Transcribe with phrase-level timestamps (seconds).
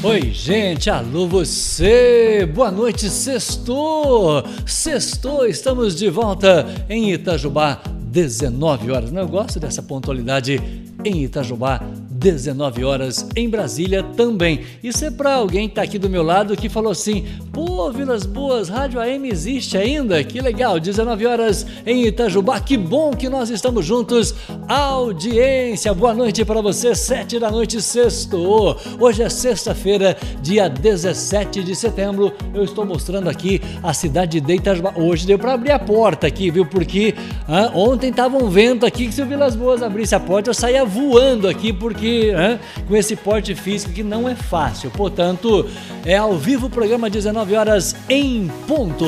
[0.00, 2.48] Oi, gente, alô você!
[2.54, 4.44] Boa noite, sextou!
[4.64, 9.10] Sextou, estamos de volta em Itajubá, 19 horas.
[9.10, 10.62] Não, eu gosto dessa pontualidade
[11.04, 11.82] em Itajubá,
[12.18, 14.64] 19 horas em Brasília também.
[14.82, 18.26] Isso é para alguém que está aqui do meu lado que falou assim: pô, Vilas
[18.26, 20.22] Boas, Rádio AM existe ainda?
[20.24, 24.34] Que legal, 19 horas em Itajubá, que bom que nós estamos juntos.
[24.66, 28.76] Audiência, boa noite para você, 7 da noite, sexto.
[28.98, 32.32] Hoje é sexta-feira, dia 17 de setembro.
[32.52, 34.92] Eu estou mostrando aqui a cidade de Itajubá.
[34.96, 36.66] Hoje deu para abrir a porta aqui, viu?
[36.66, 37.14] Porque
[37.46, 40.54] ah, ontem estava um vento aqui que se o Vilas Boas abrisse a porta eu
[40.54, 44.90] saía voando aqui, porque né, com esse porte físico que não é fácil.
[44.90, 45.68] Portanto,
[46.04, 49.06] é ao vivo o programa 19 horas em ponto.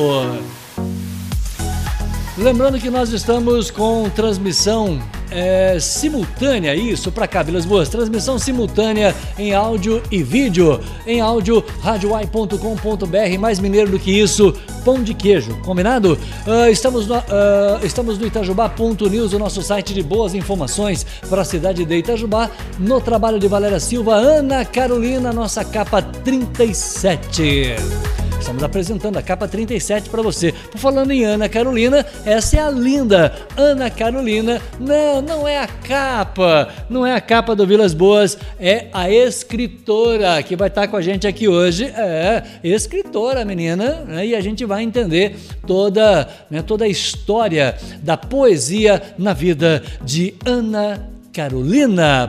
[2.41, 4.99] Lembrando que nós estamos com transmissão
[5.31, 10.81] é, simultânea, isso, para cá, Vilas Boas, transmissão simultânea em áudio e vídeo.
[11.07, 14.55] Em áudio, radioai.com.br, mais mineiro do que isso,
[14.87, 16.19] pão de queijo, combinado?
[16.47, 21.45] Uh, estamos, no, uh, estamos no Itajubá.news, o nosso site de boas informações para a
[21.45, 28.30] cidade de Itajubá, no trabalho de Valéria Silva, Ana Carolina, nossa capa 37.
[28.41, 30.53] Estamos apresentando a capa 37 para você.
[30.73, 34.61] Por falando em Ana Carolina, essa é a linda Ana Carolina.
[34.81, 40.43] Não, não é a capa, não é a capa do Vilas Boas, é a escritora
[40.43, 41.85] que vai estar com a gente aqui hoje.
[41.85, 44.27] É, escritora, menina, né?
[44.27, 50.35] e a gente vai entender toda, né, toda a história da poesia na vida de
[50.47, 51.20] Ana Carolina.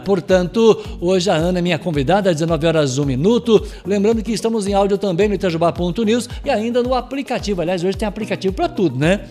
[0.06, 3.66] Portanto, hoje a Ana é minha convidada, às 19 horas 1 minuto.
[3.86, 7.62] Lembrando que estamos em áudio também no Itajubá.news e ainda no aplicativo.
[7.62, 9.22] Aliás, hoje tem aplicativo para tudo, né?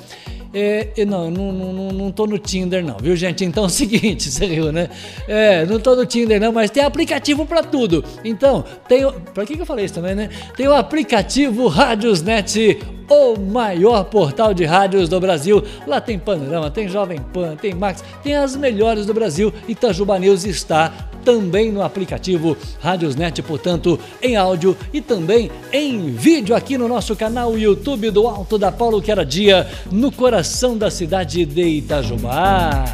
[0.52, 3.44] É, não, não, não, não tô no Tinder não, viu gente?
[3.44, 4.88] Então é o seguinte, você riu, né?
[5.28, 8.04] É, não tô no Tinder não, mas tem aplicativo para tudo.
[8.24, 10.28] Então, tem, para que que eu falei isso também, né?
[10.56, 12.78] Tem o aplicativo Radiosnet,
[13.10, 15.62] o maior portal de rádios do Brasil.
[15.86, 19.52] Lá tem Panorama, tem Jovem Pan, tem Max, tem as melhores do Brasil.
[19.66, 20.92] Itajuba News está
[21.24, 27.58] também no aplicativo Radiosnet, portanto, em áudio e também em vídeo aqui no nosso canal
[27.58, 32.84] YouTube do Alto da Paulo, que era dia no coração da cidade de Itajubá.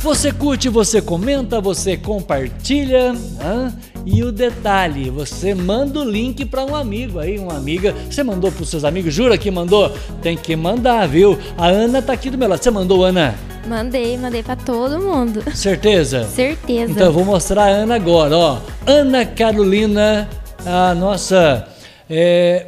[0.00, 3.12] Você curte, você comenta, você compartilha.
[3.12, 3.95] Hein?
[4.06, 7.92] E o detalhe, você manda o link para um amigo aí, uma amiga.
[8.08, 9.12] Você mandou para os seus amigos?
[9.12, 9.92] Jura que mandou?
[10.22, 11.36] Tem que mandar, viu?
[11.58, 12.62] A Ana tá aqui do meu lado.
[12.62, 13.34] Você mandou, Ana?
[13.66, 15.42] Mandei, mandei para todo mundo.
[15.52, 16.22] Certeza?
[16.30, 16.92] Certeza.
[16.92, 18.58] Então eu vou mostrar a Ana agora, ó.
[18.86, 20.28] Ana Carolina,
[20.64, 21.66] a nossa
[22.08, 22.66] é,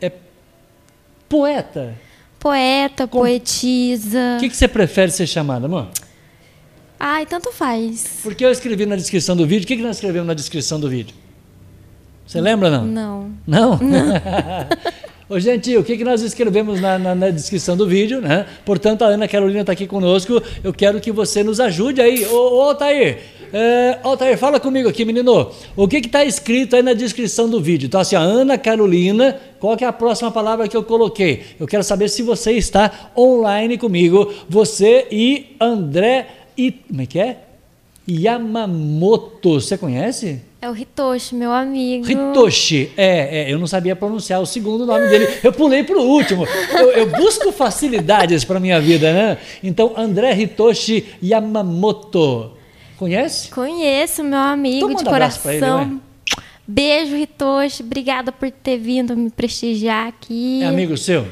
[0.00, 0.10] é
[1.28, 1.94] poeta.
[2.40, 3.20] Poeta, Com...
[3.20, 4.38] poetisa.
[4.38, 5.86] O que, que você prefere ser chamada, amor?
[6.98, 8.20] Ai, tanto faz.
[8.22, 9.64] Porque eu escrevi na descrição do vídeo.
[9.64, 11.14] O que, que nós escrevemos na descrição do vídeo?
[12.26, 12.86] Você lembra não?
[12.86, 13.30] Não.
[13.46, 13.78] Não?
[13.78, 14.14] não.
[15.26, 18.44] Ô, gente, o que, que nós escrevemos na, na, na, descrição do vídeo, né?
[18.62, 20.42] Portanto, a Ana Carolina está aqui conosco.
[20.62, 22.26] Eu quero que você nos ajude aí.
[22.26, 25.50] Ô, ô Altair, é, Altair, fala comigo aqui, menino.
[25.74, 27.86] O que está escrito aí na descrição do vídeo?
[27.86, 31.42] Então, assim, a Ana Carolina, qual que é a próxima palavra que eu coloquei?
[31.58, 34.30] Eu quero saber se você está online comigo.
[34.46, 37.38] Você e André e como é que é?
[38.08, 40.42] Yamamoto, você conhece?
[40.60, 42.10] É o Hitoshi, meu amigo.
[42.10, 45.26] Hitoshi, é, é, eu não sabia pronunciar o segundo nome dele.
[45.42, 46.46] Eu pulei para o último.
[46.72, 49.38] Eu, eu, busco facilidades para minha vida, né?
[49.62, 52.52] Então, André Hitoshi Yamamoto.
[52.96, 53.50] Conhece?
[53.50, 55.82] Conheço, meu amigo então, de coração.
[55.82, 56.00] Ele,
[56.66, 57.82] Beijo, Hitoshi.
[57.82, 60.62] Obrigada por ter vindo me prestigiar aqui.
[60.62, 61.26] É amigo seu?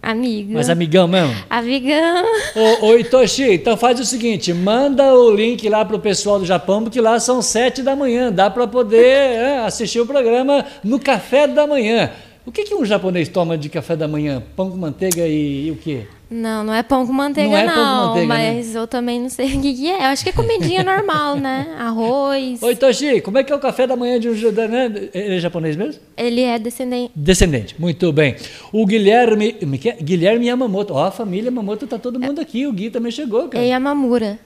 [0.00, 0.52] Amigo.
[0.54, 1.34] Mas amigão mesmo?
[1.50, 2.24] Amigão.
[2.54, 6.84] Ô, ô Itoshi, então faz o seguinte, manda o link lá pro pessoal do Japão,
[6.84, 11.48] porque lá são sete da manhã, dá para poder é, assistir o programa no café
[11.48, 12.12] da manhã.
[12.46, 14.40] O que, que um japonês toma de café da manhã?
[14.54, 16.06] Pão com manteiga e, e o quê?
[16.28, 17.56] Não, não é pão com manteiga, não.
[17.56, 18.52] É não pão com manteiga, né?
[18.54, 18.80] mas né?
[18.80, 19.98] eu também não sei o que, que, é.
[19.98, 21.74] Eu acho que é comidinha normal, né?
[21.78, 22.62] Arroz.
[22.62, 25.08] Oi, Toshi, como é que é o café da manhã de um né?
[25.14, 26.00] Ele é japonês mesmo?
[26.16, 27.12] Ele é descendente.
[27.14, 28.34] Descendente, muito bem.
[28.72, 29.56] O Guilherme.
[29.60, 29.92] É é?
[30.02, 30.94] Guilherme Yamamoto.
[30.94, 32.66] Ó, a família Yamamoto tá todo mundo aqui.
[32.66, 33.64] O Gui também chegou, cara.
[33.64, 34.38] É Yamamura.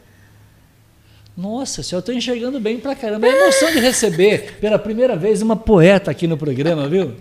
[1.36, 3.26] Nossa, eu estou enxergando bem pra caramba.
[3.26, 7.14] É emoção de receber pela primeira vez uma poeta aqui no programa, viu?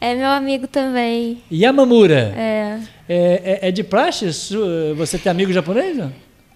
[0.00, 1.42] É meu amigo também.
[1.52, 2.32] Yamamura.
[2.36, 2.78] É.
[3.08, 4.30] É, é, é de praxe
[4.96, 5.96] você ter amigo japonês?
[5.96, 6.12] Não?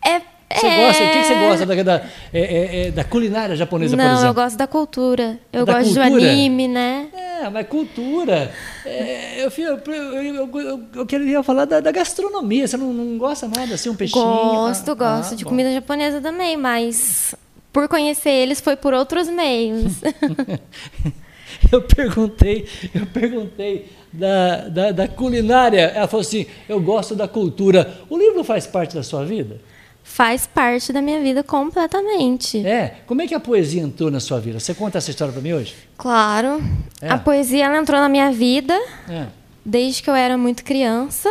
[0.07, 0.21] É.
[0.55, 0.87] Você é...
[0.87, 1.05] gosta?
[1.05, 4.29] O que você gosta da, da, é, é, é, da culinária japonesa, Não, por exemplo?
[4.29, 5.39] eu gosto da cultura.
[5.53, 6.21] Eu da gosto cultura?
[6.21, 7.09] de anime, né?
[7.15, 8.53] É, mas cultura.
[8.85, 12.67] É, eu, eu, eu, eu, eu, queria falar da, da gastronomia.
[12.69, 14.25] Você não, não, gosta nada assim, um peixinho?
[14.25, 15.51] Gosto, ah, gosto ah, de bom.
[15.51, 17.35] comida japonesa também, mas
[17.73, 19.95] por conhecer eles foi por outros meios.
[21.71, 25.81] eu perguntei, eu perguntei da, da, da, culinária.
[25.81, 28.01] Ela falou assim: eu gosto da cultura.
[28.09, 29.61] O livro faz parte da sua vida?
[30.03, 32.67] Faz parte da minha vida completamente.
[32.67, 32.97] É.
[33.07, 34.59] Como é que a poesia entrou na sua vida?
[34.59, 35.75] Você conta essa história para mim hoje?
[35.97, 36.61] Claro.
[37.01, 37.09] É.
[37.09, 38.75] A poesia ela entrou na minha vida
[39.09, 39.27] é.
[39.65, 41.29] desde que eu era muito criança.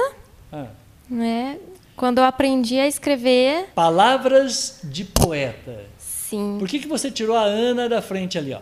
[0.52, 0.66] É.
[1.10, 1.58] Né?
[1.96, 3.66] Quando eu aprendi a escrever.
[3.76, 5.86] Palavras de poeta.
[5.98, 6.56] Sim.
[6.58, 8.62] Por que, que você tirou a Ana da frente ali, ó?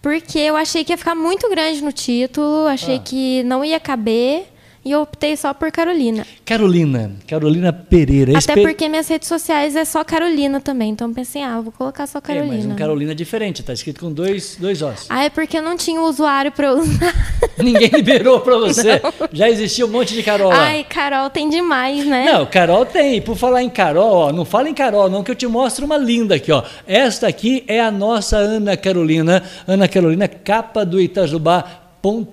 [0.00, 3.00] Porque eu achei que ia ficar muito grande no título, achei ah.
[3.00, 4.46] que não ia caber
[4.86, 6.24] e eu optei só por Carolina.
[6.44, 8.38] Carolina, Carolina Pereira.
[8.38, 12.20] Até porque minhas redes sociais é só Carolina também, então pensei, ah, vou colocar só
[12.20, 12.54] Carolina.
[12.54, 15.08] É, mas um Carolina diferente, tá escrito com dois, dois ossos.
[15.10, 17.12] Ah, é porque eu não tinha um usuário para usar.
[17.58, 19.02] Ninguém liberou para você.
[19.02, 19.28] Não.
[19.32, 20.66] Já existia um monte de Carol lá.
[20.66, 22.30] Ai, Carol tem demais, né?
[22.32, 23.20] Não, Carol tem.
[23.20, 25.96] Por falar em Carol, ó, não fala em Carol não, que eu te mostro uma
[25.96, 26.62] linda aqui, ó.
[26.86, 31.85] Esta aqui é a nossa Ana Carolina, Ana Carolina, capa do Itajubá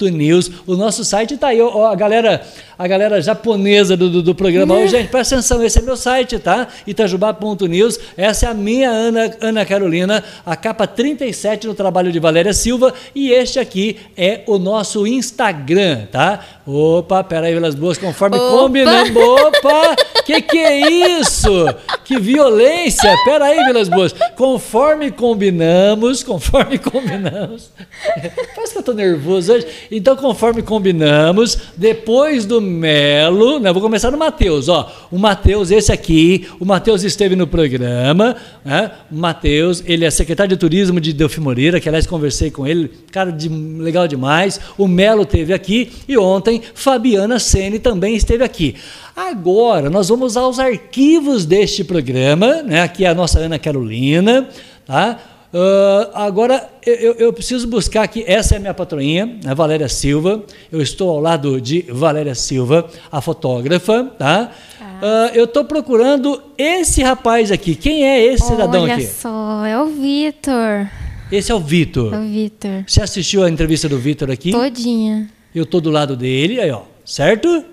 [0.10, 0.51] News.
[0.68, 1.62] O nosso site está aí.
[1.62, 2.45] Ó, a galera,
[2.83, 4.75] a galera japonesa do, do, do programa.
[4.75, 6.68] Ó, gente, presta atenção, esse é meu site, tá?
[6.85, 7.97] Itajubá.news.
[8.18, 12.94] Essa é a minha Ana, Ana Carolina, a capa 37 do trabalho de Valéria Silva.
[13.15, 16.41] E este aqui é o nosso Instagram, tá?
[16.68, 18.57] Opa, peraí, Vilas Boas, conforme Opa.
[18.57, 19.15] combinamos.
[19.15, 19.95] Opa!
[20.25, 21.65] Que que é isso?
[22.03, 23.15] Que violência!
[23.24, 24.13] Peraí, Vilas Boas.
[24.35, 27.71] Conforme combinamos, conforme combinamos.
[28.56, 29.68] Parece que eu tô nervoso hoje.
[29.89, 33.72] Então, conforme combinamos, depois do Melo, né?
[33.72, 34.92] Vou começar no Matheus, ó.
[35.10, 38.36] O Matheus, esse aqui, o Matheus esteve no programa,
[38.66, 38.92] né?
[39.12, 42.92] O Matheus, ele é secretário de turismo de Delfim Moreira, que aliás conversei com ele,
[43.12, 44.60] cara de, legal demais.
[44.78, 48.76] O Melo esteve aqui e ontem Fabiana Sene também esteve aqui.
[49.16, 52.81] Agora, nós vamos aos arquivos deste programa, né?
[52.81, 54.50] Aqui é a nossa Ana Carolina,
[54.86, 55.19] tá?
[55.54, 58.24] Uh, agora eu, eu, preciso buscar aqui.
[58.26, 60.44] Essa é a minha patroinha, a Valéria Silva.
[60.72, 64.52] Eu estou ao lado de Valéria Silva, a fotógrafa, tá?
[64.82, 65.30] Ah.
[65.32, 67.76] Uh, eu estou procurando esse rapaz aqui.
[67.76, 68.94] Quem é esse Olha cidadão aqui?
[68.94, 70.90] Olha só, é o Vitor.
[71.32, 72.12] Esse é o Vitor.
[72.16, 72.84] É o Vitor.
[72.88, 74.50] Você assistiu a entrevista do Vitor aqui?
[74.50, 75.30] Todinha.
[75.54, 77.48] Eu estou do lado dele, aí ó, certo?
[77.48, 77.66] O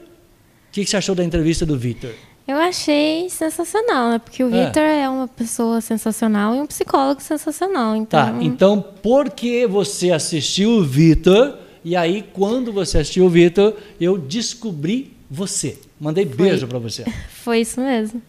[0.70, 2.10] que, que você achou da entrevista do Vitor?
[2.50, 4.18] Eu achei sensacional, né?
[4.18, 4.64] Porque o é.
[4.64, 7.94] Victor é uma pessoa sensacional e um psicólogo sensacional.
[7.94, 8.20] Então...
[8.20, 11.56] Tá, então por que você assistiu o Victor?
[11.84, 15.78] E aí, quando você assistiu o Victor, eu descobri você.
[16.00, 17.04] Mandei beijo para você.
[17.30, 18.20] Foi isso mesmo.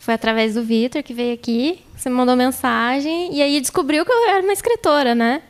[0.00, 4.10] Foi através do Victor que veio aqui, você me mandou mensagem e aí descobriu que
[4.10, 5.42] eu era uma escritora, né?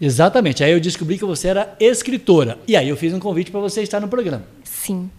[0.00, 0.64] Exatamente.
[0.64, 2.58] Aí eu descobri que você era escritora.
[2.66, 4.46] E aí eu fiz um convite para você estar no programa.
[4.64, 5.10] Sim.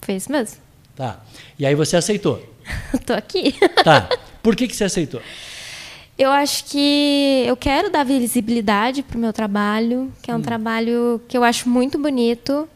[0.00, 0.58] Foi isso mesmo.
[0.96, 1.20] Tá.
[1.58, 2.44] E aí você aceitou?
[3.06, 3.54] Tô aqui.
[3.84, 4.08] Tá.
[4.42, 5.20] Por que, que você aceitou?
[6.18, 10.42] Eu acho que eu quero dar visibilidade para o meu trabalho, que é um hum.
[10.42, 12.68] trabalho que eu acho muito bonito.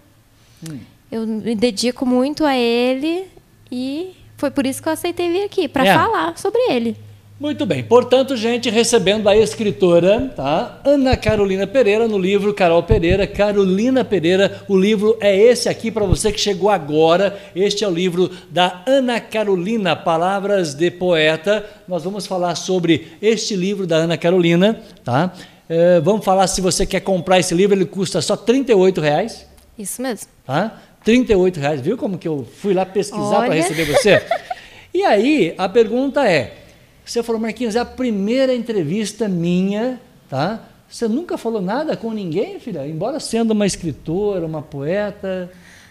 [0.67, 0.79] Hum.
[1.13, 3.27] Eu me dedico muito a ele
[3.71, 5.95] e foi por isso que eu aceitei vir aqui, para é.
[5.95, 6.97] falar sobre ele.
[7.39, 7.83] Muito bem.
[7.83, 10.81] Portanto, gente, recebendo a escritora, tá?
[10.85, 14.63] Ana Carolina Pereira, no livro Carol Pereira, Carolina Pereira.
[14.69, 17.37] O livro é esse aqui para você que chegou agora.
[17.55, 21.67] Este é o livro da Ana Carolina, Palavras de Poeta.
[21.89, 25.33] Nós vamos falar sobre este livro da Ana Carolina, tá?
[25.69, 29.45] É, vamos falar se você quer comprar esse livro, ele custa só R$ reais.
[29.77, 30.29] Isso mesmo.
[30.47, 30.81] Tá?
[31.05, 31.25] R$
[31.57, 31.81] reais.
[31.81, 34.23] Viu como que eu fui lá pesquisar para receber você?
[34.97, 36.64] E aí, a pergunta é
[37.05, 40.61] você falou, Marquinhos, é a primeira entrevista minha, tá?
[40.89, 42.87] Você nunca falou nada com ninguém, filha?
[42.87, 45.51] Embora sendo uma escritora, uma poeta.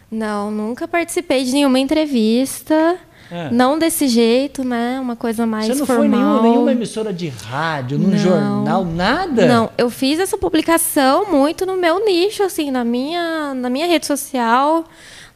[0.09, 2.97] Não, nunca participei de nenhuma entrevista.
[3.29, 3.49] É.
[3.51, 4.99] Não desse jeito, né?
[4.99, 5.85] Uma coisa mais formal.
[5.85, 6.09] Você não formal.
[6.09, 8.17] foi nenhuma, nenhuma emissora de rádio, num não.
[8.17, 9.45] jornal, nada?
[9.45, 14.05] Não, eu fiz essa publicação muito no meu nicho, assim, na minha, na minha rede
[14.05, 14.85] social.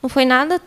[0.01, 0.61] Não foi nada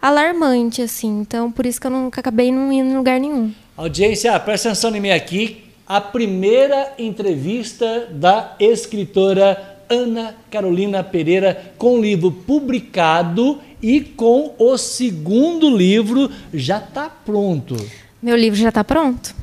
[0.00, 1.20] alarmante, assim.
[1.20, 3.52] Então, por isso que eu nunca acabei não indo em lugar nenhum.
[3.76, 5.64] Audiência, presta atenção em mim aqui.
[5.86, 14.76] A primeira entrevista da escritora Ana Carolina Pereira com o livro publicado e com o
[14.76, 17.74] segundo livro já está pronto.
[18.22, 19.34] Meu livro já está pronto.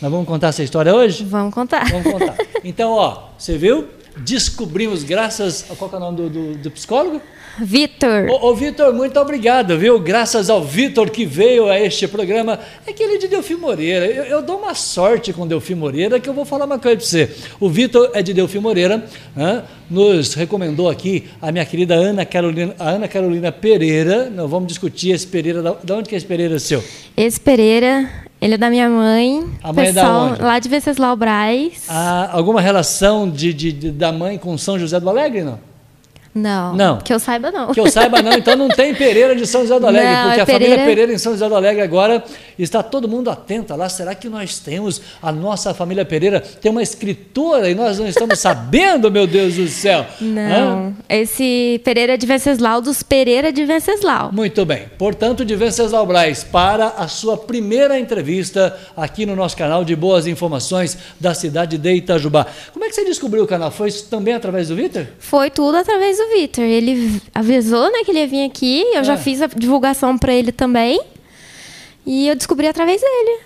[0.00, 1.24] Nós vamos contar essa história hoje?
[1.24, 1.90] Vamos contar.
[1.90, 2.36] Vamos contar.
[2.62, 3.88] Então, ó, você viu?
[4.18, 5.70] Descobrimos, graças.
[5.70, 7.20] A, qual é o nome do, do, do psicólogo?
[7.58, 8.28] Vitor.
[8.30, 9.98] Ô, ô Vitor, muito obrigado, viu?
[10.00, 12.58] Graças ao Vitor que veio a este programa.
[12.86, 14.06] É aquele de Delfim Moreira.
[14.06, 17.06] Eu, eu, dou uma sorte com Delfim Moreira que eu vou falar uma coisa para
[17.06, 17.30] você.
[17.60, 19.04] O Vitor é de Delfim Moreira,
[19.36, 19.62] né?
[19.88, 24.30] nos recomendou aqui a minha querida Ana Carolina, Ana Carolina Pereira.
[24.30, 25.76] Nós vamos discutir esse Pereira.
[25.82, 26.82] De onde que é esse Pereira seu?
[27.16, 28.08] Esse Pereira,
[28.40, 29.44] ele é da minha mãe.
[29.62, 30.42] A mãe pessoal, é da onde?
[30.42, 31.84] Lá de Venceslau Braz.
[31.88, 35.73] Ah, alguma relação de, de, de, da mãe com São José do Alegre, não?
[36.34, 36.74] Não.
[36.74, 36.98] Não.
[36.98, 37.72] Que eu saiba, não.
[37.72, 38.32] Que eu saiba, não.
[38.32, 40.74] Então não tem Pereira de São José do Alegre, não, porque é a Pereira...
[40.74, 42.24] família Pereira em São José do Alegre agora
[42.58, 43.88] está todo mundo atento lá.
[43.88, 46.40] Será que nós temos a nossa família Pereira?
[46.40, 50.04] Tem uma escritora e nós não estamos sabendo, meu Deus do céu.
[50.20, 50.88] Não.
[50.88, 50.92] Hã?
[51.08, 54.32] Esse Pereira de Venceslau, dos Pereira de Venceslau.
[54.32, 54.86] Muito bem.
[54.98, 60.26] Portanto, de Venceslau Braz, para a sua primeira entrevista aqui no nosso canal de Boas
[60.26, 62.46] Informações da cidade de Itajubá.
[62.72, 63.70] Como é que você descobriu o canal?
[63.70, 65.06] Foi também através do Vitor?
[65.18, 66.64] Foi tudo através do o Vitor.
[66.64, 68.82] Ele avisou, né, que ele ia vir aqui.
[68.94, 69.04] Eu é.
[69.04, 71.00] já fiz a divulgação para ele também.
[72.06, 73.40] E eu descobri através dele.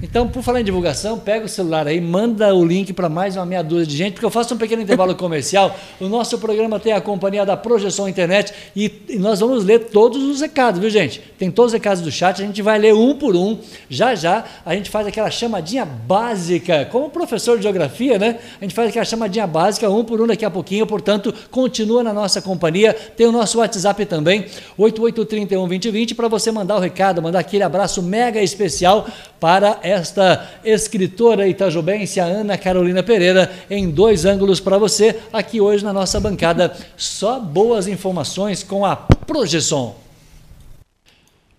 [0.00, 3.44] Então, por falar em divulgação, pega o celular aí, manda o link para mais uma
[3.44, 5.76] meia dúzia de gente, porque eu faço um pequeno intervalo comercial.
[6.00, 10.22] O nosso programa tem a companhia da Projeção Internet e, e, nós vamos ler todos
[10.22, 11.20] os recados, viu, gente?
[11.36, 13.58] Tem todos os recados do chat, a gente vai ler um por um.
[13.90, 18.38] Já já a gente faz aquela chamadinha básica, como professor de geografia, né?
[18.60, 22.12] A gente faz aquela chamadinha básica, um por um daqui a pouquinho, portanto, continua na
[22.12, 22.94] nossa companhia.
[22.94, 24.46] Tem o nosso WhatsApp também,
[24.78, 29.08] 88312020, para você mandar o recado, mandar aquele abraço mega especial
[29.40, 35.84] para esta escritora itajubense, a Ana Carolina Pereira, em dois ângulos para você, aqui hoje
[35.84, 36.74] na nossa bancada.
[36.96, 40.07] Só boas informações com a Projeção.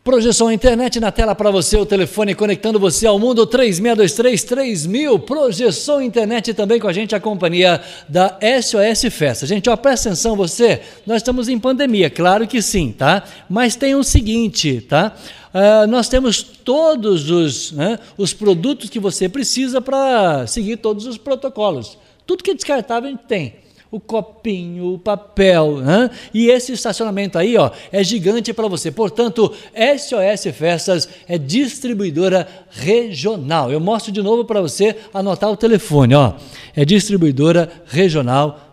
[0.01, 5.19] Projeção internet na tela para você, o telefone conectando você ao mundo 3623-3000.
[5.19, 9.45] Projeção internet também com a gente, a companhia da SOS Festa.
[9.45, 13.23] Gente, ó, presta atenção você, nós estamos em pandemia, claro que sim, tá?
[13.49, 15.13] Mas tem o seguinte, tá?
[15.53, 21.17] Uh, nós temos todos os, né, os produtos que você precisa para seguir todos os
[21.17, 21.97] protocolos.
[22.25, 23.55] Tudo que é descartável a gente tem.
[23.91, 26.11] O copinho, o papel, né?
[26.31, 28.91] e esse estacionamento aí ó, é gigante para você.
[28.91, 33.71] Portanto, SOS Festas é distribuidora regional.
[33.71, 36.13] Eu mostro de novo para você anotar o telefone.
[36.13, 36.33] Ó.
[36.75, 38.68] É distribuidora regional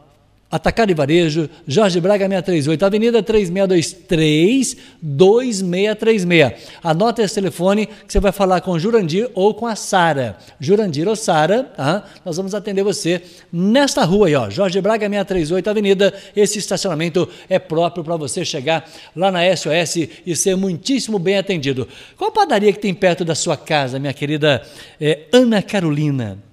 [0.49, 6.53] Atacado e Varejo, Jorge Braga 638, Avenida 3623 2636.
[6.81, 10.38] Anota esse telefone que você vai falar com o Jurandir ou com a Sara.
[10.61, 12.05] Jurandir ou Sara, tá?
[12.25, 13.21] nós vamos atender você
[13.53, 16.15] nesta rua aí, ó, Jorge Braga 638, Avenida.
[16.37, 21.88] Esse estacionamento é próprio para você chegar lá na SOS e ser muitíssimo bem atendido.
[22.17, 24.62] Qual padaria que tem perto da sua casa, minha querida
[25.00, 26.46] é, Ana Carolina?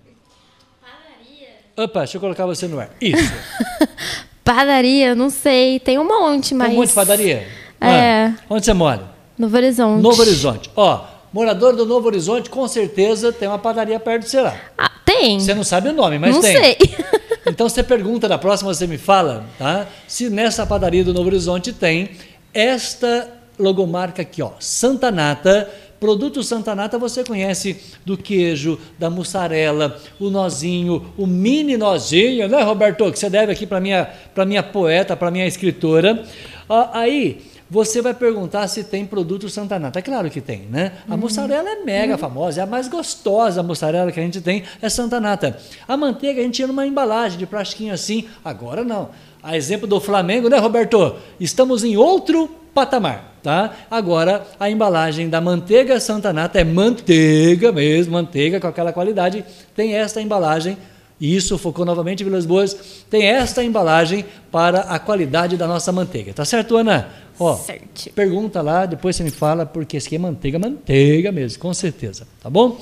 [1.76, 2.90] Opa, deixa eu colocar você no ar.
[3.02, 3.34] Isso.
[4.46, 5.80] padaria, não sei.
[5.80, 6.68] Tem um monte, mas.
[6.68, 7.48] Tem um monte de padaria?
[7.82, 8.26] É.
[8.28, 9.12] Ah, onde você mora?
[9.38, 10.02] Novo Horizonte.
[10.02, 10.70] Novo Horizonte.
[10.76, 14.56] Ó, morador do Novo Horizonte, com certeza tem uma padaria perto de você lá.
[14.78, 15.40] Ah, tem.
[15.40, 16.54] Você não sabe o nome, mas não tem.
[16.54, 16.78] Não sei.
[17.48, 19.88] então você pergunta, da próxima você me fala, tá?
[20.08, 22.12] Se nessa padaria do Novo Horizonte tem
[22.54, 23.28] esta
[23.58, 25.70] logomarca aqui, ó, Santa Nata
[26.04, 32.62] Produto Santa Nata você conhece do queijo, da mussarela, o nozinho, o mini nozinho, né,
[32.62, 33.10] Roberto?
[33.10, 36.22] Que você deve aqui para minha, para minha poeta, para minha escritora.
[36.70, 40.00] Ah, aí você vai perguntar se tem produto Santa Nata.
[40.00, 40.92] É claro que tem, né?
[41.08, 41.22] A uhum.
[41.22, 42.20] mussarela é mega uhum.
[42.20, 45.58] famosa, é a mais gostosa a mussarela que a gente tem é Santa Nata.
[45.88, 49.10] A manteiga a gente tinha numa embalagem de plastiquinho assim, agora não.
[49.44, 51.18] A exemplo do Flamengo, né, Roberto?
[51.38, 53.34] Estamos em outro patamar.
[53.44, 53.76] Tá?
[53.92, 59.44] Agora, a embalagem da manteiga Santa Nata é manteiga mesmo, manteiga com aquela qualidade.
[59.76, 60.78] Tem esta embalagem,
[61.20, 65.92] e isso focou novamente em Vilas Boas, tem esta embalagem para a qualidade da nossa
[65.92, 66.34] manteiga.
[66.34, 67.10] Tá certo, Ana?
[67.38, 68.12] Ó, certo.
[68.14, 72.26] pergunta lá, depois você me fala, porque esse aqui é manteiga, manteiga mesmo, com certeza.
[72.42, 72.80] Tá bom?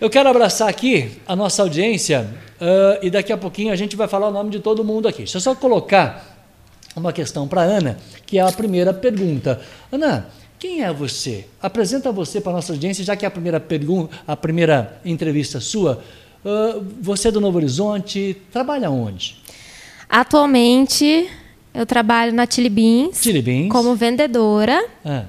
[0.00, 2.26] Eu quero abraçar aqui a nossa audiência
[2.58, 5.18] uh, e daqui a pouquinho a gente vai falar o nome de todo mundo aqui.
[5.18, 6.48] Deixa eu só colocar
[6.96, 9.60] uma questão para Ana, que é a primeira pergunta.
[9.92, 10.28] Ana,
[10.58, 11.46] quem é você?
[11.60, 15.60] Apresenta você para a nossa audiência, já que é a primeira pergunta, a primeira entrevista
[15.60, 16.02] sua.
[16.42, 19.36] Uh, você é do Novo Horizonte, trabalha onde?
[20.08, 21.28] Atualmente,
[21.74, 23.70] eu trabalho na Chili Beans, Chili Beans.
[23.70, 24.82] como vendedora.
[25.04, 25.24] Ah.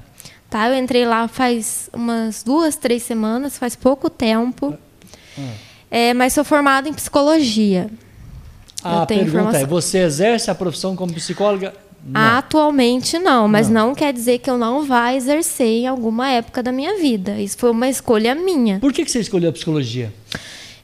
[0.52, 4.78] Tá, eu entrei lá faz umas duas, três semanas, faz pouco tempo.
[5.40, 5.42] Ah.
[5.90, 7.90] É, mas sou formada em psicologia.
[8.84, 9.62] A pergunta informação.
[9.62, 11.74] é: você exerce a profissão como psicóloga?
[12.04, 12.20] Não.
[12.20, 13.88] Atualmente não, mas não.
[13.88, 13.96] não.
[13.96, 17.40] quer dizer que eu não vá exercer em alguma época da minha vida.
[17.40, 18.78] Isso foi uma escolha minha.
[18.82, 20.14] Por que, que você escolheu a psicologia?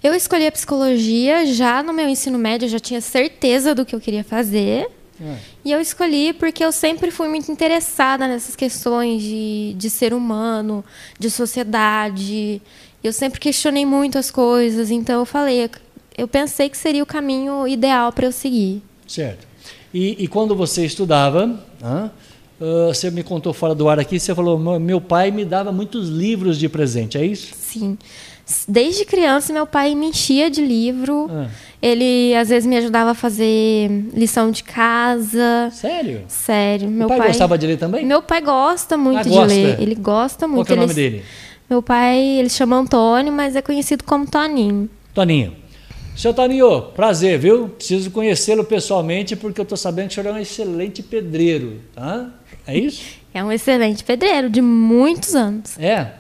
[0.02, 3.94] Eu escolhi a psicologia já no meu ensino médio, eu já tinha certeza do que
[3.94, 4.88] eu queria fazer.
[5.22, 5.38] É.
[5.66, 10.84] E eu escolhi porque eu sempre fui muito interessada nessas questões de, de ser humano,
[11.18, 12.62] de sociedade.
[13.04, 15.70] Eu sempre questionei muito as coisas, então eu falei,
[16.18, 18.82] eu pensei que seria o caminho ideal para eu seguir.
[19.08, 19.48] Certo.
[19.94, 21.46] E, e, quando você estudava,
[21.82, 26.10] uh, você me contou fora do ar aqui, você falou, meu pai me dava muitos
[26.10, 27.56] livros de presente, é isso?
[27.56, 27.98] Sim.
[28.68, 31.30] Desde criança, meu pai me enchia de livro.
[31.30, 31.48] Ah.
[31.82, 35.70] Ele, às vezes, me ajudava a fazer lição de casa.
[35.72, 36.24] Sério?
[36.28, 36.90] Sério.
[36.90, 38.06] Meu pai, pai gostava de ler também?
[38.06, 39.54] Meu pai gosta muito ah, de gosta.
[39.54, 39.82] ler.
[39.82, 40.68] Ele gosta muito.
[40.68, 41.24] Qual é o nome dele?
[41.70, 44.90] Meu pai, ele chama Antônio, mas é conhecido como Toninho.
[45.14, 45.54] Toninho.
[46.16, 47.70] Seu Toninho, prazer, viu?
[47.70, 52.32] Preciso conhecê-lo pessoalmente porque eu estou sabendo que o senhor é um excelente pedreiro, tá?
[52.66, 53.04] É isso?
[53.34, 55.78] É um excelente pedreiro, de muitos anos.
[55.78, 56.12] É?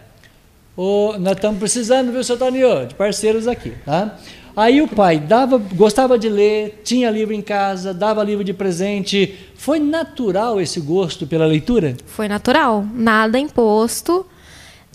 [0.77, 4.15] Nós estamos precisando, viu, seu Toninho, de parceiros aqui, tá?
[4.55, 9.37] Aí o pai dava, gostava de ler, tinha livro em casa, dava livro de presente.
[9.55, 11.95] Foi natural esse gosto pela leitura?
[12.05, 14.25] Foi natural, nada imposto.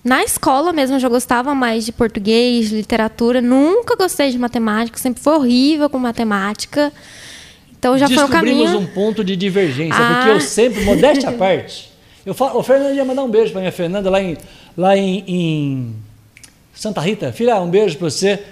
[0.03, 4.97] Na escola mesmo eu já gostava mais de português, de literatura, nunca gostei de matemática,
[4.97, 6.91] sempre foi horrível com matemática.
[7.77, 8.63] Então já foi o caminho.
[8.63, 10.15] Descobrimos um ponto de divergência, ah.
[10.15, 11.89] porque eu sempre, modéstia à parte,
[12.25, 14.37] eu falo, o Fernando ia mandar um beijo para minha Fernanda lá em
[14.77, 15.95] lá em, em
[16.73, 18.43] Santa Rita, filha, um beijo para você.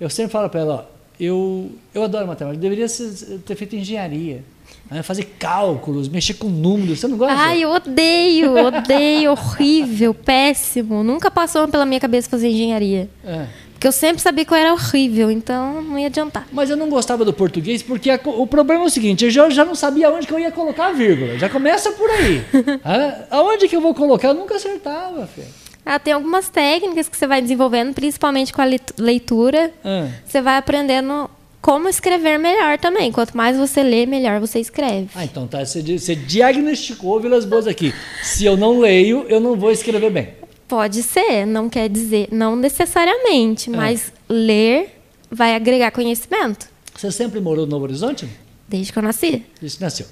[0.00, 4.44] Eu sempre falo para ela, ó, eu, eu adoro matemática, deveria ser, ter feito engenharia.
[4.90, 5.02] Né?
[5.02, 7.34] Fazer cálculos, mexer com números, você não gosta?
[7.34, 11.02] Ai, eu odeio, odeio, horrível, péssimo.
[11.02, 13.08] Nunca passou pela minha cabeça fazer engenharia.
[13.24, 13.46] É.
[13.72, 16.48] Porque eu sempre sabia que eu era horrível, então não ia adiantar.
[16.52, 19.48] Mas eu não gostava do português porque a, o problema é o seguinte, eu já,
[19.50, 21.38] já não sabia onde que eu ia colocar a vírgula.
[21.38, 22.42] Já começa por aí.
[23.30, 24.28] aonde que eu vou colocar?
[24.28, 25.46] Eu nunca acertava, filho.
[25.84, 28.66] Ah, tem algumas técnicas que você vai desenvolvendo, principalmente com a
[28.98, 29.72] leitura.
[29.84, 30.08] Ah.
[30.26, 31.30] Você vai aprendendo
[31.60, 33.10] como escrever melhor também.
[33.10, 35.08] Quanto mais você lê, melhor você escreve.
[35.14, 35.64] Ah, então tá.
[35.64, 37.92] Você, você diagnosticou, Vilas Boas, aqui.
[38.22, 40.28] Se eu não leio, eu não vou escrever bem.
[40.66, 43.76] Pode ser, não quer dizer, não necessariamente, é.
[43.76, 46.68] mas ler vai agregar conhecimento.
[46.94, 48.28] Você sempre morou no Novo Horizonte?
[48.68, 49.44] Desde que eu nasci.
[49.60, 50.06] Desde que nasceu.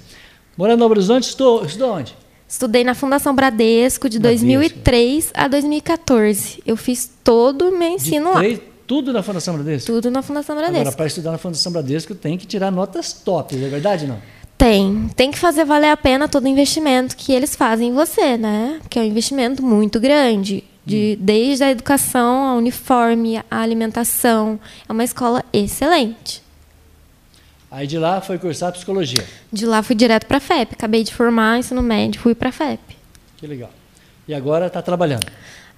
[0.57, 2.15] Morando no Novo Horizonte, estou, estudou onde?
[2.47, 4.45] Estudei na Fundação Bradesco de Bradesco.
[4.45, 6.63] 2003 a 2014.
[6.65, 8.41] Eu fiz todo o meu ensino lá.
[8.87, 9.91] Tudo na Fundação Bradesco?
[9.91, 10.79] Tudo na Fundação Bradesco.
[10.79, 14.17] Agora, para estudar na Fundação Bradesco, tem que tirar notas top, é verdade não?
[14.57, 15.09] Tem.
[15.15, 18.79] Tem que fazer valer a pena todo o investimento que eles fazem em você, né?
[18.89, 20.63] Que é um investimento muito grande.
[20.85, 21.23] De, hum.
[21.23, 24.57] Desde a educação, a uniforme, a alimentação.
[24.87, 26.41] É uma escola excelente.
[27.69, 29.23] Aí de lá foi cursar psicologia.
[29.51, 30.73] De lá fui direto para a FEP.
[30.73, 32.79] Acabei de formar ensino médio, fui para a FEP.
[33.35, 33.69] Que legal.
[34.27, 35.25] E agora está trabalhando?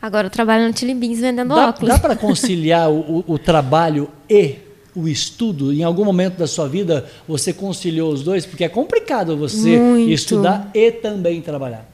[0.01, 1.89] Agora eu trabalho no Tilibins vendendo dá, óculos.
[1.89, 4.57] Dá para conciliar o, o, trabalho e
[4.95, 5.73] o estudo?
[5.73, 8.45] Em algum momento da sua vida você conciliou os dois?
[8.45, 10.09] Porque é complicado você Muito.
[10.09, 11.88] estudar e também trabalhar.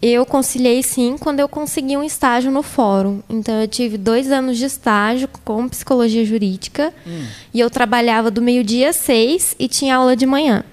[0.00, 3.20] Eu conciliei sim quando eu consegui um estágio no fórum.
[3.28, 7.26] Então eu tive dois anos de estágio com psicologia jurídica hum.
[7.52, 10.64] e eu trabalhava do meio-dia às seis e tinha aula de manhã.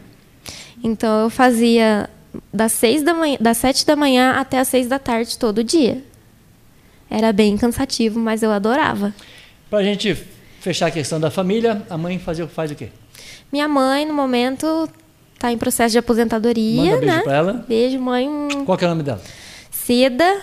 [0.84, 2.08] Então eu fazia
[2.54, 6.04] das seis da manhã, das sete da manhã até as seis da tarde todo dia.
[7.10, 9.14] Era bem cansativo, mas eu adorava.
[9.70, 10.16] Para a gente
[10.60, 12.90] fechar a questão da família, a mãe faz, faz o quê?
[13.52, 14.90] Minha mãe, no momento,
[15.36, 17.22] Está em processo de aposentadoria, Manda beijo né?
[17.22, 17.66] Pra ela.
[17.68, 18.28] Beijo, mãe.
[18.66, 19.22] Qual é o nome dela?
[19.70, 20.42] Cida.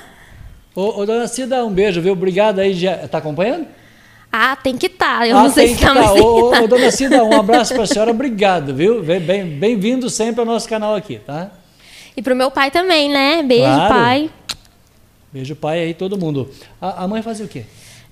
[0.74, 2.12] Ô, ô, dona Cida, um beijo, viu?
[2.12, 2.74] Obrigado aí.
[2.74, 3.66] Já, tá acompanhando?
[4.30, 5.20] Ah, tem que estar.
[5.20, 5.26] Tá.
[5.26, 6.12] Eu ah, não sei se está tá.
[6.12, 8.10] ô, ô, dona Cida, um abraço para a senhora.
[8.10, 9.02] Obrigado, viu?
[9.02, 11.50] Bem-vindo bem sempre ao nosso canal aqui, tá?
[12.16, 13.42] E para o meu pai também, né?
[13.42, 13.94] Beijo, claro.
[13.94, 14.30] pai.
[15.32, 16.50] Beijo, pai aí, todo mundo.
[16.80, 17.64] A, a mãe fazia o quê?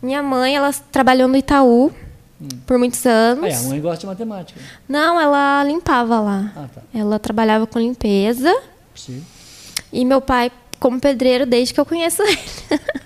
[0.03, 1.93] Minha mãe, ela trabalhou no Itaú
[2.41, 2.49] hum.
[2.67, 3.45] por muitos anos.
[3.45, 4.61] Ah, é, a mãe gosta de matemática.
[4.89, 6.53] Não, ela limpava lá.
[6.57, 6.83] Ah, tá.
[6.95, 8.55] Ela trabalhava com limpeza.
[8.95, 9.25] Sim.
[9.93, 12.39] E meu pai como pedreiro desde que eu conheço ele.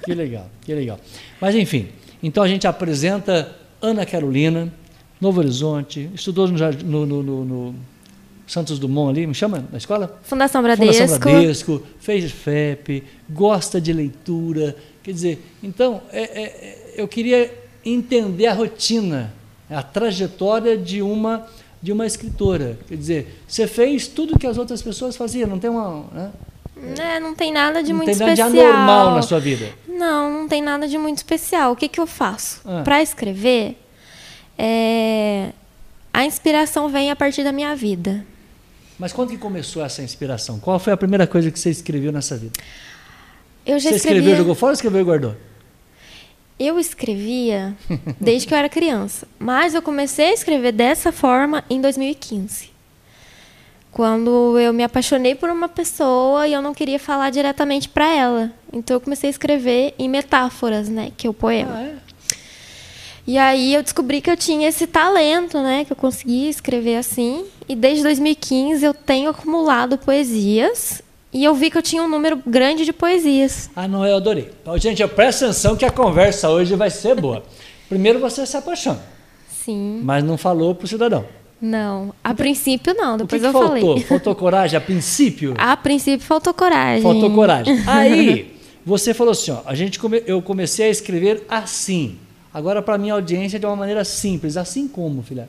[0.05, 0.99] Que legal, que legal.
[1.40, 1.88] Mas enfim,
[2.23, 4.73] então a gente apresenta Ana Carolina,
[5.20, 7.75] Novo Horizonte, estudou no, no, no, no
[8.47, 10.18] Santos Dumont ali, me chama na escola?
[10.23, 10.94] Fundação Bradesco.
[10.94, 14.77] Fundação Bradesco, fez FEP, gosta de leitura.
[15.03, 19.33] Quer dizer, então, é, é, eu queria entender a rotina,
[19.68, 21.47] a trajetória de uma
[21.85, 22.79] de uma escritora.
[22.88, 26.07] Quer dizer, você fez tudo que as outras pessoas faziam, não tem uma.
[26.14, 26.33] Né?
[26.99, 28.49] É, não tem nada de não muito especial.
[28.49, 29.70] Não tem nada de anormal na sua vida.
[29.87, 31.73] Não, não tem nada de muito especial.
[31.73, 32.62] O que, que eu faço?
[32.64, 32.81] Ah.
[32.83, 33.77] Para escrever,
[34.57, 35.51] é...
[36.11, 38.25] a inspiração vem a partir da minha vida.
[38.99, 40.59] Mas quando que começou essa inspiração?
[40.59, 42.59] Qual foi a primeira coisa que você escreveu nessa vida?
[43.66, 45.37] Eu já você escreveu, jogou fora ou escreveu e guardou?
[46.59, 47.77] Eu escrevia
[48.21, 52.73] desde que eu era criança, mas eu comecei a escrever dessa forma em 2015.
[53.90, 58.53] Quando eu me apaixonei por uma pessoa e eu não queria falar diretamente para ela.
[58.73, 61.12] Então eu comecei a escrever em metáforas, né?
[61.17, 61.77] Que é o poema.
[61.77, 61.97] Ah, é?
[63.27, 65.85] E aí eu descobri que eu tinha esse talento, né?
[65.85, 67.47] Que eu conseguia escrever assim.
[67.69, 71.01] E desde 2015 eu tenho acumulado poesias.
[71.35, 73.68] E eu vi que eu tinha um número grande de poesias.
[73.75, 74.51] Ah, não, eu adorei.
[74.62, 77.42] Então, gente, eu presta atenção que a conversa hoje vai ser boa.
[77.88, 79.03] Primeiro você se apaixona,
[79.49, 80.01] Sim.
[80.05, 81.25] mas não falou pro cidadão.
[81.61, 82.14] Não.
[82.23, 83.70] A princípio não, O que, depois que eu faltou?
[83.92, 84.01] falei.
[84.07, 85.55] Faltou coragem a princípio?
[85.59, 87.03] A princípio faltou coragem.
[87.03, 87.83] Faltou coragem.
[87.87, 88.55] Aí,
[88.87, 92.16] você falou assim, ó, a gente come- eu comecei a escrever assim.
[92.53, 94.57] Agora, para minha audiência, de uma maneira simples.
[94.57, 95.49] Assim como, filha?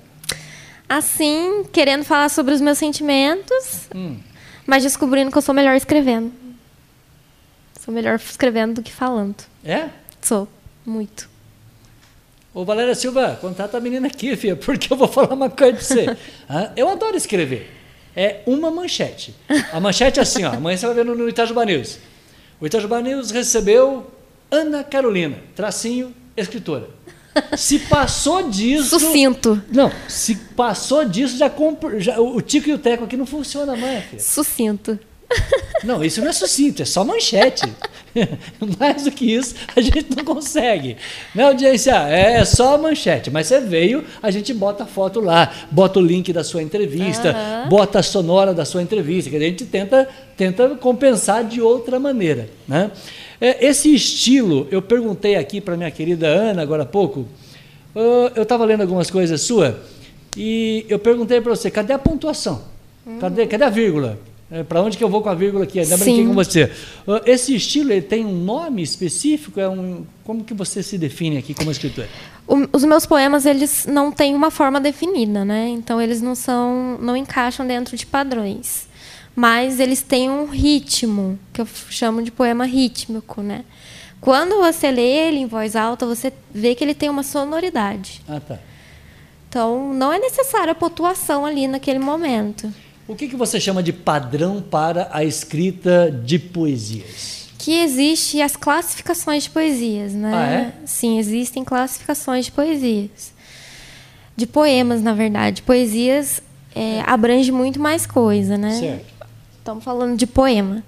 [0.88, 4.15] Assim, querendo falar sobre os meus sentimentos, Hum.
[4.65, 6.32] Mas descobrindo que eu sou melhor escrevendo.
[7.80, 9.36] Sou melhor escrevendo do que falando.
[9.63, 9.89] É?
[10.21, 10.47] Sou.
[10.86, 11.30] Muito.
[12.54, 15.82] Ô, Valéria Silva, contata a menina aqui, filha, porque eu vou falar uma coisa pra
[15.82, 16.17] você.
[16.49, 16.71] Hã?
[16.78, 17.71] eu adoro escrever.
[18.15, 19.36] É uma manchete.
[19.73, 20.54] A manchete é assim, ó.
[20.54, 21.99] Amanhã você vai ver no, no Itajuba News.
[22.62, 24.10] O Itajuba News recebeu
[24.49, 26.88] Ana Carolina, tracinho, escritora.
[27.58, 29.00] Se passou disso...
[29.00, 29.62] Sucinto.
[29.71, 33.76] Não, se passou disso, já, compro, já o Tico e o Teco aqui não funciona
[33.76, 34.21] mais, filha.
[34.21, 35.00] Sucinto.
[35.84, 37.72] Não, isso não é sucinto, é só manchete.
[38.80, 40.98] Mais do que isso, a gente não consegue.
[41.34, 41.94] Né, audiência?
[41.94, 43.30] É só manchete.
[43.30, 47.30] Mas você veio, a gente bota a foto lá, bota o link da sua entrevista,
[47.32, 47.70] Aham.
[47.70, 52.50] bota a sonora da sua entrevista, que a gente tenta, tenta compensar de outra maneira.
[52.68, 52.90] Né?
[53.40, 57.28] É, esse estilo, eu perguntei aqui para minha querida Ana agora há pouco.
[58.36, 59.80] eu estava lendo algumas coisas sua
[60.38, 62.62] e eu perguntei para você, cadê a pontuação?
[63.20, 64.18] Cadê, cadê a vírgula?
[64.67, 65.79] Para onde que eu vou com a vírgula aqui?
[65.79, 66.27] Ainda brinquei Sim.
[66.27, 66.71] com você.
[67.08, 69.60] Ah, esse estilo ele tem um nome específico?
[69.60, 72.05] É um, como que você se define aqui como escritor?
[72.47, 75.67] O- os meus poemas, eles não têm uma forma definida, né?
[75.69, 76.97] Então, eles não são...
[77.01, 78.88] Não encaixam dentro de padrões.
[79.36, 83.65] Mas eles têm um ritmo, que eu chamo de poema rítmico, né?
[84.21, 88.21] Quando você lê ele em voz alta, você vê que ele tem uma sonoridade.
[88.27, 88.60] Ah, tá.
[89.49, 92.71] Então, não é necessária a pontuação ali naquele momento.
[93.08, 97.50] O que, que você chama de padrão para a escrita de poesias?
[97.58, 100.32] Que existe as classificações de poesias, né?
[100.34, 100.74] Ah, é?
[100.86, 103.34] Sim, existem classificações de poesias.
[104.36, 105.62] De poemas, na verdade.
[105.62, 106.41] Poesias
[106.74, 108.72] é, abrange muito mais coisa, né?
[108.72, 109.06] Certo.
[109.60, 110.84] Estamos falando de poema.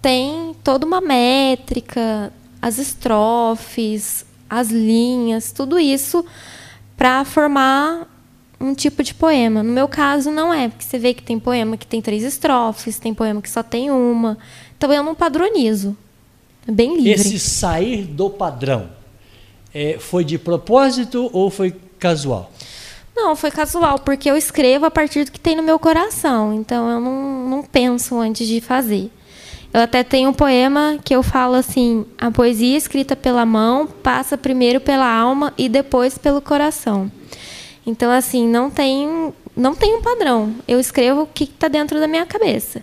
[0.00, 6.24] Tem toda uma métrica, as estrofes, as linhas, tudo isso
[6.96, 8.08] para formar
[8.60, 9.62] um tipo de poema.
[9.62, 12.98] No meu caso, não é, porque você vê que tem poema que tem três estrofes,
[12.98, 14.38] tem poema que só tem uma.
[14.76, 15.96] Então eu não padronizo.
[16.66, 17.12] É bem livre.
[17.12, 18.90] Esse sair do padrão
[19.72, 22.50] é, foi de propósito ou foi casual?
[23.14, 26.52] Não, foi casual, porque eu escrevo a partir do que tem no meu coração.
[26.52, 29.10] Então eu não, não penso antes de fazer.
[29.72, 34.36] Eu até tenho um poema que eu falo assim: a poesia escrita pela mão passa
[34.36, 37.10] primeiro pela alma e depois pelo coração.
[37.86, 40.54] Então, assim, não tem, não tem um padrão.
[40.66, 42.82] Eu escrevo o que está dentro da minha cabeça.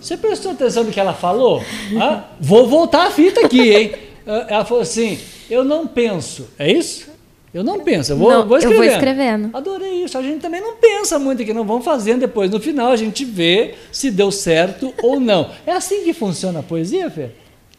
[0.00, 1.62] Você prestou atenção no que ela falou?
[2.00, 3.92] Ah, vou voltar a fita aqui, hein?
[4.48, 5.18] Ela falou assim:
[5.50, 6.48] eu não penso.
[6.58, 7.08] É isso?
[7.54, 8.92] Eu não penso, eu vou, Não, vou eu vou escrevendo.
[8.92, 9.50] escrevendo.
[9.56, 10.18] Adorei isso.
[10.18, 12.50] A gente também não pensa muito aqui, não vamos fazendo depois.
[12.50, 15.50] No final a gente vê se deu certo ou não.
[15.66, 17.30] É assim que funciona a poesia, Fê?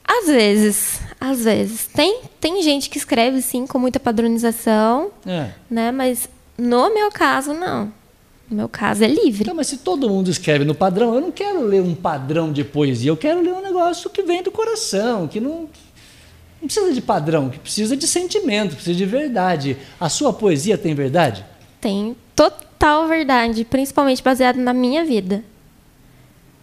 [0.08, 1.88] Às vezes, às vezes.
[1.88, 5.50] Tem, tem gente que escreve, sim, com muita padronização, É.
[5.70, 5.92] né?
[5.92, 7.92] Mas no meu caso, não.
[8.50, 9.42] No meu caso é livre.
[9.44, 12.64] Então, mas se todo mundo escreve no padrão, eu não quero ler um padrão de
[12.64, 15.68] poesia, eu quero ler um negócio que vem do coração, que não,
[16.62, 19.76] não precisa de padrão, que precisa de sentimento, precisa de verdade.
[20.00, 21.46] A sua poesia tem verdade?
[21.82, 25.44] Tem total verdade, principalmente baseado na minha vida.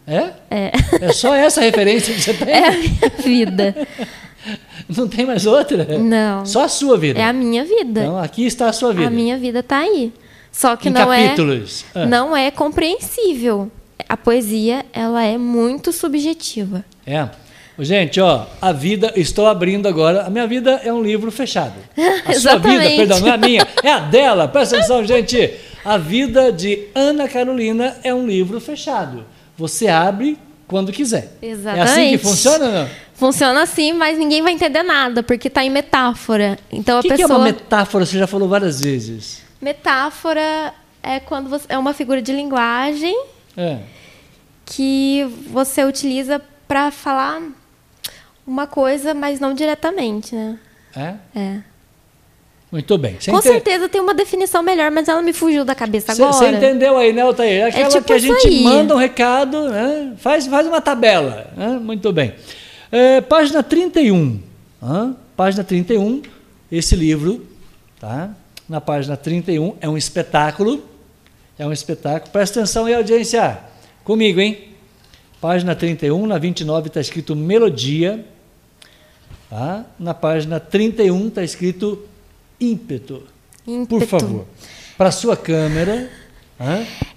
[0.06, 0.30] É?
[0.50, 2.48] É, É só essa referência que você tem?
[2.48, 3.74] é a minha vida.
[4.88, 5.98] Não tem mais outra?
[5.98, 6.44] Não.
[6.44, 7.18] Só a sua vida.
[7.18, 8.02] É a minha vida.
[8.02, 9.06] Então aqui está a sua vida.
[9.06, 10.12] A minha vida tá aí.
[10.52, 11.84] Só que em não capítulos.
[11.94, 13.70] é não é compreensível.
[14.08, 16.84] A poesia, ela é muito subjetiva.
[17.06, 17.28] É.
[17.78, 20.24] Gente, ó, a vida, estou abrindo agora.
[20.24, 21.74] A minha vida é um livro fechado.
[22.24, 24.46] A sua vida, perdão, não é a minha, é a dela.
[24.46, 25.54] Presta atenção, gente.
[25.84, 29.24] A vida de Ana Carolina é um livro fechado.
[29.56, 31.18] Você abre quando quiser.
[31.20, 32.18] É assim que Exatamente.
[32.18, 32.88] funciona não?
[33.14, 36.58] Funciona assim, mas ninguém vai entender nada, porque tá em metáfora.
[36.70, 38.04] Então O a que, que é pessoa uma metáfora?
[38.04, 39.42] Você já falou várias vezes.
[39.60, 43.16] metáfora é quando você é uma figura de linguagem
[43.56, 43.78] É.
[44.66, 47.40] que você utiliza para falar
[48.46, 50.58] uma coisa, mas não diretamente, né?
[50.96, 51.14] É?
[51.38, 51.58] É.
[52.74, 53.16] Muito bem.
[53.20, 53.46] Você Com ente...
[53.46, 56.32] certeza tem uma definição melhor, mas ela me fugiu da cabeça agora.
[56.32, 57.62] Você entendeu aí, né, Altair?
[57.62, 58.64] É aquela é tipo que a gente aí.
[58.64, 60.14] manda um recado, né?
[60.16, 61.52] faz, faz uma tabela.
[61.56, 61.68] Né?
[61.80, 62.34] Muito bem.
[62.90, 64.40] É, página 31.
[64.82, 65.14] Hã?
[65.37, 66.22] Página 31,
[66.72, 67.46] esse livro,
[68.00, 68.30] tá?
[68.68, 70.82] Na página 31, é um espetáculo.
[71.56, 72.32] É um espetáculo.
[72.32, 73.56] Presta atenção aí, audiência.
[74.02, 74.70] Comigo, hein?
[75.40, 78.24] Página 31, na 29 está escrito Melodia.
[79.48, 79.84] Tá?
[79.96, 82.08] Na página 31 está escrito
[82.60, 83.22] ímpeto.
[83.66, 83.88] ímpeto.
[83.88, 84.44] Por favor.
[84.96, 86.10] Para a sua câmera.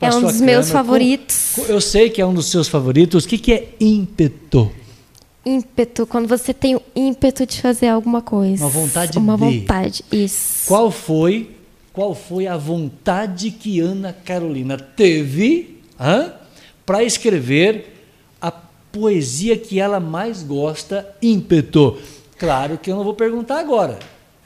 [0.02, 1.52] é um dos câmera, meus favoritos.
[1.56, 3.26] Com, eu sei que é um dos seus favoritos.
[3.26, 4.72] O que, que é ímpeto?
[5.46, 8.64] Ímpeto, quando você tem o ímpeto de fazer alguma coisa.
[8.64, 9.60] Uma vontade Uma de.
[9.60, 10.68] vontade, isso.
[10.68, 11.52] Qual foi,
[11.94, 15.80] qual foi a vontade que Ana Carolina teve
[16.86, 17.94] para escrever
[18.42, 21.98] a poesia que ela mais gosta, ímpeto?
[22.38, 24.00] Claro que eu não vou perguntar agora.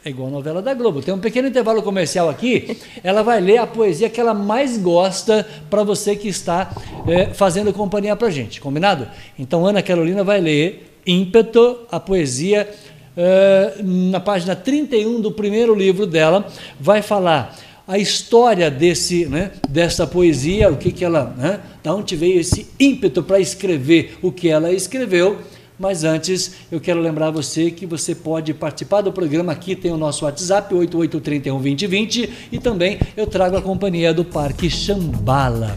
[0.03, 0.99] É igual a novela da Globo.
[0.99, 2.75] Tem um pequeno intervalo comercial aqui.
[3.03, 6.73] Ela vai ler a poesia que ela mais gosta para você que está
[7.07, 8.59] é, fazendo companhia para gente.
[8.59, 9.07] Combinado?
[9.37, 12.67] Então, Ana Carolina vai ler ímpeto, a poesia,
[13.15, 16.47] é, na página 31 do primeiro livro dela.
[16.79, 17.55] Vai falar
[17.87, 22.67] a história desse, né, dessa poesia, o que, que ela, né, da onde veio esse
[22.79, 25.37] ímpeto para escrever o que ela escreveu
[25.81, 29.97] mas antes, eu quero lembrar você que você pode participar do programa aqui, tem o
[29.97, 35.75] nosso WhatsApp, 88312020, e também eu trago a companhia do Parque Chambala.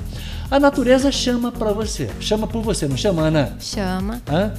[0.51, 2.11] A natureza chama para você.
[2.21, 3.57] Chama por você, não chama, Ana?
[3.59, 4.21] Chama.
[4.29, 4.53] Hã?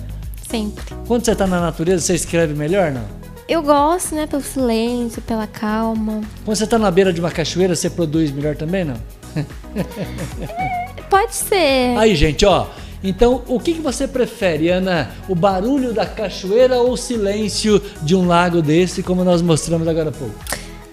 [0.49, 0.83] Sempre.
[1.07, 3.05] Quando você está na natureza, você escreve melhor, não?
[3.47, 4.25] Eu gosto, né?
[4.25, 6.21] Pelo silêncio, pela calma.
[6.43, 8.95] Quando você está na beira de uma cachoeira, você produz melhor também, não?
[11.07, 11.95] Pode ser.
[11.99, 12.65] Aí, gente, ó.
[13.07, 15.11] Então, o que, que você prefere, Ana?
[15.29, 20.09] O barulho da cachoeira ou o silêncio de um lago desse, como nós mostramos agora
[20.09, 20.33] há pouco?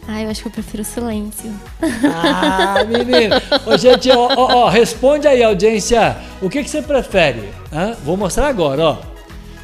[0.07, 1.51] Ah, eu acho que eu prefiro o silêncio.
[2.05, 3.37] Ah, menino!
[3.65, 6.19] Ô, gente, ó, ó, ó, responde aí, audiência.
[6.43, 7.49] O que, que você prefere?
[7.73, 7.97] Hã?
[8.05, 8.99] Vou mostrar agora, ó.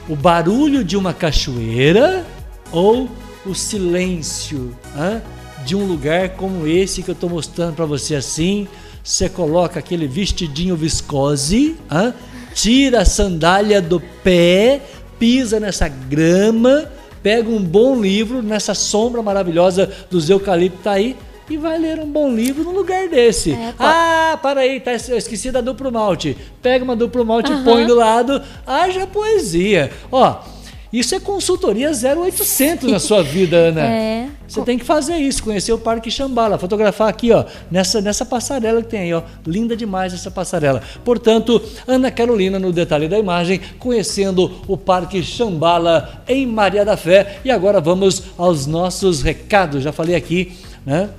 [0.08, 2.24] O barulho de uma cachoeira
[2.72, 3.10] ou
[3.44, 5.20] o silêncio hã?
[5.66, 8.66] de um lugar como esse que eu estou mostrando para você assim?
[9.04, 12.14] Você coloca aquele vestidinho viscose, hã?
[12.54, 14.80] Tira a sandália do pé,
[15.18, 16.90] pisa nessa grama,
[17.22, 21.16] pega um bom livro nessa sombra maravilhosa dos eucaliptos aí
[21.50, 23.52] e vai ler um bom livro num lugar desse.
[23.52, 26.36] É, ah, para aí, tá, eu esqueci da duplo malte.
[26.60, 27.60] Pega uma duplo malte uhum.
[27.60, 29.90] e põe do lado, haja poesia.
[30.12, 30.36] Ó,
[30.92, 33.80] isso é consultoria 0800 na sua vida, Ana.
[33.82, 34.28] É.
[34.46, 38.80] Você tem que fazer isso, conhecer o Parque Xambala, fotografar aqui, ó, nessa, nessa passarela
[38.80, 39.22] que tem aí, ó.
[39.46, 40.82] Linda demais essa passarela.
[41.04, 47.40] Portanto, Ana Carolina no detalhe da imagem, conhecendo o Parque Xambala em Maria da Fé.
[47.44, 49.82] E agora vamos aos nossos recados.
[49.82, 51.10] Já falei aqui, né?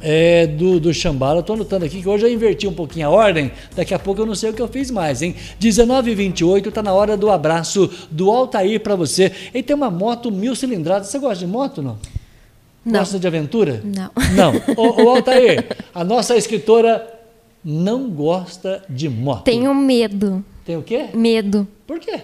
[0.00, 1.40] É, do, do Xambala.
[1.40, 4.26] Estou anotando aqui que hoje eu inverti um pouquinho a ordem, daqui a pouco eu
[4.26, 5.34] não sei o que eu fiz mais, hein?
[5.58, 9.32] 19 h 28 está na hora do abraço do Altair para você.
[9.52, 11.08] Ele tem uma moto mil cilindradas.
[11.08, 11.98] Você gosta de moto, não?
[12.84, 13.00] Não.
[13.00, 13.82] Gosta de aventura?
[13.84, 14.10] Não.
[14.34, 14.54] Não.
[14.76, 17.06] Ô, ô Altair, a nossa escritora
[17.64, 19.44] não gosta de moto.
[19.44, 20.44] Tenho medo.
[20.64, 21.06] Tem o quê?
[21.14, 21.66] Medo.
[21.86, 22.20] Por quê?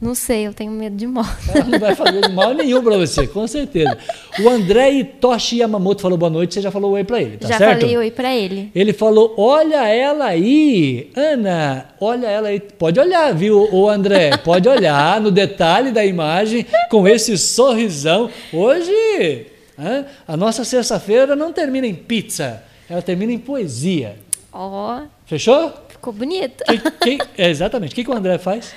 [0.00, 1.28] Não sei, eu tenho medo de moto.
[1.52, 3.98] Ela não vai fazer mal nenhum para você, com certeza.
[4.40, 7.58] O André Toshi Yamamoto falou boa noite, você já falou oi para ele, tá já
[7.58, 7.80] certo?
[7.80, 8.70] Já falei oi para ele.
[8.72, 12.60] Ele falou, olha ela aí, Ana, olha ela aí.
[12.60, 14.36] Pode olhar, viu, o André?
[14.36, 18.30] Pode olhar no detalhe da imagem, com esse sorrisão.
[18.52, 24.14] Hoje, hein, a nossa sexta-feira não termina em pizza, ela termina em poesia.
[24.52, 25.00] Ó.
[25.00, 25.72] Oh, Fechou?
[25.88, 26.62] Ficou bonito.
[26.64, 27.92] Que, que, é, exatamente.
[27.92, 28.72] O que, que o André faz?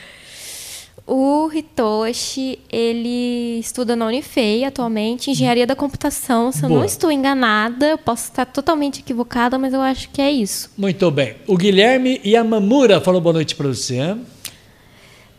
[1.06, 6.52] O Hitoshi, ele estuda na Unifei atualmente, engenharia da computação.
[6.52, 10.32] Se eu não estou enganada, eu posso estar totalmente equivocada, mas eu acho que é
[10.32, 10.72] isso.
[10.78, 11.36] Muito bem.
[11.48, 14.16] O Guilherme Yamamura falou boa noite para você.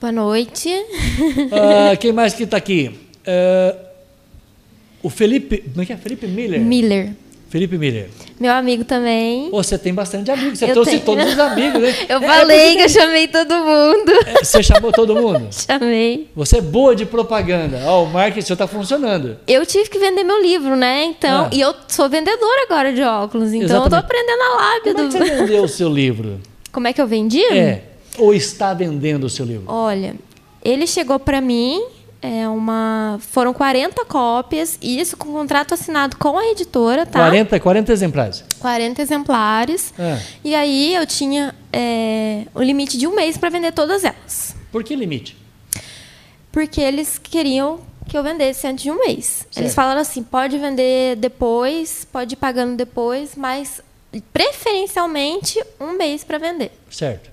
[0.01, 0.69] Boa noite.
[0.69, 2.89] Uh, quem mais que está aqui?
[3.21, 3.79] Uh,
[5.03, 5.59] o Felipe.
[5.59, 5.97] Como é que é?
[5.97, 6.61] Felipe Miller?
[6.61, 7.13] Miller.
[7.53, 8.09] Felipe Miller.
[8.41, 9.51] Meu amigo também.
[9.51, 11.03] você tem bastante amigos, você eu trouxe tenho.
[11.03, 11.95] todos os amigos, né?
[12.09, 14.11] Eu é, falei é que eu chamei todo mundo.
[14.27, 15.49] É, você chamou todo mundo?
[15.53, 16.31] Chamei.
[16.35, 17.83] Você é boa de propaganda.
[17.85, 19.37] Ó, o marketing está funcionando.
[19.47, 21.05] Eu tive que vender meu livro, né?
[21.05, 21.51] Então, ah.
[21.53, 23.85] e eu sou vendedora agora de óculos, então Exatamente.
[23.85, 24.95] eu tô aprendendo a lábia.
[24.95, 26.41] Como é que você vendeu o seu livro?
[26.73, 27.45] Como é que eu vendi?
[27.45, 27.83] É.
[28.17, 29.65] Ou está vendendo o seu livro?
[29.67, 30.15] Olha,
[30.65, 31.83] ele chegou para mim
[32.23, 37.19] é uma foram 40 cópias e isso com contrato assinado com a editora, tá?
[37.19, 38.45] 40, 40 exemplares.
[38.61, 39.93] 40 exemplares.
[39.99, 40.19] É.
[40.45, 44.55] E aí eu tinha é, o limite de um mês para vender todas elas.
[44.71, 45.37] Por que limite?
[46.53, 49.27] Porque eles queriam que eu vendesse antes de um mês.
[49.27, 49.59] Certo.
[49.59, 53.83] Eles falaram assim: pode vender depois, pode ir pagando depois, mas
[54.33, 56.71] preferencialmente um mês para vender.
[56.89, 57.32] Certo.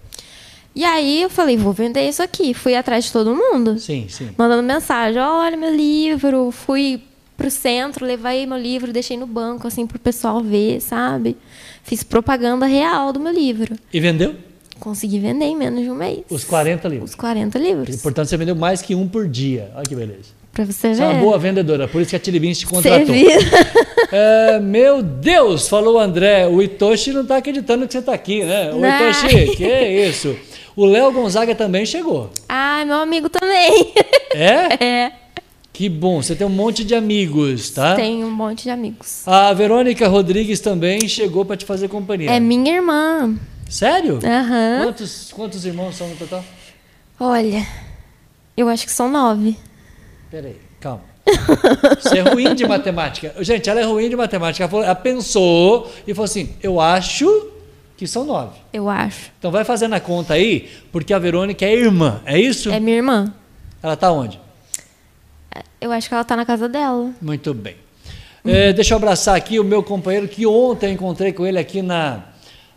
[0.79, 2.53] E aí eu falei: vou vender isso aqui.
[2.53, 4.29] Fui atrás de todo mundo, Sim, sim.
[4.37, 6.51] mandando mensagem: olha meu livro.
[6.51, 7.01] Fui
[7.35, 11.35] pro centro, levei meu livro, deixei no banco, assim, pro pessoal ver, sabe?
[11.83, 13.75] Fiz propaganda real do meu livro.
[13.93, 14.35] E vendeu?
[14.79, 16.19] Consegui vender em menos de um mês.
[16.29, 17.09] Os 40 livros.
[17.09, 18.01] Os 40 livros.
[18.01, 19.69] Portanto, você vendeu mais que um por dia.
[19.75, 20.39] Olha que beleza.
[20.53, 21.13] Pra você Você é ver.
[21.13, 23.13] uma boa vendedora, por isso que a Tilibins te contratou.
[24.11, 26.47] É, meu Deus, falou o André.
[26.47, 28.71] O Itoshi não está acreditando que você está aqui, né?
[28.73, 28.89] O Não.
[28.89, 30.35] Itoshi, que é isso?
[30.79, 32.29] O Léo Gonzaga também chegou.
[32.47, 33.93] Ai, meu amigo também.
[34.33, 34.85] É?
[34.85, 35.11] É.
[35.73, 37.95] Que bom, você tem um monte de amigos, tá?
[37.95, 39.27] Tenho um monte de amigos.
[39.27, 42.29] A Verônica Rodrigues também chegou para te fazer companhia.
[42.31, 43.35] É minha irmã.
[43.67, 44.19] Sério?
[44.23, 44.83] Aham.
[44.85, 46.45] Quantos, quantos irmãos são no total?
[47.19, 47.67] Olha,
[48.55, 49.57] eu acho que são nove.
[50.31, 51.01] Peraí, calma.
[51.99, 53.33] Você é ruim de matemática.
[53.39, 54.63] Gente, ela é ruim de matemática.
[54.63, 57.48] Ela, falou- ela pensou e falou assim: eu acho
[57.99, 58.57] que são nove.
[58.71, 59.29] Eu acho.
[59.37, 62.71] Então vai fazendo a conta aí, porque a Verônica é irmã, é isso?
[62.71, 63.33] É minha irmã.
[63.83, 64.39] Ela tá onde?
[65.81, 67.11] Eu acho que ela tá na casa dela.
[67.21, 67.75] Muito bem.
[68.45, 71.81] É, deixa eu abraçar aqui o meu companheiro que ontem eu encontrei com ele aqui
[71.81, 72.23] na,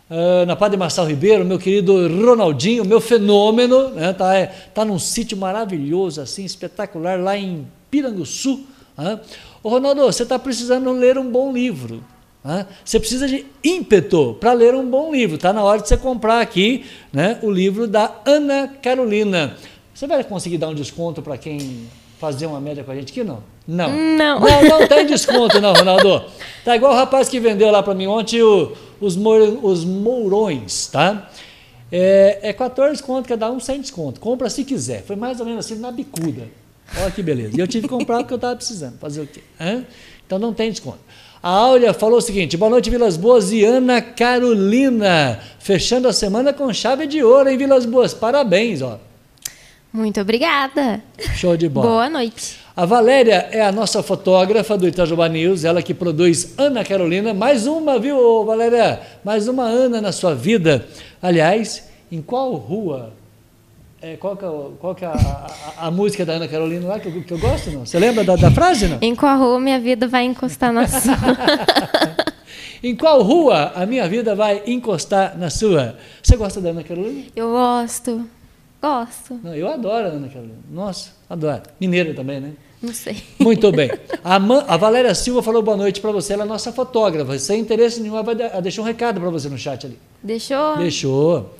[0.09, 4.11] ah, na Padre Marçal Ribeiro, meu querido Ronaldinho, meu fenômeno, né?
[4.11, 8.65] tá, é, tá num sítio maravilhoso, assim, espetacular, lá em Piranguçu.
[8.97, 9.19] Né?
[9.63, 12.03] Ô Ronaldo, você está precisando ler um bom livro.
[12.43, 12.65] Né?
[12.83, 15.35] Você precisa de ímpeto para ler um bom livro.
[15.35, 19.55] Está na hora de você comprar aqui né, o livro da Ana Carolina.
[19.93, 21.87] Você vai conseguir dar um desconto para quem
[22.19, 23.43] fazer uma média com a gente aqui, não?
[23.67, 23.89] Não.
[23.91, 24.39] Não.
[24.39, 26.25] Não, não tem desconto, não, Ronaldo.
[26.65, 30.87] Tá igual o rapaz que vendeu lá para mim ontem o- os, mour- os mourões,
[30.87, 31.29] tá?
[31.91, 34.19] É, é 14 conto cada um sem desconto.
[34.19, 35.03] Compra se quiser.
[35.03, 36.47] Foi mais ou menos assim na bicuda.
[36.99, 37.55] Olha que beleza.
[37.55, 38.97] E eu tive que comprar porque eu estava precisando.
[38.99, 39.41] Fazer o quê?
[39.59, 39.83] Hã?
[40.25, 40.99] Então não tem desconto.
[41.43, 45.41] A Áurea falou o seguinte: boa noite, Vilas Boas e Ana Carolina.
[45.59, 48.13] Fechando a semana com chave de ouro em Vilas Boas.
[48.13, 48.97] Parabéns, ó.
[49.91, 51.03] Muito obrigada.
[51.35, 51.85] Show de bola.
[51.85, 52.57] Boa noite.
[52.73, 57.33] A Valéria é a nossa fotógrafa do Itajuba News, ela que produz Ana Carolina.
[57.33, 59.01] Mais uma, viu, Valéria?
[59.21, 60.87] Mais uma Ana na sua vida.
[61.21, 63.11] Aliás, em qual rua?
[64.03, 66.99] É, qual que é, qual que é a, a- a música da Ana Carolina lá
[66.99, 67.71] que eu, que eu gosto?
[67.71, 67.85] Não?
[67.85, 68.97] Você lembra da, da frase, não?
[69.01, 71.13] Em qual rua minha vida vai encostar na sua?
[72.83, 75.95] Em qual rua a minha vida vai encostar na sua?
[76.21, 77.23] Você gosta da Ana Carolina?
[77.33, 78.27] Eu gosto.
[78.81, 79.39] Gosto.
[79.41, 80.57] Não, eu adoro a Ana Carolina.
[80.69, 81.61] Nossa, adoro.
[81.79, 82.51] Mineira também, né?
[82.81, 83.15] Não sei.
[83.39, 83.89] Muito bem.
[84.21, 87.39] A, Man- a Valéria Silva falou boa noite para você, ela é nossa fotógrafa.
[87.39, 89.97] Sem interesse nenhum, ela vai de- um recado para você no chat ali.
[90.21, 90.75] Deixou?
[90.75, 91.55] Deixou.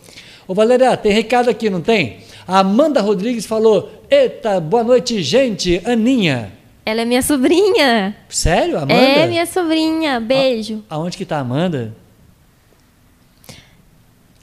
[0.46, 2.18] Ô Valéria, tem recado aqui, não tem?
[2.48, 5.82] A Amanda Rodrigues falou: Eita, boa noite, gente.
[5.86, 6.52] Aninha.
[6.86, 8.16] Ela é minha sobrinha.
[8.28, 8.94] Sério, Amanda?
[8.94, 10.20] É minha sobrinha.
[10.20, 10.84] Beijo.
[10.90, 11.96] Aonde que tá a Amanda?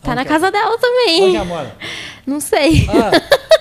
[0.03, 1.37] Tá na Onde casa dela Onde também.
[1.37, 1.77] ela mora?
[2.27, 2.87] Não sei.
[2.89, 3.11] Ah,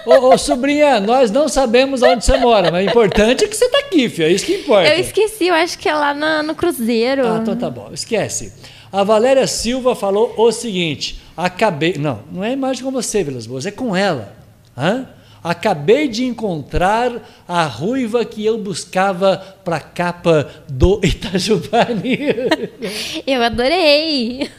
[0.06, 3.66] ô, ô, sobrinha, nós não sabemos onde você mora, mas o importante é que você
[3.66, 4.28] está aqui, filho.
[4.28, 4.90] É isso que importa.
[4.90, 7.26] Eu esqueci, eu acho que é lá na- no Cruzeiro.
[7.28, 8.54] Ah, então tá bom, esquece.
[8.92, 11.96] A Valéria Silva falou o seguinte: acabei.
[11.98, 14.34] Não, não é imagem com você, Vilas Boas, é com ela.
[14.78, 15.08] Hã?
[15.42, 17.14] Acabei de encontrar
[17.48, 22.20] a ruiva que eu buscava para a capa do Itajubani.
[23.26, 24.50] Eu adorei.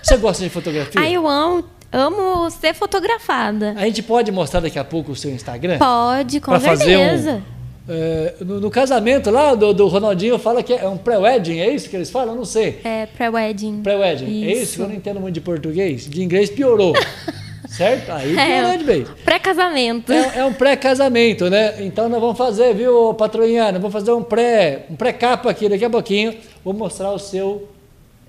[0.00, 1.00] Você gosta de fotografia?
[1.00, 3.74] Ai, eu amo, amo ser fotografada.
[3.76, 5.78] A gente pode mostrar daqui a pouco o seu Instagram?
[5.78, 7.42] Pode, com Pra fazer certeza.
[7.88, 7.92] um.
[7.92, 11.88] é, no, no casamento lá do, do Ronaldinho fala que é um pré-wedding, é isso
[11.88, 12.30] que eles falam?
[12.34, 12.80] Eu não sei.
[12.84, 13.82] É, pré-wedding.
[13.82, 14.82] Pré-wedding, é isso?
[14.82, 16.08] Eu não entendo muito de português.
[16.08, 16.92] De inglês piorou.
[17.68, 18.10] certo?
[18.10, 19.08] Aí piorou de vez.
[19.24, 20.12] Pré-casamento.
[20.12, 21.82] É, é um pré-casamento, né?
[21.84, 23.64] Então nós vamos fazer, viu, patroinha?
[23.72, 26.34] Nós vamos fazer um pré, um pré-capa aqui daqui a pouquinho.
[26.64, 27.68] Vou mostrar o seu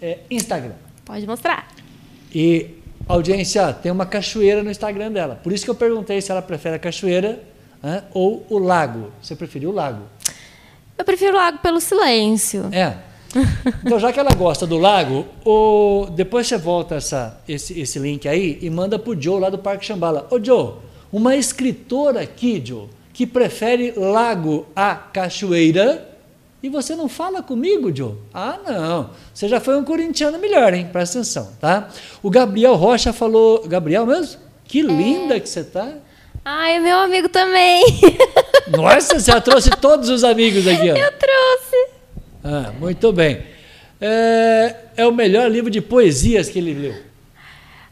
[0.02, 0.74] é, Instagram.
[1.06, 1.68] Pode mostrar.
[2.34, 2.68] E
[3.14, 5.40] audiência, tem uma cachoeira no Instagram dela.
[5.42, 7.40] Por isso que eu perguntei se ela prefere a cachoeira
[7.82, 9.12] né, ou o lago.
[9.22, 10.04] Você preferiu o lago?
[10.98, 12.70] Eu prefiro o lago pelo silêncio.
[12.72, 12.98] É.
[13.86, 16.08] Então, já que ela gosta do lago, o...
[16.16, 19.86] depois você volta essa, esse, esse link aí e manda pro Joe lá do Parque
[19.86, 20.28] Chambala.
[20.30, 20.74] Ô Joe,
[21.12, 26.09] uma escritora aqui, Joe, que prefere lago a cachoeira
[26.62, 28.16] e você não fala comigo, Joe?
[28.34, 29.10] Ah, não.
[29.34, 30.90] Você já foi um corintiano melhor, hein?
[30.92, 31.90] Presta atenção, tá?
[32.22, 33.66] O Gabriel Rocha falou...
[33.68, 34.42] Gabriel mesmo?
[34.66, 35.94] Que linda que você tá.
[36.44, 37.84] Ai, meu amigo também.
[38.76, 40.96] Nossa, você já trouxe todos os amigos aqui, ó.
[40.96, 41.90] Eu trouxe.
[42.44, 43.42] Ah, muito bem.
[44.02, 46.96] É, é o melhor livro de poesias que ele leu.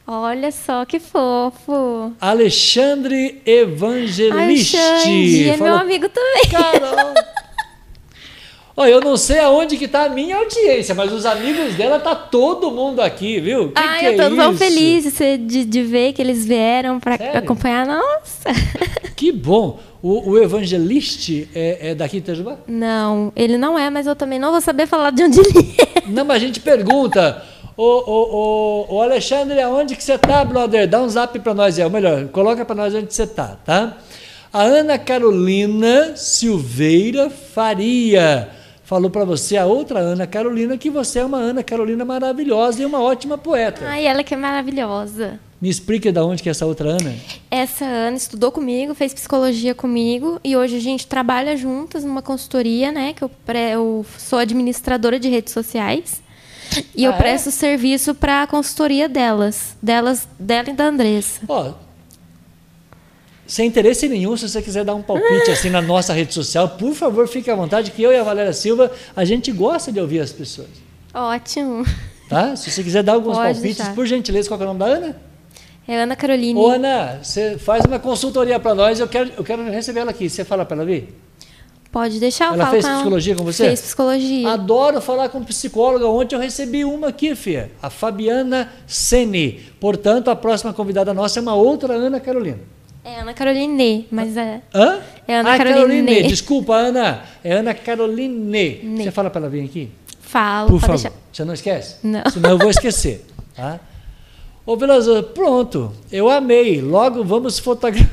[0.06, 2.14] Olha só que fofo.
[2.22, 4.78] Alexandre Evangelisti.
[4.78, 6.44] Alexandre, é meu amigo também.
[6.50, 7.14] Carol.
[8.80, 12.14] Olha, eu não sei aonde que tá a minha audiência, mas os amigos dela tá
[12.14, 13.72] todo mundo aqui, viu?
[13.72, 14.64] Que Ai, que eu tô é tão isso?
[14.64, 15.18] feliz
[15.48, 17.88] de, de, ver que eles vieram para acompanhar.
[17.88, 18.50] Nossa!
[19.18, 19.80] Que bom.
[20.00, 22.58] O, o Evangeliste é, é daqui de Itajubá?
[22.68, 26.08] Não, ele não é, mas eu também não vou saber falar de onde ele é.
[26.08, 27.44] Não, mas a gente pergunta.
[27.76, 30.88] Ô, ô, ô, ô Alexandre, aonde que você tá, brother?
[30.88, 33.98] Dá um zap para nós aí, ou melhor, coloca para nós onde você tá, tá?
[34.54, 38.56] A Ana Carolina Silveira Faria
[38.88, 42.86] falou para você, a outra Ana Carolina, que você é uma Ana Carolina maravilhosa e
[42.86, 43.86] uma ótima poeta.
[43.86, 45.40] Ai, ela que é maravilhosa.
[45.62, 47.14] Me explica de onde que é essa outra Ana.
[47.52, 52.90] Essa Ana estudou comigo, fez psicologia comigo e hoje a gente trabalha juntas numa consultoria,
[52.92, 53.12] né?
[53.14, 53.32] Que eu,
[53.74, 56.22] eu sou administradora de redes sociais
[56.96, 57.18] e eu Ah, é?
[57.18, 61.42] presto serviço para a consultoria delas, delas, dela e da Andressa.
[61.50, 61.74] Ó,
[63.48, 66.94] sem interesse nenhum, se você quiser dar um palpite assim na nossa rede social, por
[66.94, 70.20] favor, fique à vontade, que eu e a Valéria Silva, a gente gosta de ouvir
[70.20, 70.68] as pessoas.
[71.14, 71.86] Ótimo.
[72.30, 72.56] Tá?
[72.58, 73.96] Se você quiser dar alguns Pode palpites, deixar.
[73.96, 75.16] por gentileza, qual é o nome da Ana?
[75.88, 76.60] É Ana Caroline.
[76.60, 80.30] Ô, Ana, você faz uma consultoria para nós, eu quero, eu quero receber ela aqui.
[80.30, 81.16] Você fala para ela vir?
[81.90, 83.66] Pode deixar, eu Ela fez com psicologia com você?
[83.68, 84.50] Fez psicologia.
[84.50, 86.06] Adoro falar com psicóloga.
[86.06, 89.62] Ontem eu recebi uma aqui, Fia, a Fabiana Sene.
[89.80, 92.60] Portanto, a próxima convidada nossa é uma outra Ana Carolina.
[93.08, 94.62] É Ana Caroline, mas é.
[94.76, 95.00] Hã?
[95.26, 96.24] É Ana ah, Caroline.
[96.24, 97.24] Desculpa, Ana.
[97.42, 98.82] É Ana Caroline.
[98.84, 99.04] Ne.
[99.06, 99.90] Você fala para ela vir aqui?
[100.20, 100.96] Falo, Por favor.
[100.96, 101.14] deixar.
[101.32, 101.96] Você não esquece?
[102.04, 102.30] Não.
[102.30, 103.26] Senão eu vou esquecer.
[103.56, 103.80] Tá?
[104.66, 105.94] Ô, Veloso, pronto.
[106.12, 106.82] Eu amei.
[106.82, 108.10] Logo vamos fotografar.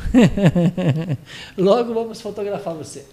[1.58, 3.04] Logo vamos fotografar você.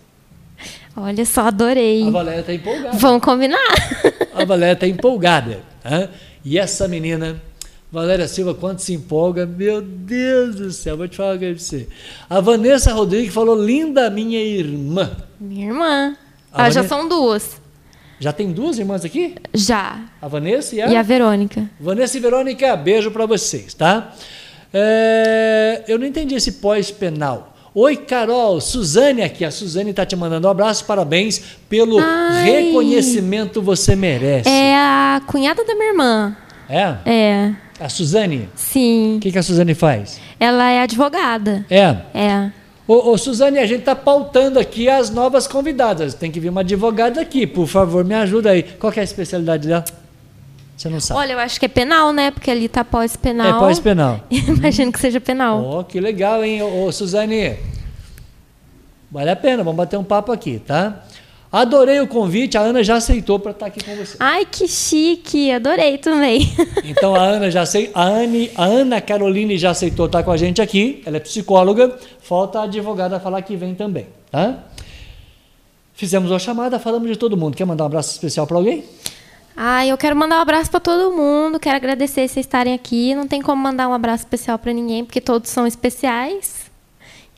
[0.95, 2.07] Olha só, adorei.
[2.07, 2.97] A Valéria está empolgada.
[2.99, 3.73] Vamos combinar.
[4.35, 5.61] A Valéria está empolgada.
[5.81, 6.09] tá?
[6.45, 7.41] E essa menina,
[7.91, 11.63] Valéria Silva, quando se empolga, meu Deus do céu, vou te falar uma coisa pra
[11.63, 11.87] você.
[12.29, 15.11] A Vanessa Rodrigues falou, linda minha irmã.
[15.37, 16.17] Minha irmã.
[16.53, 17.59] Ah, já são duas.
[18.17, 19.35] Já tem duas irmãs aqui?
[19.53, 20.05] Já.
[20.21, 20.87] A Vanessa e a...
[20.87, 21.69] E a Verônica.
[21.79, 24.13] Vanessa e Verônica, beijo para vocês, tá?
[24.73, 27.57] É, eu não entendi esse pós-penal.
[27.75, 29.43] Oi, Carol, Suzane aqui.
[29.43, 32.43] A Suzane tá te mandando um abraço, parabéns pelo Ai.
[32.43, 34.47] reconhecimento você merece.
[34.47, 36.37] É a cunhada da minha irmã.
[36.69, 36.95] É?
[37.05, 37.53] É.
[37.81, 38.47] A Suzane?
[38.55, 39.17] Sim.
[39.17, 40.19] O que, que a Suzane faz?
[40.39, 41.65] Ela é advogada.
[41.67, 41.97] É.
[42.13, 42.51] É.
[42.87, 46.13] Ô, ô, Suzane, a gente tá pautando aqui as novas convidadas.
[46.13, 48.61] Tem que vir uma advogada aqui, por favor, me ajuda aí.
[48.61, 49.83] Qual que é a especialidade dela?
[50.77, 51.19] Você não sabe.
[51.21, 52.29] Olha, eu acho que é penal, né?
[52.29, 53.57] Porque ali tá pós-penal.
[53.57, 54.19] é pós-penal.
[54.29, 55.63] Imagino que seja penal.
[55.63, 57.57] Ó, que legal, hein, ô, ô, Suzane?
[59.11, 61.03] Vale a pena, vamos bater um papo aqui, tá?
[61.51, 64.15] Adorei o convite, a Ana já aceitou para estar aqui com você.
[64.19, 65.51] Ai, que chique.
[65.51, 66.49] Adorei também.
[66.83, 70.37] Então a Ana já aceitou, a, Anne, a Ana Caroline já aceitou estar com a
[70.37, 74.63] gente aqui, ela é psicóloga, falta a advogada falar que vem também, tá?
[75.93, 77.55] Fizemos uma chamada, falamos de todo mundo.
[77.55, 78.83] Quer mandar um abraço especial para alguém?
[79.55, 81.59] Ai, eu quero mandar um abraço para todo mundo.
[81.59, 83.13] Quero agradecer vocês estarem aqui.
[83.13, 86.71] Não tem como mandar um abraço especial para ninguém, porque todos são especiais.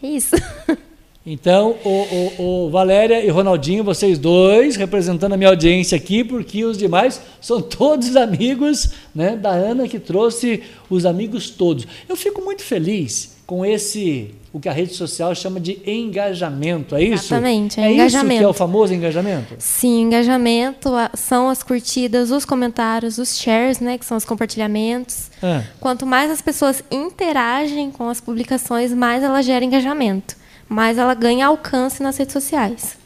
[0.02, 0.36] É isso.
[1.26, 6.66] Então, o, o, o Valéria e Ronaldinho, vocês dois, representando a minha audiência aqui, porque
[6.66, 11.88] os demais são todos amigos né, da Ana, que trouxe os amigos todos.
[12.10, 17.04] Eu fico muito feliz com esse, o que a rede social chama de engajamento, é
[17.04, 17.34] isso?
[17.34, 18.44] Exatamente, é é isso que engajamento.
[18.44, 19.56] é o famoso engajamento?
[19.60, 25.30] Sim, engajamento são as curtidas, os comentários, os shares, né, que são os compartilhamentos.
[25.42, 30.36] Ah, Quanto mais as pessoas interagem com as publicações, mais ela gera engajamento,
[30.70, 32.98] mais ela ganha alcance nas redes sociais.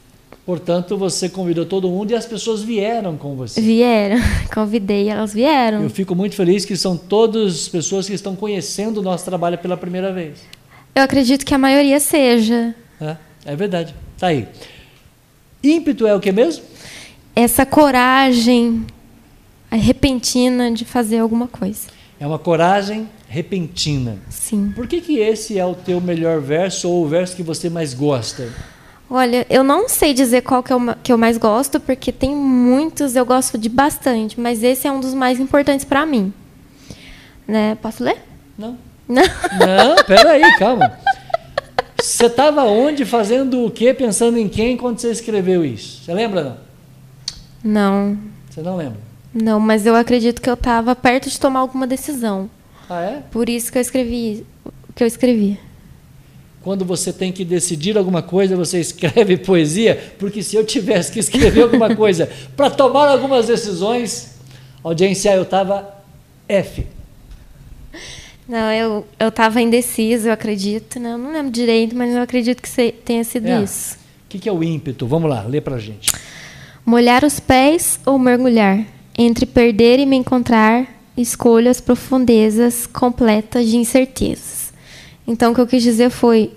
[0.46, 3.60] portanto, você convidou todo mundo e as pessoas vieram com você.
[3.62, 4.18] Vieram,
[4.54, 5.84] convidei, elas vieram.
[5.84, 9.76] Eu fico muito feliz que são todas pessoas que estão conhecendo o nosso trabalho pela
[9.76, 10.40] primeira vez.
[10.96, 13.94] Eu acredito que a maioria seja É, é verdade.
[14.18, 14.48] Tá aí.
[15.64, 16.64] Ímpeto é o que mesmo?
[17.36, 18.84] essa coragem
[19.70, 21.88] repentina de fazer alguma coisa.
[22.20, 24.18] É uma coragem repentina.
[24.30, 24.72] Sim.
[24.76, 27.94] Por que, que esse é o teu melhor verso ou o verso que você mais
[27.94, 28.50] gosta?
[29.10, 32.36] Olha, eu não sei dizer qual que, é o que eu mais gosto, porque tem
[32.36, 36.34] muitos, eu gosto de bastante, mas esse é um dos mais importantes para mim.
[37.48, 37.76] Né?
[37.82, 38.18] Posso ler?
[38.58, 38.78] Não.
[39.08, 39.24] Não.
[39.24, 40.98] Não, peraí, calma.
[42.02, 46.04] Você estava onde fazendo o quê, pensando em quem quando você escreveu isso?
[46.04, 46.58] Você lembra não?
[47.64, 48.18] Não,
[48.50, 49.00] Você não lembra?
[49.34, 52.50] não, mas eu acredito que eu estava perto de tomar alguma decisão.
[52.90, 53.24] Ah, é?
[53.32, 55.60] Por isso que eu escrevi o que eu escrevi.
[56.62, 61.20] Quando você tem que decidir alguma coisa, você escreve poesia, porque se eu tivesse que
[61.20, 64.36] escrever alguma coisa para tomar algumas decisões,
[64.84, 65.96] audiência, eu estava
[66.48, 66.86] F.
[68.48, 71.00] Não, eu, eu tava indeciso, eu acredito.
[71.00, 71.12] Né?
[71.14, 73.62] Eu não lembro direito, mas eu acredito que tenha sido é.
[73.62, 73.96] isso.
[73.96, 75.06] O que, que é o ímpeto?
[75.06, 76.12] Vamos lá, lê pra gente.
[76.86, 78.86] Molhar os pés ou mergulhar?
[79.18, 80.88] Entre perder e me encontrar,
[81.18, 84.72] escolho as profundezas completas de incertezas.
[85.28, 86.52] Então, o que eu quis dizer foi: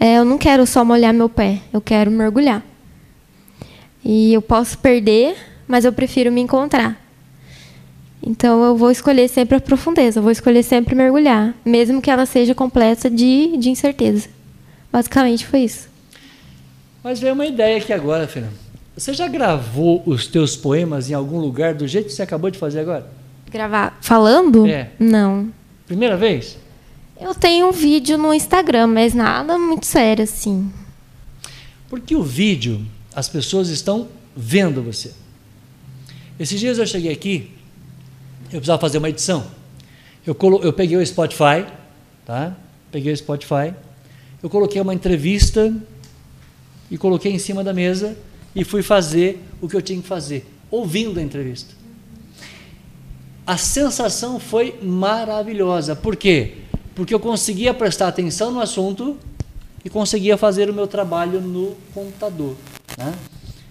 [0.00, 2.62] é, eu não quero só molhar meu pé, eu quero mergulhar.
[4.04, 5.36] E eu posso perder,
[5.66, 7.04] mas eu prefiro me encontrar.
[8.22, 12.26] Então eu vou escolher sempre a profundeza, eu vou escolher sempre mergulhar, mesmo que ela
[12.26, 14.28] seja completa de, de incerteza.
[14.92, 15.88] Basicamente foi isso.
[17.02, 18.54] Mas veio uma ideia aqui agora, Fernando.
[18.96, 22.58] Você já gravou os teus poemas em algum lugar do jeito que você acabou de
[22.58, 23.17] fazer agora?
[23.50, 24.66] Gravar falando?
[24.66, 24.90] É.
[24.98, 25.52] Não.
[25.86, 26.58] Primeira vez?
[27.20, 30.72] Eu tenho um vídeo no Instagram, mas nada muito sério assim.
[31.88, 32.84] Porque o vídeo,
[33.14, 35.12] as pessoas estão vendo você.
[36.38, 37.58] Esses dias eu cheguei aqui
[38.48, 39.46] eu precisava fazer uma edição.
[40.26, 41.66] Eu, colo, eu peguei o Spotify,
[42.24, 42.56] tá?
[42.90, 43.74] Peguei o Spotify,
[44.42, 45.74] eu coloquei uma entrevista
[46.90, 48.16] e coloquei em cima da mesa
[48.54, 51.74] e fui fazer o que eu tinha que fazer, ouvindo a entrevista.
[53.48, 55.96] A sensação foi maravilhosa.
[55.96, 56.58] Por quê?
[56.94, 59.16] Porque eu conseguia prestar atenção no assunto
[59.82, 62.56] e conseguia fazer o meu trabalho no computador.
[62.98, 63.14] Né?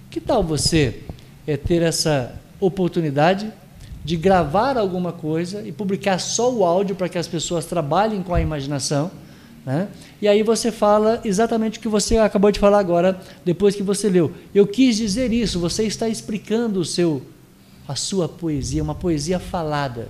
[0.09, 1.01] Que tal você
[1.45, 3.53] é, ter essa oportunidade
[4.03, 8.33] de gravar alguma coisa e publicar só o áudio para que as pessoas trabalhem com
[8.33, 9.11] a imaginação.
[9.63, 9.89] Né?
[10.19, 14.09] E aí você fala exatamente o que você acabou de falar agora, depois que você
[14.09, 14.31] leu.
[14.55, 17.21] Eu quis dizer isso, você está explicando o seu,
[17.87, 20.09] a sua poesia, uma poesia falada.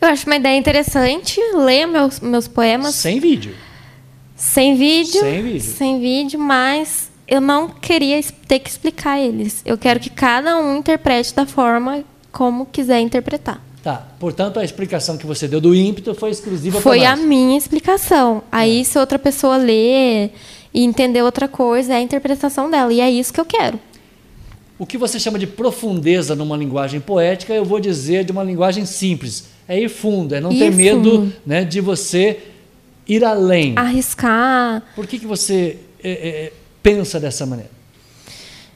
[0.00, 2.94] Eu acho uma ideia interessante ler meus, meus poemas.
[2.94, 3.54] Sem vídeo.
[4.36, 5.20] Sem vídeo.
[5.20, 5.60] Sem vídeo.
[5.60, 9.62] Sem vídeo, mas eu não queria ter que explicar eles.
[9.64, 13.62] Eu quero que cada um interprete da forma como quiser interpretar.
[13.82, 14.06] Tá.
[14.18, 18.42] Portanto, a explicação que você deu do ímpeto foi exclusiva para Foi a minha explicação.
[18.50, 18.84] Aí, é.
[18.84, 20.32] se outra pessoa ler
[20.72, 22.92] e entender outra coisa, é a interpretação dela.
[22.92, 23.78] E é isso que eu quero.
[24.82, 28.84] O que você chama de profundeza numa linguagem poética, eu vou dizer de uma linguagem
[28.84, 29.44] simples.
[29.68, 32.40] É ir fundo, é não ir ter medo né, de você
[33.06, 33.74] ir além.
[33.76, 34.82] Arriscar.
[34.96, 36.52] Por que, que você é, é,
[36.82, 37.70] pensa dessa maneira?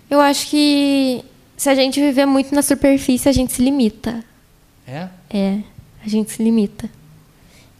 [0.08, 1.24] Eu acho que
[1.56, 4.22] se a gente viver muito na superfície, a gente se limita.
[4.86, 5.08] É?
[5.28, 5.58] É,
[6.04, 6.88] a gente se limita.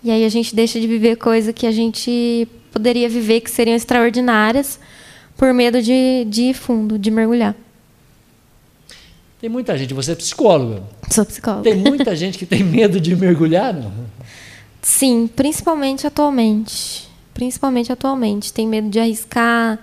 [0.03, 3.77] E aí a gente deixa de viver coisas que a gente poderia viver que seriam
[3.77, 4.81] extraordinárias
[5.37, 7.55] por medo de, de ir fundo, de mergulhar.
[9.41, 10.83] Tem muita gente, você é psicóloga.
[11.11, 11.63] Sou psicóloga.
[11.63, 13.93] Tem muita gente que tem medo de mergulhar, não?
[14.81, 17.07] Sim, principalmente atualmente.
[17.35, 18.53] Principalmente atualmente.
[18.53, 19.79] Tem medo de arriscar,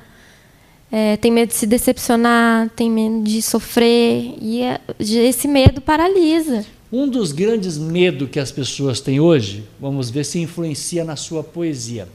[0.92, 6.64] é, tem medo de se decepcionar, tem medo de sofrer, e é, esse medo paralisa.
[6.92, 11.44] Um dos grandes medos que as pessoas têm hoje, vamos ver se influencia na sua
[11.44, 12.08] poesia,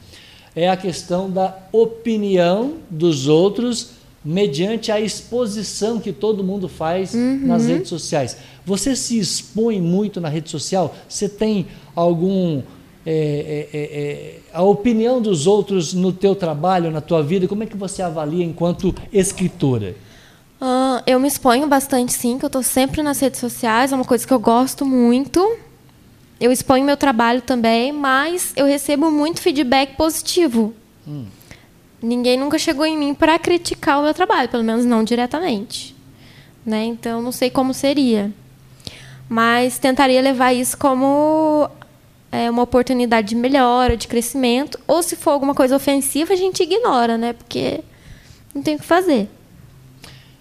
[0.55, 3.98] é a questão da opinião dos outros
[4.29, 7.47] mediante a exposição que todo mundo faz uhum.
[7.47, 8.37] nas redes sociais.
[8.63, 10.95] Você se expõe muito na rede social?
[11.07, 11.65] Você tem
[11.95, 12.61] algum
[13.03, 17.63] é, é, é, é, a opinião dos outros no teu trabalho, na tua vida, como
[17.63, 19.95] é que você avalia enquanto escritora?
[20.61, 24.05] Uh, eu me exponho bastante, sim, que eu estou sempre nas redes sociais, é uma
[24.05, 25.57] coisa que eu gosto muito.
[26.39, 30.71] Eu exponho meu trabalho também, mas eu recebo muito feedback positivo.
[31.07, 31.25] Hum.
[32.01, 35.95] Ninguém nunca chegou em mim para criticar o meu trabalho, pelo menos não diretamente.
[36.65, 36.85] Né?
[36.85, 38.31] Então, não sei como seria.
[39.27, 41.69] Mas tentaria levar isso como
[42.31, 46.63] é, uma oportunidade de melhora, de crescimento, ou se for alguma coisa ofensiva, a gente
[46.63, 47.33] ignora, né?
[47.33, 47.81] Porque
[48.53, 49.27] não tem o que fazer.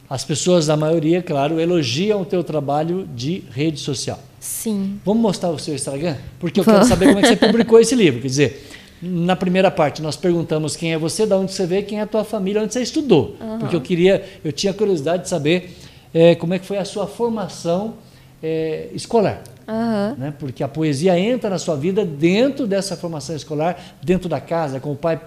[0.08, 4.18] As pessoas, a maioria, claro, elogiam o teu trabalho de rede social.
[4.40, 4.98] Sim.
[5.04, 6.16] Vamos mostrar o seu Instagram?
[6.38, 8.20] Porque eu quero saber como é que você publicou esse livro.
[8.20, 8.70] Quer dizer,
[9.00, 12.06] na primeira parte nós perguntamos quem é você, de onde você veio, quem é a
[12.06, 13.36] tua família, onde você estudou.
[13.40, 13.58] Uhum.
[13.58, 15.76] Porque eu queria, eu tinha curiosidade de saber
[16.12, 17.94] é, como é que foi a sua formação
[18.42, 19.42] é, escolar.
[19.66, 20.16] Uhum.
[20.16, 20.34] Né?
[20.38, 24.92] Porque a poesia entra na sua vida dentro dessa formação escolar, dentro da casa, com
[24.92, 25.20] o pai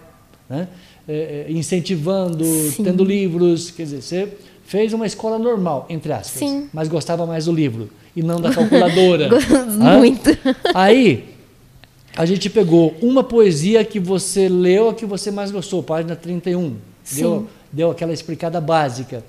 [0.49, 0.67] né?
[1.07, 2.83] é, é incentivando, Sim.
[2.83, 3.71] tendo livros.
[3.71, 4.33] Quer dizer, você
[4.65, 6.69] fez uma escola normal, entre aspas, Sim.
[6.73, 9.29] mas gostava mais do livro e não da calculadora.
[9.99, 10.29] Muito.
[10.73, 11.30] Aí,
[12.15, 16.75] a gente pegou uma poesia que você leu, a que você mais gostou, página 31.
[17.03, 17.21] Sim.
[17.21, 19.23] Deu, deu aquela explicada básica.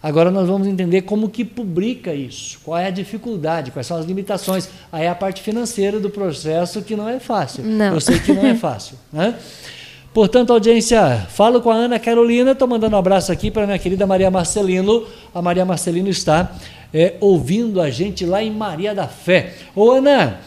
[0.00, 4.06] Agora nós vamos entender como que publica isso, qual é a dificuldade, quais são as
[4.06, 4.68] limitações.
[4.92, 7.64] Aí é a parte financeira do processo que não é fácil.
[7.64, 7.94] Não.
[7.94, 8.96] Eu sei que não é fácil.
[9.12, 9.34] Né?
[10.14, 14.06] Portanto, audiência, falo com a Ana Carolina, estou mandando um abraço aqui para minha querida
[14.06, 15.04] Maria Marcelino.
[15.34, 16.52] A Maria Marcelino está
[16.94, 19.54] é, ouvindo a gente lá em Maria da Fé.
[19.74, 20.38] Ô Ana,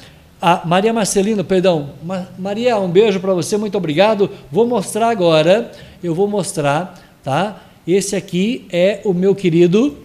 [0.42, 1.92] A Maria Marcelino, perdão.
[2.04, 4.28] Ma Maria, um beijo para você, muito obrigado.
[4.52, 5.72] Vou mostrar agora,
[6.04, 7.62] eu vou mostrar, tá?
[7.88, 9.96] Esse aqui é o meu querido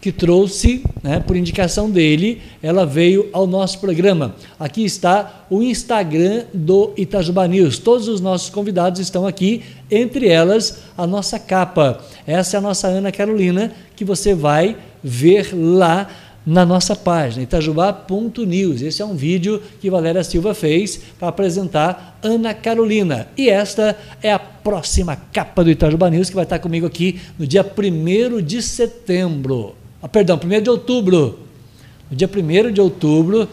[0.00, 4.36] que trouxe, né, por indicação dele, ela veio ao nosso programa.
[4.58, 7.78] Aqui está o Instagram do Itajuba News.
[7.78, 12.00] Todos os nossos convidados estão aqui, entre elas a nossa capa.
[12.26, 16.08] Essa é a nossa Ana Carolina, que você vai ver lá
[16.46, 18.80] na nossa página, itajubá.news.
[18.80, 23.26] Esse é um vídeo que Valéria Silva fez para apresentar Ana Carolina.
[23.36, 27.44] E esta é a próxima capa do Itajubá News, que vai estar comigo aqui no
[27.44, 29.74] dia 1 de setembro.
[30.00, 31.40] Ah, perdão, 1 de outubro.
[32.08, 33.48] No dia 1 de outubro,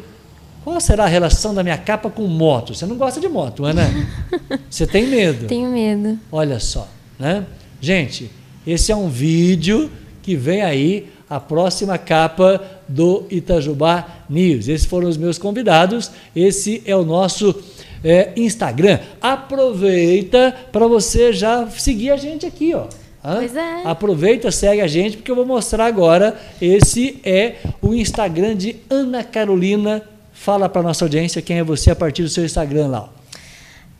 [0.63, 2.75] qual será a relação da minha capa com moto?
[2.75, 3.89] Você não gosta de moto, Ana?
[4.69, 5.47] Você tem medo?
[5.47, 6.19] Tenho medo.
[6.31, 6.87] Olha só,
[7.17, 7.43] né?
[7.81, 8.29] Gente,
[8.67, 9.89] esse é um vídeo
[10.21, 14.67] que vem aí a próxima capa do Itajubá News.
[14.67, 16.11] Esses foram os meus convidados.
[16.35, 17.55] Esse é o nosso
[18.03, 18.99] é, Instagram.
[19.21, 22.85] Aproveita para você já seguir a gente aqui, ó.
[23.23, 23.37] Hã?
[23.37, 23.81] Pois é.
[23.85, 26.37] Aproveita, segue a gente, porque eu vou mostrar agora.
[26.61, 30.01] Esse é o Instagram de Ana Carolina.
[30.33, 33.09] Fala para nossa audiência quem é você a partir do seu Instagram lá.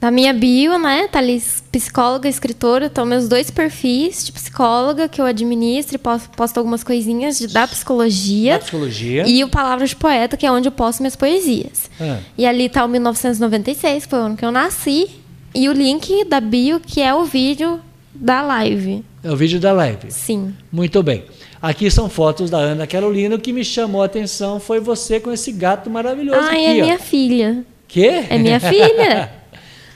[0.03, 1.41] Na minha bio, né, tá ali
[1.71, 6.83] psicóloga, escritora, estão meus dois perfis de psicóloga que eu administro e posto, posto algumas
[6.83, 8.55] coisinhas de, da psicologia.
[8.55, 9.25] Da psicologia.
[9.25, 11.89] E o Palavras de Poeta, que é onde eu posto minhas poesias.
[12.01, 12.17] Ah.
[12.37, 15.09] E ali tá o 1996, que foi o ano que eu nasci,
[15.55, 17.79] e o link da bio, que é o vídeo
[18.13, 19.05] da live.
[19.23, 20.11] É o vídeo da live.
[20.11, 20.53] Sim.
[20.69, 21.23] Muito bem.
[21.61, 23.35] Aqui são fotos da Ana Carolina.
[23.35, 26.99] O que me chamou a atenção foi você com esse gato maravilhoso Ah, é minha
[26.99, 27.63] filha.
[27.87, 28.25] Quê?
[28.29, 29.31] É minha filha.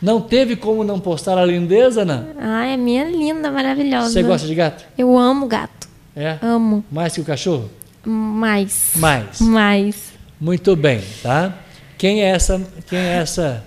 [0.02, 2.30] Não teve como não postar a lindeza, Ana?
[2.40, 4.10] Ah, é minha linda, maravilhosa.
[4.10, 4.86] Você gosta de gato?
[4.98, 5.88] Eu amo gato.
[6.16, 6.38] É?
[6.42, 6.84] Amo.
[6.92, 7.70] Mais que o cachorro?
[8.06, 8.92] Mais.
[8.96, 9.42] Mais.
[9.42, 10.14] Mais.
[10.40, 11.54] Muito bem, tá?
[11.98, 12.62] Quem é essa?
[12.88, 13.66] Quem é essa?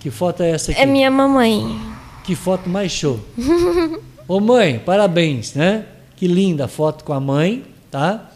[0.00, 0.80] Que foto é essa aqui?
[0.80, 1.80] É minha mamãe.
[2.22, 3.18] Que foto mais show.
[4.28, 5.86] Ô mãe, parabéns, né?
[6.16, 8.30] Que linda foto com a mãe, tá?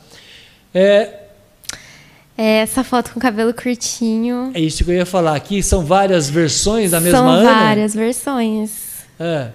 [0.74, 1.27] É,
[2.40, 4.52] É essa foto com cabelo curtinho.
[4.54, 5.34] é isso que eu ia falar.
[5.34, 7.50] Aqui são várias versões da mesma São Ana?
[7.52, 9.04] várias versões.
[9.18, 9.48] É.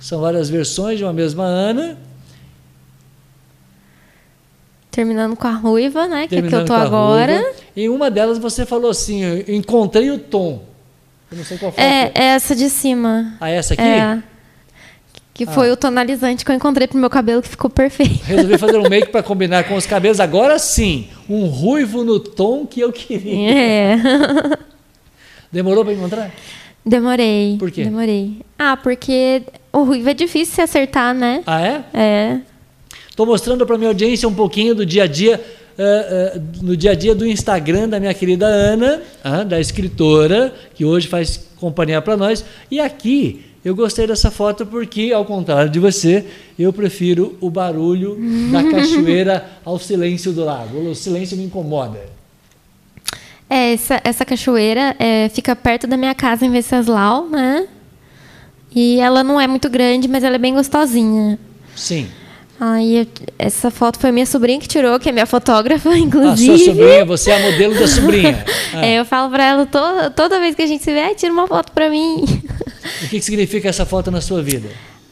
[0.00, 1.96] São várias versões de uma mesma Ana.
[4.90, 6.26] Terminando com a ruiva, né?
[6.26, 7.36] Que é que eu terminando tô agora.
[7.36, 7.54] ruiva.
[7.76, 10.64] Em uma delas você falou assim: encontrei o tom.
[11.30, 11.84] Eu não sei qual foi.
[11.84, 13.36] É, é essa de cima.
[13.40, 13.82] Ah, essa aqui?
[13.82, 14.20] É.
[15.38, 18.24] Que foi o tonalizante que eu encontrei pro meu cabelo que ficou perfeito.
[18.24, 20.18] Resolvi fazer um make para combinar com os cabelos.
[20.18, 23.54] Agora sim, um ruivo no tom que eu queria.
[23.54, 23.96] É.
[25.52, 26.34] Demorou para encontrar?
[26.84, 27.54] Demorei.
[27.56, 27.84] Por quê?
[27.84, 28.38] Demorei.
[28.58, 31.44] Ah, porque o ruivo é difícil se acertar, né?
[31.46, 31.84] Ah, é?
[31.94, 32.40] É.
[33.08, 35.40] Estou mostrando para minha audiência um pouquinho do dia a dia,
[35.78, 40.52] eh, eh, no dia a dia do Instagram da minha querida Ana, ah, da escritora,
[40.74, 42.44] que hoje faz companhia para nós.
[42.68, 46.24] E aqui eu gostei dessa foto porque, ao contrário de você,
[46.58, 48.16] eu prefiro o barulho
[48.52, 50.78] da cachoeira ao silêncio do lago.
[50.90, 52.00] O silêncio me incomoda.
[53.50, 57.66] É, essa, essa cachoeira é, fica perto da minha casa em Venceslau, né?
[58.74, 61.38] E ela não é muito grande, mas ela é bem gostosinha.
[61.74, 62.08] Sim.
[62.60, 66.58] Aí, essa foto foi minha sobrinha que tirou, que é minha fotógrafa, A inclusive.
[66.58, 68.44] sua sobrinha, você é a modelo da sobrinha.
[68.74, 71.14] Ah, É, eu falo pra ela toda, toda vez que a gente se vê, "Ai,
[71.14, 72.24] tira uma foto pra mim.
[73.04, 74.68] O que que significa essa foto na sua vida?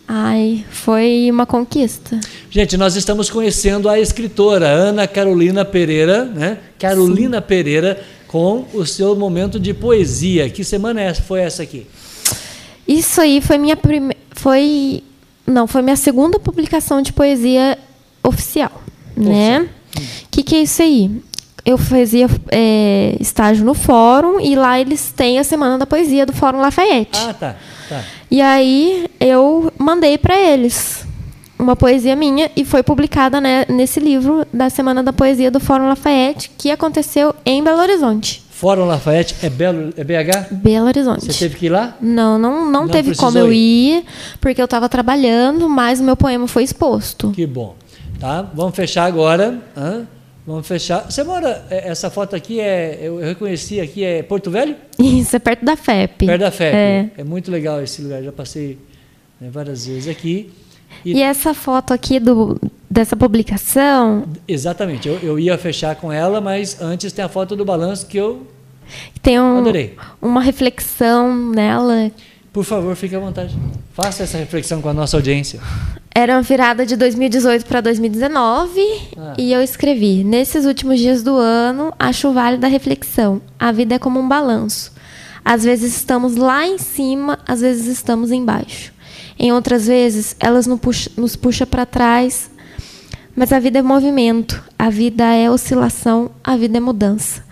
[0.09, 2.19] Ai, foi uma conquista.
[2.51, 6.59] Gente, nós estamos conhecendo a escritora Ana Carolina Pereira, né?
[6.79, 10.49] Carolina Pereira, com o seu momento de poesia.
[10.49, 11.87] Que semana é foi essa aqui?
[12.87, 14.17] Isso aí foi minha primeira.
[14.33, 15.03] Foi.
[15.47, 17.79] Não, foi minha segunda publicação de poesia
[18.23, 18.83] oficial.
[19.17, 19.69] Né?
[19.97, 21.11] O que, que é isso aí?
[21.65, 26.33] Eu fazia é, estágio no fórum e lá eles têm a Semana da Poesia do
[26.33, 27.19] Fórum Lafayette.
[27.19, 27.57] Ah, tá.
[27.89, 28.05] tá.
[28.31, 31.05] E aí eu mandei para eles
[31.59, 35.89] uma poesia minha e foi publicada né, nesse livro da Semana da Poesia do Fórum
[35.89, 38.46] Lafayette, que aconteceu em Belo Horizonte.
[38.57, 40.51] Fórum Lafayette é, Belo, é BH?
[40.51, 41.27] Belo Horizonte.
[41.27, 41.95] Você teve que ir lá?
[42.01, 43.99] Não, não, não, Não teve como eu ir.
[43.99, 44.05] ir,
[44.41, 47.33] porque eu estava trabalhando, mas o meu poema foi exposto.
[47.33, 47.77] Que bom.
[48.19, 48.51] Tá?
[48.55, 49.59] Vamos fechar agora.
[49.77, 50.07] hã?
[50.47, 51.05] Vamos fechar.
[51.05, 51.67] Você mora.
[51.69, 52.99] é, Essa foto aqui é.
[53.03, 54.75] Eu eu reconheci aqui, é Porto Velho?
[54.99, 56.25] Isso, é perto da FEP.
[56.25, 56.75] Perto da FEP.
[56.75, 57.11] É.
[57.19, 58.23] É muito legal esse lugar.
[58.23, 58.79] Já passei
[59.39, 60.51] né, várias vezes aqui.
[61.13, 62.59] E essa foto aqui do,
[62.91, 65.09] dessa publicação Exatamente.
[65.09, 68.47] Eu, eu ia fechar com ela, mas antes tem a foto do balanço que eu.
[69.23, 69.97] tem um- Adorei.
[70.21, 72.11] uma reflexão nela.
[72.53, 73.55] Por favor, fique à vontade.
[73.93, 75.61] Faça essa reflexão com a nossa audiência.
[76.15, 78.81] Era uma virada de 2018 para 2019
[79.19, 79.35] ah.
[79.37, 83.43] e eu escrevi: Nesses últimos dias do ano, acho válida a reflexão.
[83.59, 84.91] A vida é como um balanço.
[85.45, 88.96] Às vezes estamos lá em cima, às vezes estamos embaixo.
[89.39, 92.51] Em outras vezes, elas nos puxa, nos puxa para trás.
[93.35, 97.45] Mas a vida é movimento, a vida é oscilação, a vida é mudança.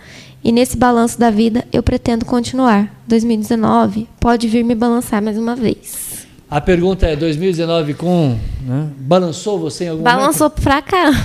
[0.43, 2.91] E nesse balanço da vida, eu pretendo continuar.
[3.07, 6.27] 2019 pode vir me balançar mais uma vez.
[6.51, 8.39] A pergunta é: 2019 com.
[8.63, 10.63] Né, balançou você em algum Balançou momento?
[10.63, 11.19] pra caramba.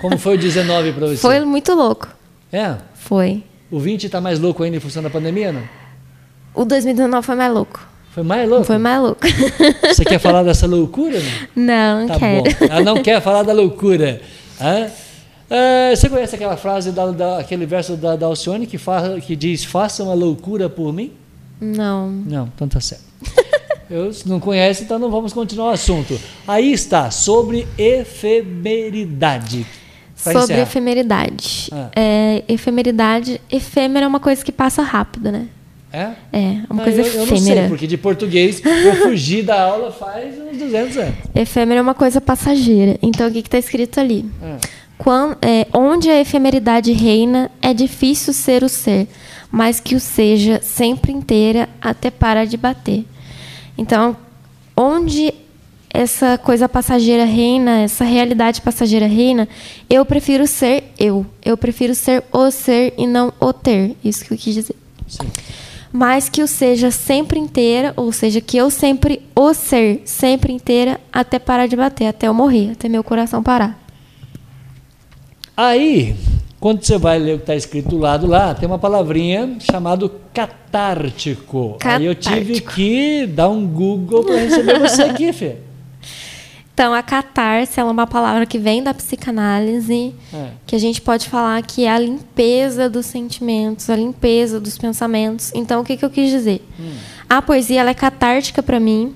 [0.00, 1.16] Como foi o 19 para você?
[1.16, 2.08] Foi muito louco.
[2.52, 2.76] É?
[2.94, 3.42] Foi.
[3.70, 5.62] O 20 está mais louco ainda em função da pandemia, não?
[6.54, 7.80] O 2019 foi mais louco.
[8.16, 8.64] Foi mais louco?
[8.64, 9.20] Foi mais louco.
[9.92, 11.20] Você quer falar dessa loucura?
[11.54, 12.44] Não, não tá quero.
[12.44, 12.50] Bom.
[12.70, 14.22] Ela não quer falar da loucura.
[15.50, 19.36] É, você conhece aquela frase, da, da, aquele verso da, da Alcione que, fala, que
[19.36, 21.12] diz: Faça uma loucura por mim?
[21.60, 22.08] Não.
[22.08, 23.04] Não, então tá certo.
[23.90, 26.18] Eu não conhece, então não vamos continuar o assunto.
[26.48, 29.66] Aí está, sobre efemeridade.
[30.16, 30.62] Sobre encerrar.
[30.62, 31.68] efemeridade.
[31.70, 31.90] Ah.
[31.94, 35.48] É, efemeridade, efêmera é uma coisa que passa rápido, né?
[35.92, 36.12] É?
[36.32, 37.22] É, uma não, coisa eu, efêmera.
[37.22, 41.14] Eu não sei, porque de português eu fugi da aula faz uns 200 anos.
[41.34, 42.98] Efêmera é uma coisa passageira.
[43.00, 44.24] Então, o que está escrito ali?
[44.42, 44.58] Ah.
[44.98, 49.06] Quando, é, onde a efemeridade reina, é difícil ser o ser,
[49.50, 53.04] mas que o seja sempre inteira até parar de bater.
[53.78, 54.16] Então,
[54.76, 55.32] onde
[55.90, 59.48] essa coisa passageira reina, essa realidade passageira reina,
[59.88, 61.24] eu prefiro ser eu.
[61.42, 63.96] Eu prefiro ser o ser e não o ter.
[64.04, 64.76] Isso que eu quis dizer.
[65.08, 65.26] Sim.
[65.96, 71.00] Mas que o seja sempre inteira, ou seja, que eu sempre o ser sempre inteira
[71.10, 73.80] até parar de bater, até eu morrer, até meu coração parar.
[75.56, 76.14] Aí,
[76.60, 80.06] quando você vai ler o que está escrito do lado lá, tem uma palavrinha chamada
[80.34, 81.78] catártico.
[81.78, 81.88] catártico.
[81.88, 85.56] Aí eu tive que dar um Google para receber você aqui, Fê.
[86.76, 90.50] Então, a catarse é uma palavra que vem da psicanálise, é.
[90.66, 95.50] que a gente pode falar que é a limpeza dos sentimentos, a limpeza dos pensamentos.
[95.54, 96.62] Então, o que, que eu quis dizer?
[96.78, 96.92] Hum.
[97.26, 99.14] A poesia ela é catártica para mim,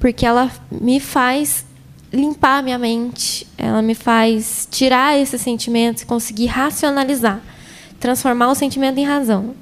[0.00, 1.66] porque ela me faz
[2.10, 7.42] limpar a minha mente, ela me faz tirar esses sentimentos e conseguir racionalizar,
[8.00, 9.54] transformar o sentimento em razão.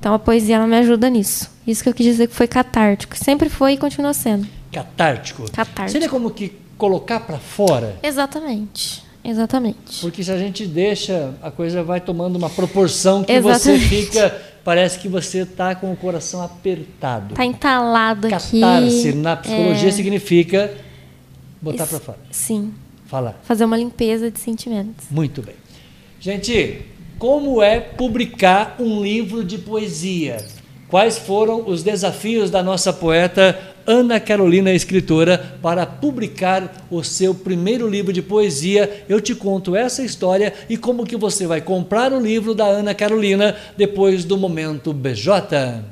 [0.00, 1.48] Então a poesia ela me ajuda nisso.
[1.64, 4.48] Isso que eu quis dizer que foi catártico, sempre foi e continua sendo.
[4.72, 5.44] Catártico.
[5.52, 5.92] Catártico.
[5.92, 7.96] Seria como que colocar para fora?
[8.02, 9.02] Exatamente.
[9.24, 10.00] Exatamente.
[10.00, 13.62] Porque se a gente deixa, a coisa vai tomando uma proporção que Exatamente.
[13.62, 14.42] você fica.
[14.64, 17.34] Parece que você está com o coração apertado.
[17.34, 18.60] Está entalado Catarse, aqui.
[18.60, 19.92] Catarse, na psicologia, é...
[19.92, 20.70] significa
[21.62, 22.18] Botar para fora.
[22.32, 22.74] Sim.
[23.06, 23.40] Falar.
[23.44, 25.06] Fazer uma limpeza de sentimentos.
[25.08, 25.54] Muito bem.
[26.18, 26.82] Gente,
[27.20, 30.44] como é publicar um livro de poesia?
[30.88, 37.88] Quais foram os desafios da nossa poeta Ana Carolina, escritora, para publicar o seu primeiro
[37.88, 39.04] livro de poesia?
[39.08, 42.94] Eu te conto essa história e como que você vai comprar o livro da Ana
[42.94, 45.82] Carolina depois do momento BJ.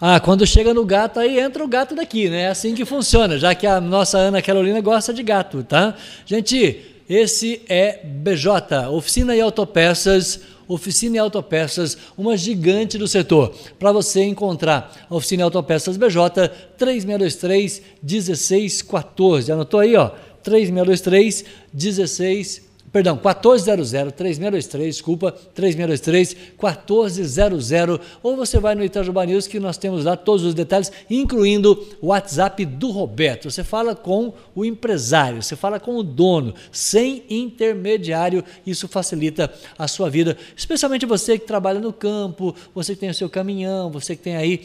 [0.00, 2.42] Ah, quando chega no gato, aí entra o gato daqui, né?
[2.42, 5.94] É assim que funciona, já que a nossa Ana Carolina gosta de gato, tá?
[6.24, 10.40] Gente, esse é BJ, Oficina e Autopeças.
[10.72, 13.52] Oficina e Autopeças, uma gigante do setor.
[13.78, 16.48] Para você encontrar a Oficina e Autopeças BJ,
[16.78, 19.50] 3623 1614.
[19.50, 20.10] Anotou aí, ó?
[20.42, 21.44] 3623
[21.74, 29.76] 1614 perdão, 1400, 3623, desculpa, 3623, 1400, ou você vai no Itajuba News que nós
[29.76, 33.50] temos lá todos os detalhes, incluindo o WhatsApp do Roberto.
[33.50, 39.86] Você fala com o empresário, você fala com o dono, sem intermediário, isso facilita a
[39.86, 44.16] sua vida, especialmente você que trabalha no campo, você que tem o seu caminhão, você
[44.16, 44.62] que tem aí...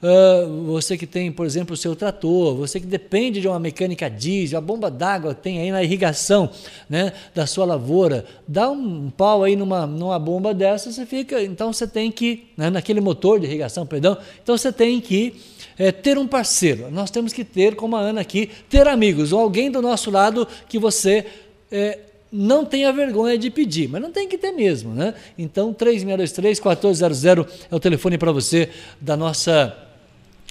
[0.00, 4.08] Uh, você que tem, por exemplo, o seu trator, você que depende de uma mecânica
[4.08, 6.48] diesel, a bomba d'água tem aí na irrigação
[6.88, 11.72] né, da sua lavoura, dá um pau aí numa, numa bomba dessa, você fica, então
[11.72, 15.34] você tem que, né, naquele motor de irrigação, perdão, então você tem que
[15.76, 16.88] é, ter um parceiro.
[16.92, 20.46] Nós temos que ter, como a Ana aqui, ter amigos, ou alguém do nosso lado
[20.68, 21.26] que você
[21.72, 21.98] é,
[22.30, 25.14] não tenha vergonha de pedir, mas não tem que ter mesmo, né?
[25.36, 27.24] Então, 3623 1400
[27.70, 28.68] é o telefone para você
[29.00, 29.87] da nossa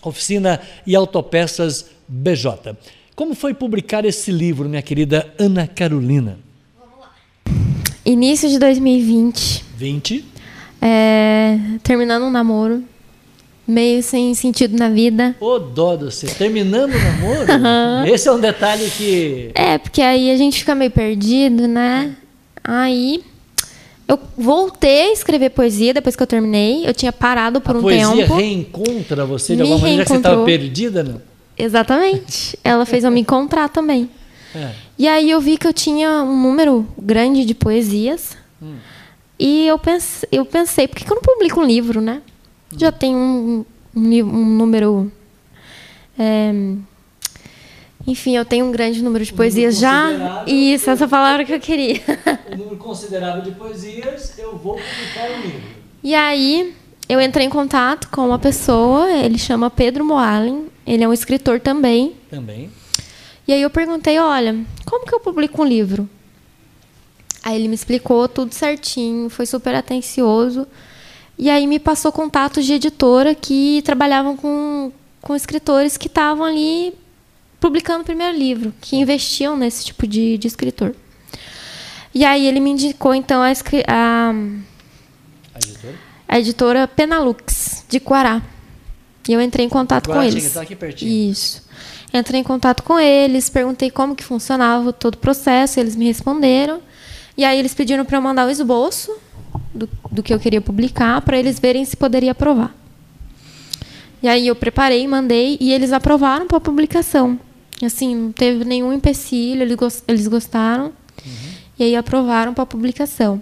[0.08, 2.76] Oficina e Autopeças BJ.
[3.16, 6.38] Como foi publicar esse livro, minha querida Ana Carolina?
[6.80, 7.12] Vamos lá.
[8.06, 9.66] Início de 2020.
[9.76, 10.26] 20.
[10.82, 12.84] É, terminando um namoro.
[13.68, 15.36] Meio sem sentido na vida.
[15.42, 18.08] Ô, dó do você, terminando o namoro?
[18.08, 19.52] Esse é um detalhe que.
[19.54, 22.16] É, porque aí a gente fica meio perdido, né?
[22.64, 23.24] Aí
[24.08, 26.88] eu voltei a escrever poesia depois que eu terminei.
[26.88, 28.06] Eu tinha parado por a um tempo.
[28.06, 31.22] A poesia reencontra você de alguma maneira que você estava perdida, não?
[31.58, 32.58] Exatamente.
[32.64, 34.10] Ela fez eu me encontrar também.
[34.56, 34.72] É.
[34.98, 38.38] E aí eu vi que eu tinha um número grande de poesias.
[38.62, 38.76] Hum.
[39.38, 42.22] E eu pensei, eu pensei, por que eu não publico um livro, né?
[42.76, 45.12] Já tem um, um, um número.
[46.18, 46.52] é,
[48.08, 50.46] enfim, eu tenho um grande número de poesias número já.
[50.48, 52.02] Isso, essa palavra que eu queria.
[52.54, 55.62] Um número considerável de poesias, eu vou publicar um livro.
[56.02, 56.74] E aí,
[57.10, 61.60] eu entrei em contato com uma pessoa, ele chama Pedro Moalen, ele é um escritor
[61.60, 62.16] também.
[62.30, 62.72] Também.
[63.46, 64.56] E aí eu perguntei, olha,
[64.86, 66.10] como que eu publico um livro?
[67.44, 70.66] Aí ele me explicou tudo certinho, foi super atencioso.
[71.38, 74.92] E aí me passou contatos de editora que trabalhavam com,
[75.22, 76.94] com escritores que estavam ali
[77.60, 80.96] publicando o primeiro livro, que investiam nesse tipo de, de escritor.
[82.14, 83.48] E aí ele me indicou, então, a,
[83.88, 85.96] a, A editora?
[86.28, 88.42] a editora Penalux, de Guará.
[89.28, 90.54] E eu entrei em contato com eles.
[90.54, 91.32] tá aqui pertinho.
[91.32, 91.68] Isso.
[92.14, 96.82] Entrei em contato com eles, perguntei como que funcionava todo o processo, eles me responderam.
[97.38, 99.16] E aí eles pediram para eu mandar o esboço
[99.74, 102.74] do, do que eu queria publicar, para eles verem se poderia aprovar.
[104.24, 107.40] E aí eu preparei, mandei e eles aprovaram para publicação.
[107.84, 110.92] Assim, não teve nenhum empecilho, eles, gos- eles gostaram.
[111.78, 113.42] E aí aprovaram para publicação.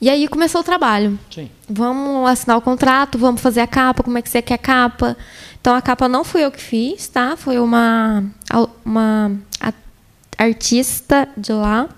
[0.00, 1.18] E aí começou o trabalho.
[1.32, 1.50] Sim.
[1.68, 5.16] Vamos assinar o contrato, vamos fazer a capa, como é que você quer a capa.
[5.60, 7.36] Então a capa não fui eu que fiz, tá?
[7.36, 8.22] Foi uma,
[8.84, 9.32] uma
[10.36, 11.88] artista de lá,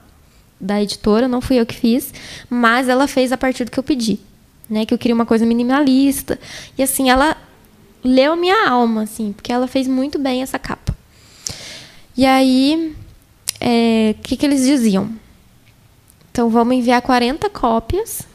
[0.60, 2.12] da editora, não fui eu que fiz,
[2.48, 4.18] mas ela fez a partir do que eu pedi.
[4.70, 4.86] Né?
[4.86, 6.38] Que eu queria uma coisa minimalista.
[6.78, 7.36] E assim, ela
[8.04, 10.85] leu a minha alma, assim, porque ela fez muito bem essa capa.
[12.16, 12.94] E aí,
[13.60, 15.10] é, o que, que eles diziam?
[16.30, 18.26] Então vamos enviar 40 cópias.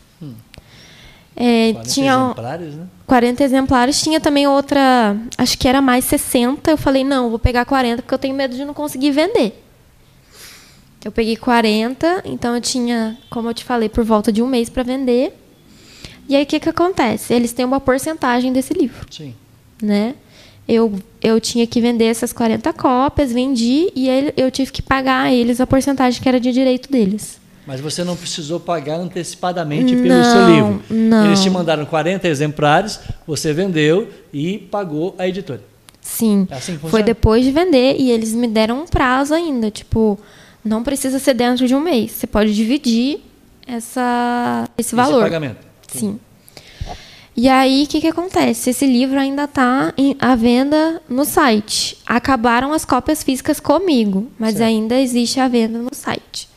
[1.35, 2.87] É, 40 tinha exemplares, né?
[3.07, 4.01] 40 exemplares.
[4.01, 6.69] Tinha também outra, acho que era mais 60.
[6.69, 9.63] Eu falei, não, vou pegar 40 porque eu tenho medo de não conseguir vender.
[11.03, 14.69] Eu peguei 40, então eu tinha, como eu te falei, por volta de um mês
[14.69, 15.35] para vender.
[16.29, 17.33] E aí o que, que acontece?
[17.33, 19.33] Eles têm uma porcentagem desse livro Sim.
[19.81, 20.13] né?
[20.71, 25.23] Eu, eu tinha que vender essas 40 cópias, vendi e ele- eu tive que pagar
[25.25, 27.39] a eles a porcentagem que era de direito deles.
[27.67, 30.83] Mas você não precisou pagar antecipadamente pelo Não, seu livro.
[30.89, 31.25] não.
[31.27, 35.61] Eles te mandaram 40 exemplares, você vendeu e pagou a editora.
[36.01, 36.47] Sim.
[36.49, 40.17] É assim Foi depois de vender e eles me deram um prazo ainda, tipo,
[40.63, 42.11] não precisa ser dentro de um mês.
[42.11, 43.19] Você pode dividir
[43.67, 45.19] essa, esse valor.
[45.21, 45.57] Esse pagamento.
[45.87, 46.19] Sim.
[47.35, 48.71] E aí, o que, que acontece?
[48.71, 51.97] Esse livro ainda está à venda no site.
[52.05, 54.67] Acabaram as cópias físicas comigo, mas Certo.
[54.67, 56.49] ainda existe a venda no site.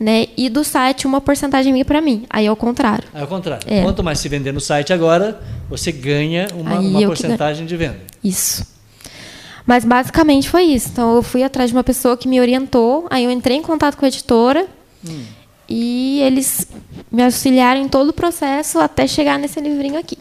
[0.00, 0.28] Né?
[0.36, 2.26] E do site, uma porcentagem minha para mim.
[2.30, 3.08] Aí, ao contrário.
[3.14, 3.66] É ao contrário.
[3.66, 3.82] É.
[3.82, 8.00] Quanto mais se vender no site agora, você ganha uma, uma porcentagem de venda.
[8.22, 8.66] Isso.
[9.66, 10.88] Mas basicamente foi isso.
[10.92, 13.96] Então eu fui atrás de uma pessoa que me orientou, aí eu entrei em contato
[13.96, 14.66] com a editora
[15.68, 16.68] e eles
[17.10, 20.18] me auxiliaram em todo o processo até chegar nesse livrinho aqui.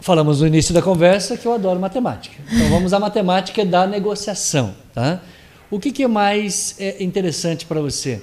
[0.00, 2.36] Falamos no início da conversa que eu adoro matemática.
[2.52, 4.74] Então vamos à matemática da negociação.
[4.92, 5.20] Tá?
[5.70, 8.20] O que, que é mais é, interessante para você?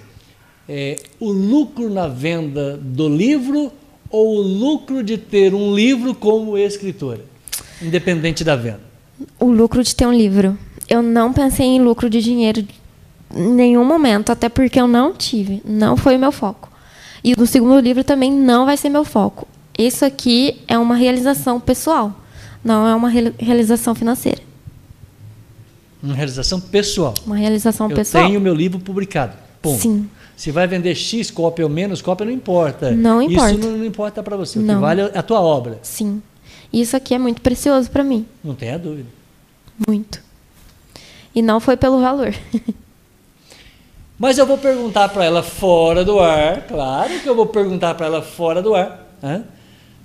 [0.70, 3.72] É, o lucro na venda do livro
[4.10, 7.26] ou o lucro de ter um livro como escritora,
[7.82, 8.82] independente da venda?
[9.40, 10.58] O lucro de ter um livro.
[10.90, 12.66] Eu não pensei em lucro de dinheiro
[13.36, 16.70] nenhum momento, até porque eu não tive, não foi o meu foco.
[17.24, 19.48] E no segundo livro também não vai ser meu foco.
[19.78, 22.14] Isso aqui é uma realização pessoal,
[22.64, 24.42] não é uma re- realização financeira.
[26.04, 27.14] Uma realização pessoal.
[27.26, 28.26] Uma realização eu pessoal.
[28.26, 29.34] tenho meu livro publicado.
[29.62, 29.80] Ponto.
[29.80, 30.10] Sim.
[30.36, 32.90] Se vai vender X cópia ou menos cópia, não importa.
[32.92, 33.52] Não importa.
[33.54, 34.58] Isso não, não importa para você.
[34.58, 34.82] O que Não.
[34.82, 35.78] vale é a tua obra.
[35.84, 36.20] Sim.
[36.74, 38.26] Isso aqui é muito precioso para mim.
[38.44, 39.08] Não tenha dúvida.
[39.88, 40.20] Muito.
[41.36, 42.34] E não foi pelo valor.
[44.22, 48.06] Mas eu vou perguntar para ela fora do ar, claro que eu vou perguntar para
[48.06, 49.44] ela fora do ar, né?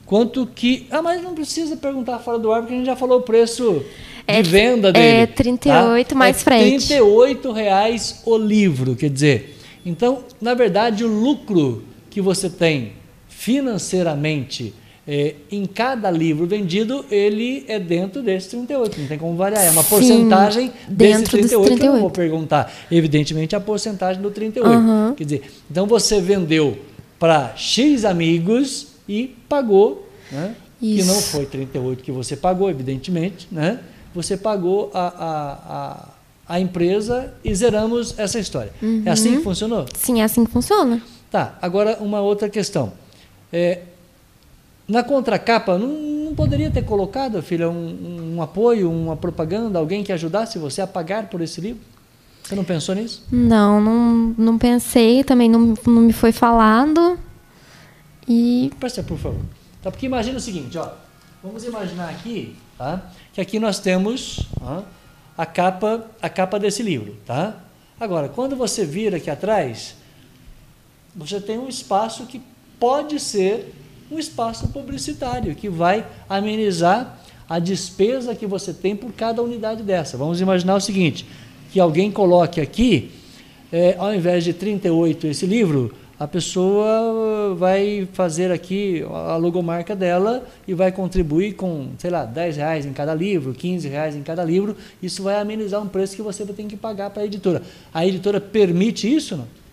[0.07, 0.87] quanto que...
[0.91, 3.85] Ah, mas não precisa perguntar fora do ar, porque a gente já falou o preço
[4.27, 5.27] É- de venda é dele.
[5.27, 6.87] 38 mais é frete.
[6.87, 9.59] 38 reais o livro, quer dizer.
[9.85, 12.95] Então, na verdade, o lucro que você tem
[13.29, 14.73] financeiramente
[15.09, 19.65] é, em cada livro vendido, ele é dentro desse 38, não tem como variar.
[19.65, 22.13] É uma Sim, porcentagem desse dentro desse 38, que eu não vou 38.
[22.13, 22.73] perguntar.
[22.91, 24.69] Evidentemente, a porcentagem do 38.
[24.69, 25.15] Aham.
[25.17, 26.77] Quer dizer, então você vendeu
[27.19, 30.55] para X amigos e pagou, né?
[30.81, 31.07] que Isso.
[31.07, 33.79] não foi 38 que você pagou, evidentemente, né?
[34.15, 35.53] você pagou a, a,
[36.49, 38.73] a, a empresa e zeramos essa história.
[39.05, 39.37] É assim Uhum.
[39.39, 39.87] que funcionou?
[39.97, 41.01] Sim, é assim que funciona.
[41.31, 42.93] Tá, agora uma outra questão.
[43.53, 43.81] É,
[44.89, 50.13] na contracapa, não, não poderia ter colocado, filha, um, um apoio, uma propaganda, alguém que
[50.13, 51.81] ajudasse você a pagar por esse livro?
[52.43, 53.25] Você não pensou nisso?
[53.31, 57.19] Não, não, não pensei, também não, não me foi falado.
[58.29, 58.71] E.
[58.79, 59.41] Presta, por favor.
[59.83, 60.91] Tá, porque imagina o seguinte, ó.
[61.43, 63.11] Vamos imaginar aqui, tá?
[63.33, 64.83] Que aqui nós temos ó,
[65.37, 67.57] a capa, a capa desse livro, tá?
[67.99, 69.97] Agora, quando você vira aqui atrás,
[71.15, 72.41] você tem um espaço que
[72.79, 73.73] pode ser
[74.11, 80.17] um espaço publicitário que vai amenizar a despesa que você tem por cada unidade dessa.
[80.17, 81.27] Vamos imaginar o seguinte:
[81.73, 83.11] que alguém coloque aqui,
[83.73, 90.47] é, ao invés de 38 esse livro, a pessoa vai fazer aqui a logomarca dela
[90.67, 94.43] e vai contribuir com, sei lá, 10 reais em cada livro, 15 reais em cada
[94.43, 94.75] livro.
[95.03, 97.63] Isso vai amenizar um preço que você ter que pagar para a editora.
[97.93, 99.66] A editora permite isso, não?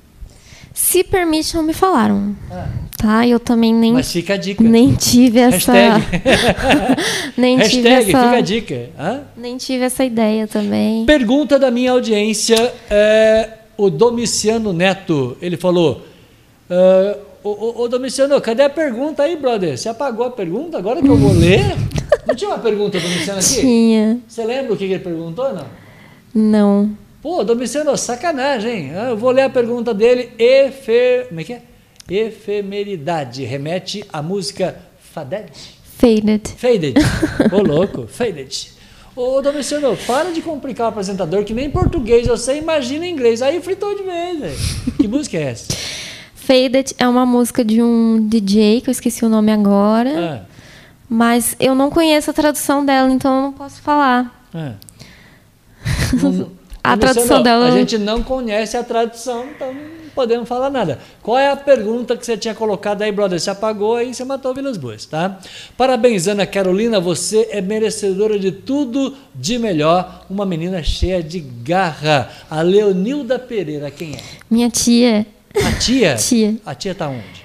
[0.73, 2.35] Se permite, não me falaram.
[2.51, 2.67] Ah.
[2.97, 3.91] Tá, eu também nem.
[3.91, 4.63] Mas fica a dica.
[4.63, 5.73] Nem tive essa.
[7.37, 8.05] nem Hashtag, tive essa.
[8.05, 8.89] fica a dica.
[8.97, 9.21] Hã?
[9.35, 11.05] Nem tive essa ideia também.
[11.05, 12.73] Pergunta da minha audiência.
[12.89, 16.01] É, o Domiciano Neto, ele falou.
[16.69, 19.77] Uh, ô, ô, Domiciano, cadê a pergunta aí, brother?
[19.77, 20.77] Você apagou a pergunta?
[20.77, 21.75] Agora que eu vou ler?
[22.25, 23.59] Não tinha uma pergunta, Domiciano, aqui?
[23.59, 24.19] Tinha.
[24.27, 25.65] Você lembra o que ele perguntou, não?
[26.33, 27.02] Não.
[27.23, 28.93] Pô, Domiciano, sacanagem.
[28.93, 30.33] Ah, eu vou ler a pergunta dele.
[30.37, 31.23] Efe...
[31.29, 31.61] Como é que é?
[32.09, 33.45] Efemeridade.
[33.45, 35.49] Remete à música Faded?
[35.97, 36.49] Faded.
[36.57, 36.95] Faded.
[37.49, 38.07] Ô, louco.
[38.07, 38.73] Faded.
[39.15, 43.41] Ô, Domiciano, para de complicar o apresentador, que nem português eu sei, imagina inglês.
[43.41, 44.57] Aí fritou de vez, velho.
[44.97, 45.73] Que música é essa?
[46.35, 50.43] Faded é uma música de um DJ, que eu esqueci o nome agora.
[50.43, 50.45] Ah.
[51.07, 54.45] Mas eu não conheço a tradução dela, então eu não posso falar.
[54.53, 54.73] Ah.
[56.21, 57.67] Não, a tradução dela.
[57.67, 60.99] A gente não conhece a tradução, então não podemos falar nada.
[61.21, 63.39] Qual é a pergunta que você tinha colocado aí, brother?
[63.39, 65.39] Você apagou aí, você matou Vilas Boas, tá?
[65.77, 70.25] Parabéns, Ana Carolina, você é merecedora de tudo de melhor.
[70.29, 72.29] Uma menina cheia de garra.
[72.49, 74.19] A Leonilda Pereira, quem é?
[74.49, 75.25] Minha tia.
[75.55, 76.15] A tia?
[76.19, 76.57] tia.
[76.65, 77.43] A tia tá onde?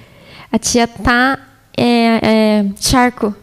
[0.50, 1.38] A tia tá.
[1.76, 1.84] É,
[2.22, 3.34] é, charco.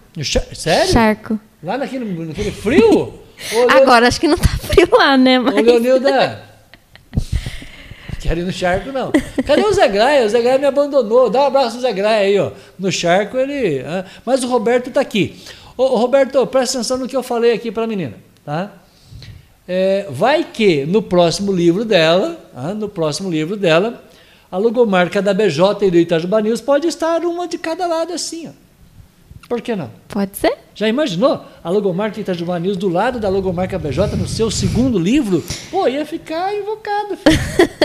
[0.53, 0.91] Sério?
[0.91, 1.39] Charco.
[1.63, 3.24] Lá naquele, naquele frio?
[3.69, 5.39] Agora acho que não tá frio lá, né?
[5.39, 5.55] Mas...
[5.55, 6.43] Ô, Leonilda!
[8.19, 9.11] Quero ir no charco, não.
[9.45, 10.25] Cadê o Zé Graia?
[10.25, 11.29] O Zé Graia me abandonou.
[11.29, 12.51] Dá um abraço no Zé Graia aí, ó.
[12.79, 13.83] No charco ele.
[14.25, 15.39] Mas o Roberto tá aqui.
[15.77, 18.71] Ô, Roberto, presta atenção no que eu falei aqui para a menina, tá?
[19.67, 22.39] É, vai que no próximo livro dela,
[22.75, 24.03] no próximo livro dela,
[24.51, 28.47] a logomarca da BJ e do Itajuba News pode estar uma de cada lado assim,
[28.47, 28.64] ó.
[29.47, 29.91] Por que não?
[30.07, 30.57] Pode ser.
[30.73, 31.45] Já imaginou?
[31.63, 35.43] A logomarca Itajuba News do lado da logomarca BJ no seu segundo livro?
[35.69, 37.17] Pô, ia ficar invocado.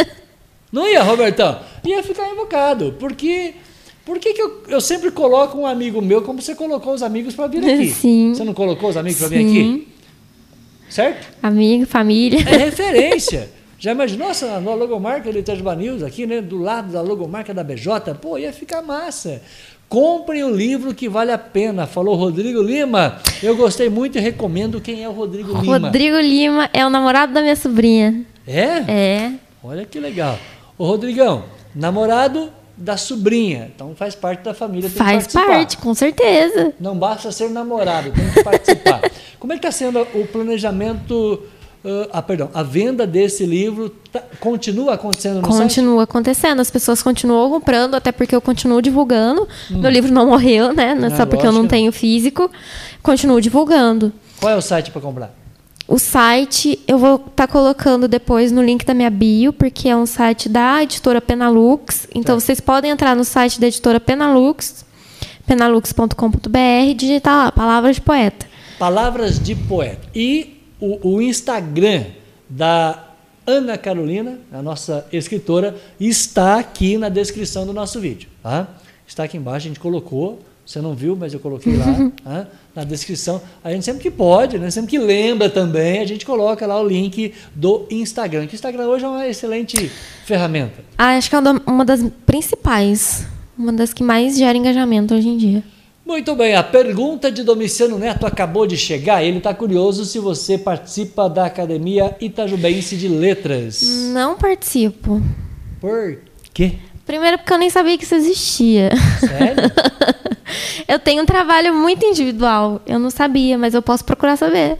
[0.72, 1.60] não ia, Robertão?
[1.84, 2.96] Ia ficar invocado.
[2.98, 3.54] Porque.
[4.04, 7.34] Por que, que eu, eu sempre coloco um amigo meu como você colocou os amigos
[7.34, 7.90] para vir aqui?
[7.94, 8.34] Sim.
[8.34, 9.88] Você não colocou os amigos para vir aqui?
[10.88, 11.28] Certo?
[11.42, 12.40] Amigo, família.
[12.40, 13.50] É referência.
[13.78, 16.42] Já imaginou essa logomarca do Itajuba News aqui, né?
[16.42, 18.14] Do lado da logomarca da BJ?
[18.20, 19.40] Pô, ia ficar massa.
[19.90, 23.18] Comprem o livro que vale a pena, falou Rodrigo Lima.
[23.42, 25.78] Eu gostei muito e recomendo quem é o Rodrigo Lima.
[25.78, 28.24] Rodrigo Lima é o namorado da minha sobrinha.
[28.46, 28.84] É?
[28.88, 29.32] É.
[29.64, 30.38] Olha que legal.
[30.78, 31.42] Ô Rodrigão,
[31.74, 34.88] namorado da sobrinha, então faz parte da família.
[34.88, 36.72] faz parte, com certeza.
[36.78, 39.00] Não basta ser namorado, tem que participar.
[39.40, 41.42] Como é que está sendo o planejamento
[41.82, 46.10] Uh, ah, perdão, a venda desse livro tá, continua acontecendo no Continua site?
[46.10, 49.48] acontecendo, as pessoas continuam comprando, até porque eu continuo divulgando.
[49.70, 49.78] Hum.
[49.78, 50.94] Meu livro não morreu, né?
[50.94, 52.50] Não é só porque eu não tenho físico.
[53.02, 54.12] Continuo divulgando.
[54.38, 55.34] Qual é o site para comprar?
[55.88, 59.96] O site eu vou estar tá colocando depois no link da minha bio, porque é
[59.96, 62.06] um site da editora Penalux.
[62.14, 62.40] Então tá.
[62.40, 64.84] vocês podem entrar no site da editora Penalux,
[65.46, 68.46] penalux.com.br digitar lá, Palavras de Poeta.
[68.78, 70.06] Palavras de Poeta.
[70.14, 72.04] E o, o Instagram
[72.48, 73.10] da
[73.46, 78.28] Ana Carolina, a nossa escritora, está aqui na descrição do nosso vídeo.
[78.42, 78.68] Tá?
[79.06, 80.40] Está aqui embaixo, a gente colocou.
[80.64, 81.86] Você não viu, mas eu coloquei lá
[82.22, 82.46] tá?
[82.76, 83.42] na descrição.
[83.64, 84.70] A gente sempre que pode, né?
[84.70, 88.46] sempre que lembra também, a gente coloca lá o link do Instagram.
[88.46, 89.90] Que o Instagram hoje é uma excelente
[90.24, 90.84] ferramenta.
[90.96, 93.26] Ah, acho que é uma das principais,
[93.58, 95.64] uma das que mais gera engajamento hoje em dia.
[96.10, 99.22] Muito bem, a pergunta de Domiciano Neto acabou de chegar.
[99.22, 103.80] Ele está curioso se você participa da Academia Itajubense de Letras.
[104.12, 105.22] Não participo.
[105.80, 106.18] Por
[106.52, 106.78] quê?
[107.06, 108.90] Primeiro porque eu nem sabia que isso existia.
[109.20, 109.62] Sério?
[110.88, 112.82] eu tenho um trabalho muito individual.
[112.84, 114.78] Eu não sabia, mas eu posso procurar saber.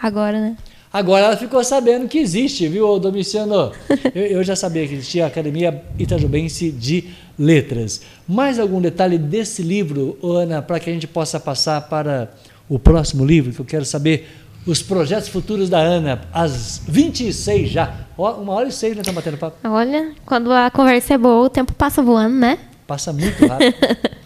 [0.00, 0.56] Agora, né?
[0.92, 3.72] Agora ela ficou sabendo que existe, viu, Domiciano?
[4.14, 8.00] Eu, eu já sabia que existia a Academia Itajubense de Letras.
[8.26, 12.30] Mais algum detalhe desse livro, Ana, para que a gente possa passar para
[12.68, 14.28] o próximo livro, que eu quero saber
[14.66, 17.94] os projetos futuros da Ana, às 26 já.
[18.16, 19.00] Ó, uma hora e seis, né?
[19.02, 19.56] Estamos batendo papo.
[19.68, 22.58] Olha, quando a conversa é boa, o tempo passa voando, né?
[22.86, 23.74] Passa muito rápido.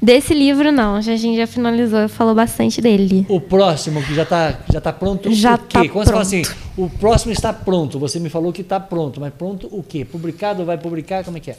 [0.00, 0.94] Desse livro, não.
[0.94, 3.26] A gente já finalizou, eu falou bastante dele.
[3.28, 5.88] O próximo, que já está já tá pronto Já o quê?
[5.88, 6.26] tá Quando você fala pronto.
[6.26, 6.42] assim,
[6.76, 10.04] o próximo está pronto, você me falou que está pronto, mas pronto o quê?
[10.04, 11.56] Publicado, vai publicar, como é que é?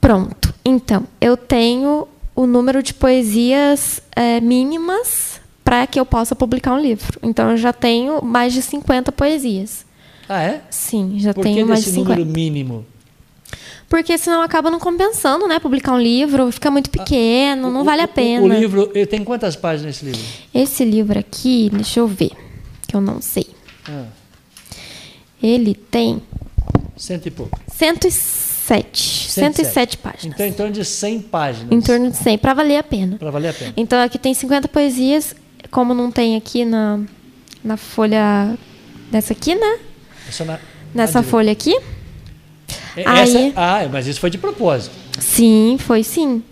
[0.00, 0.52] Pronto.
[0.64, 6.80] Então, eu tenho o número de poesias eh, mínimas para que eu possa publicar um
[6.80, 7.18] livro.
[7.22, 9.84] Então, eu já tenho mais de 50 poesias.
[10.28, 10.60] Ah, é?
[10.70, 12.08] Sim, já Por que tenho mais de 50.
[12.08, 12.86] número mínimo?
[13.92, 15.58] Porque senão acaba não compensando, né?
[15.58, 18.42] Publicar um livro, fica muito pequeno, não O- vale a o- pena.
[18.42, 20.20] O, livro, ele tem quantas páginas esse livro?
[20.54, 22.30] Esse livro aqui, deixa eu ver,
[22.88, 23.46] que eu não sei.
[23.86, 24.06] Ah,
[25.42, 26.22] Ele tem
[26.96, 27.60] cento e pouco.
[27.70, 30.24] 107, 107 páginas.
[30.34, 31.70] Então, em torno de 100 páginas.
[31.70, 33.18] Em torno de 100, para valer a pena.
[33.18, 33.74] Para valer a pena.
[33.76, 35.36] Então aqui tem 50 poesias,
[35.70, 36.98] como não tem aqui na,
[37.62, 38.56] na folha
[39.10, 39.80] dessa aqui, né?
[40.46, 40.58] Na-
[40.94, 41.78] Nessa folha aqui.
[42.96, 44.94] É, essa- Aí- ah, mas isso foi de propósito.
[45.18, 46.42] Sim, foi sim.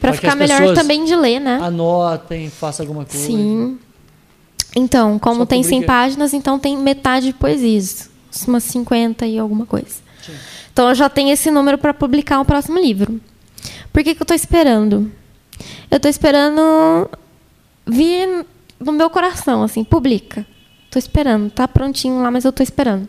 [0.00, 1.58] Para ficar melhor também de ler, né?
[1.60, 3.26] Anotem, faça alguma coisa.
[3.26, 3.78] Sim.
[4.76, 8.08] Então, como Só tem 100 publica- páginas, então tem metade de poesias.
[8.46, 9.96] Umas 50 e alguma coisa.
[10.24, 10.32] Sim.
[10.72, 13.20] Então eu já tenho esse número para publicar o próximo livro.
[13.92, 15.10] Por que, que eu estou esperando?
[15.90, 17.08] Eu estou esperando
[17.86, 18.46] vir
[18.78, 20.46] no meu coração, assim, publica.
[20.84, 23.08] Estou esperando, tá prontinho lá, mas eu estou esperando.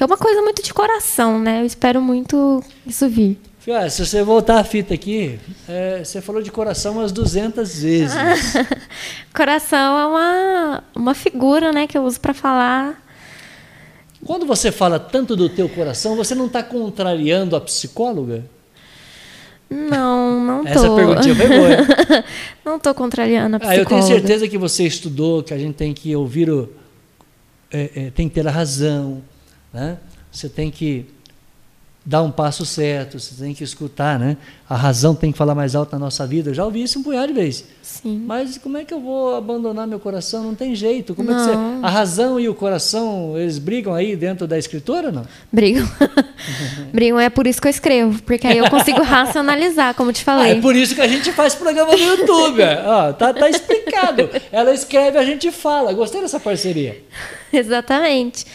[0.00, 1.60] Que é uma coisa muito de coração, né?
[1.60, 3.38] Eu espero muito isso vir.
[3.68, 5.38] Ah, se você voltar a fita aqui,
[5.68, 8.16] é, você falou de coração umas 200 vezes.
[9.36, 12.98] Coração é uma, uma figura, né, que eu uso para falar.
[14.24, 18.46] Quando você fala tanto do teu coração, você não está contrariando a psicóloga?
[19.68, 20.70] Não, não tô.
[20.70, 21.70] Essa perguntinha foi boa.
[21.72, 21.76] hein?
[22.64, 24.06] não tô contrariando a Ah, eu tenho psicóloga.
[24.06, 26.70] certeza que você estudou, que a gente tem que ouvir o.
[27.70, 29.22] é, é, tem que ter a razão,
[29.72, 29.98] né?
[30.32, 31.06] Você tem que
[32.04, 34.36] dar um passo certo, você tem que escutar, né?
[34.68, 36.48] A razão tem que falar mais alto na nossa vida.
[36.50, 37.64] Eu já ouvi isso um punhado de vezes.
[37.82, 38.22] Sim.
[38.26, 40.42] Mas como é que eu vou abandonar meu coração?
[40.44, 41.14] Não tem jeito.
[41.14, 41.84] Como é que você, Não.
[41.84, 45.26] a razão e o coração, eles brigam aí dentro da escritora, não?
[45.52, 45.86] Brigam.
[46.90, 50.24] Brigam, é por isso que eu escrevo, porque aí eu consigo racionalizar, como te Ah,
[50.24, 50.52] falei.
[50.52, 52.62] é por isso que a gente faz programa no YouTube.
[52.86, 54.28] Ó, tá, tá explicado.
[54.50, 55.92] Ela escreve, a gente fala.
[55.92, 57.04] Gostei dessa parceria.
[57.52, 58.46] Exatamente.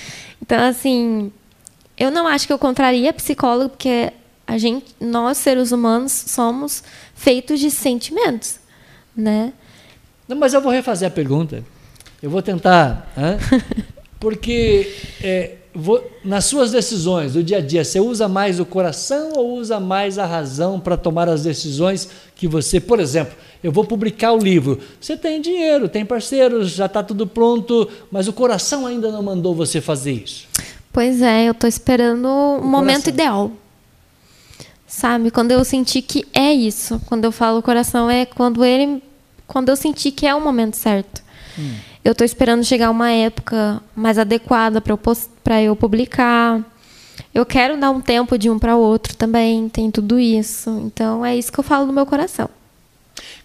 [0.42, 1.32] Então, assim,
[1.98, 4.12] eu não acho que eu contraria a psicóloga, porque
[4.46, 6.84] a gente, nós, seres humanos, somos
[7.16, 8.58] feitos de sentimentos,
[9.16, 9.54] né?
[10.28, 11.64] Não, mas eu vou refazer a pergunta.
[12.22, 13.12] Eu vou tentar.
[13.18, 13.38] hã?
[14.20, 19.34] Porque é, vou- nas suas decisões do dia a dia, você usa mais o coração
[19.36, 23.84] ou usa mais a razão para tomar as decisões que você, por exemplo, eu vou
[23.84, 24.80] publicar o livro.
[25.02, 29.56] Você tem dinheiro, tem parceiros, já está tudo pronto, mas o coração ainda não mandou
[29.56, 30.48] você fazer isso.
[30.94, 33.14] Pois é, eu tô esperando o, momento coração.
[33.14, 33.52] ideal.
[34.86, 35.32] Sabe?
[35.32, 37.02] Quando eu sentir que é isso.
[37.08, 39.02] Quando eu falo coração, é quando ele.
[39.48, 41.24] Quando eu sentir que é o momento certo.
[42.04, 45.00] Eu tô esperando chegar uma época mais adequada para eu,
[45.44, 46.64] pra eu publicar.
[47.34, 50.70] Eu quero dar um tempo de um para outro também, tem tudo isso.
[50.86, 52.48] Então é isso que eu falo do meu coração.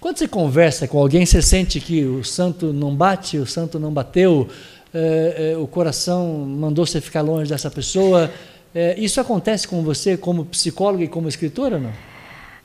[0.00, 3.92] Quando você conversa com alguém, você sente que o santo não bate, o santo não
[3.92, 4.48] bateu,
[4.92, 8.30] eh, eh, o coração mandou você ficar longe dessa pessoa.
[8.74, 11.92] Eh, isso acontece com você como psicóloga e como escritora, não?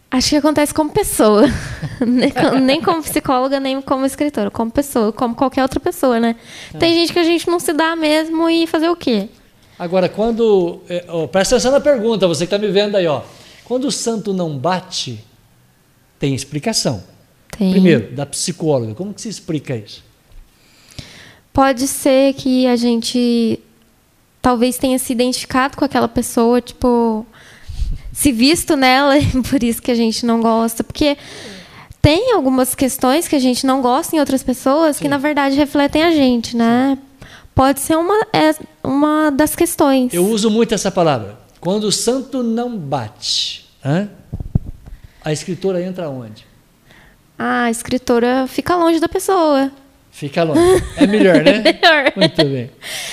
[0.10, 1.44] Acho que acontece como pessoa.
[2.06, 4.50] nem, com- nem como psicóloga, nem como escritora.
[4.50, 6.36] Como pessoa, como qualquer outra pessoa, né?
[6.80, 9.28] Tem gente que a gente não se dá mesmo e fazer o quê?
[9.78, 10.80] Agora, quando.
[11.10, 13.22] ó, presta atenção na pergunta, você que está me vendo aí, ó.
[13.66, 15.20] Quando o santo não bate,
[16.26, 17.04] tem explicação.
[17.56, 17.70] Tem.
[17.70, 18.96] Primeiro, da psicóloga.
[18.96, 20.04] Como que se explica isso?
[21.54, 23.60] Pode ser que a gente
[24.42, 27.24] talvez tenha se identificado com aquela pessoa, tipo,
[28.12, 30.84] se visto nela, e por isso que a gente não gosta.
[30.84, 31.16] Porque
[32.02, 35.10] tem algumas questões que a gente não gosta em outras pessoas que, Sim.
[35.10, 36.98] na verdade, refletem a gente, né?
[37.54, 40.12] Pode ser uma, é uma das questões.
[40.12, 41.38] Eu uso muito essa palavra.
[41.60, 44.10] Quando o santo não bate, hã?
[45.26, 46.46] A escritora entra onde?
[47.38, 49.72] Ah, a escritora fica longe da pessoa.
[50.12, 50.84] Fica longe.
[50.96, 51.60] É melhor, né?
[51.66, 52.14] Melhor.
[52.16, 52.70] Muito bem.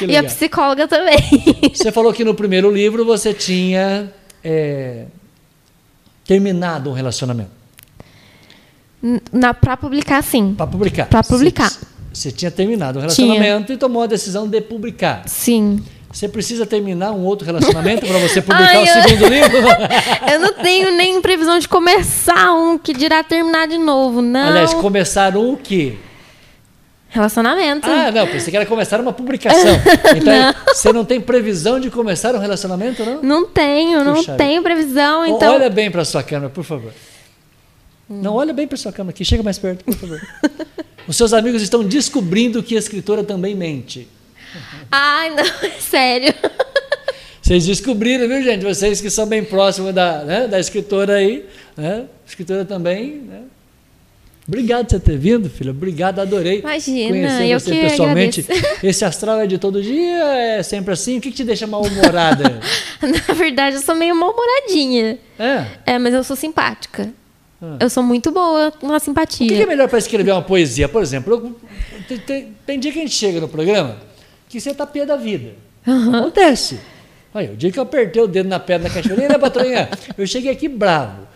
[0.07, 1.17] E a psicóloga também.
[1.75, 4.13] Você falou que no primeiro livro você tinha
[4.45, 5.07] é,
[6.25, 7.51] terminado um relacionamento.
[9.33, 10.55] Na, pra publicar, sim.
[10.55, 11.07] Para publicar.
[11.07, 11.71] Pra publicar.
[11.71, 11.87] Sim.
[12.13, 13.77] Você tinha terminado o relacionamento tinha.
[13.77, 15.27] e tomou a decisão de publicar.
[15.27, 15.83] Sim.
[16.13, 19.03] Você precisa terminar um outro relacionamento para você publicar Ai, o eu...
[19.03, 19.59] segundo livro?
[20.31, 24.49] eu não tenho nem previsão de começar um que dirá terminar de novo, não.
[24.49, 25.97] Aliás, começar um o quê?
[27.09, 27.89] Relacionamento.
[27.91, 29.73] Ah, não, pensei que era começar uma publicação.
[30.15, 30.55] Então, não.
[30.67, 33.23] você não tem previsão de começar um relacionamento, não?
[33.23, 35.25] Não tenho, não Puxa tenho previsão.
[35.27, 35.55] Então...
[35.55, 36.93] Olha bem para sua câmera, por favor.
[38.11, 38.21] Hum.
[38.23, 40.21] Não, olha bem para sua câmera aqui, chega mais perto, por favor.
[41.09, 44.09] Os seus amigos estão descobrindo que a escritora também mente.
[44.91, 46.35] Ai, não, é sério.
[47.41, 48.65] Vocês descobriram, viu, gente?
[48.65, 51.45] Vocês que são bem próximos da, né, da escritora aí,
[51.77, 52.07] né?
[52.27, 53.43] Escritora também, né?
[54.47, 55.71] Obrigado por você ter vindo, filha.
[55.71, 56.61] Obrigado, adorei.
[56.61, 58.41] Imagina, conhecer eu você que pessoalmente.
[58.41, 58.87] Agradeço.
[58.87, 61.19] Esse astral é de todo dia, é sempre assim.
[61.19, 62.61] O que, que te deixa mal-humorada?
[63.01, 65.19] Na verdade, eu sou meio mal-humoradinha.
[65.39, 65.67] É?
[65.87, 67.13] É, mas eu sou simpática.
[67.63, 67.77] Ah.
[67.79, 69.47] Eu sou muito boa com a simpatia.
[69.47, 70.89] O que, que é melhor para escrever uma poesia?
[70.89, 73.97] Por exemplo, eu, tem, tem, tem, dia que a gente chega no programa
[74.53, 75.55] que você tá pé da vida.
[75.87, 76.15] Uhum.
[76.15, 76.79] Acontece.
[77.35, 79.89] Olha, o dia que eu apertei o dedo na pedra da cachoeira, patroinha,
[80.19, 81.27] eu cheguei aqui bravo.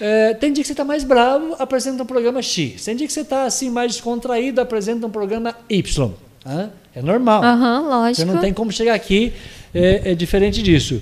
[0.00, 2.84] É, tem dia que você está mais bravo, apresenta um programa X.
[2.84, 6.12] Tem dia que você está assim, mais descontraído, apresenta um programa Y.
[6.92, 7.40] É normal.
[7.44, 8.16] Uhum, lógico.
[8.16, 9.32] Você não tem como chegar aqui
[9.72, 11.00] é, é diferente disso.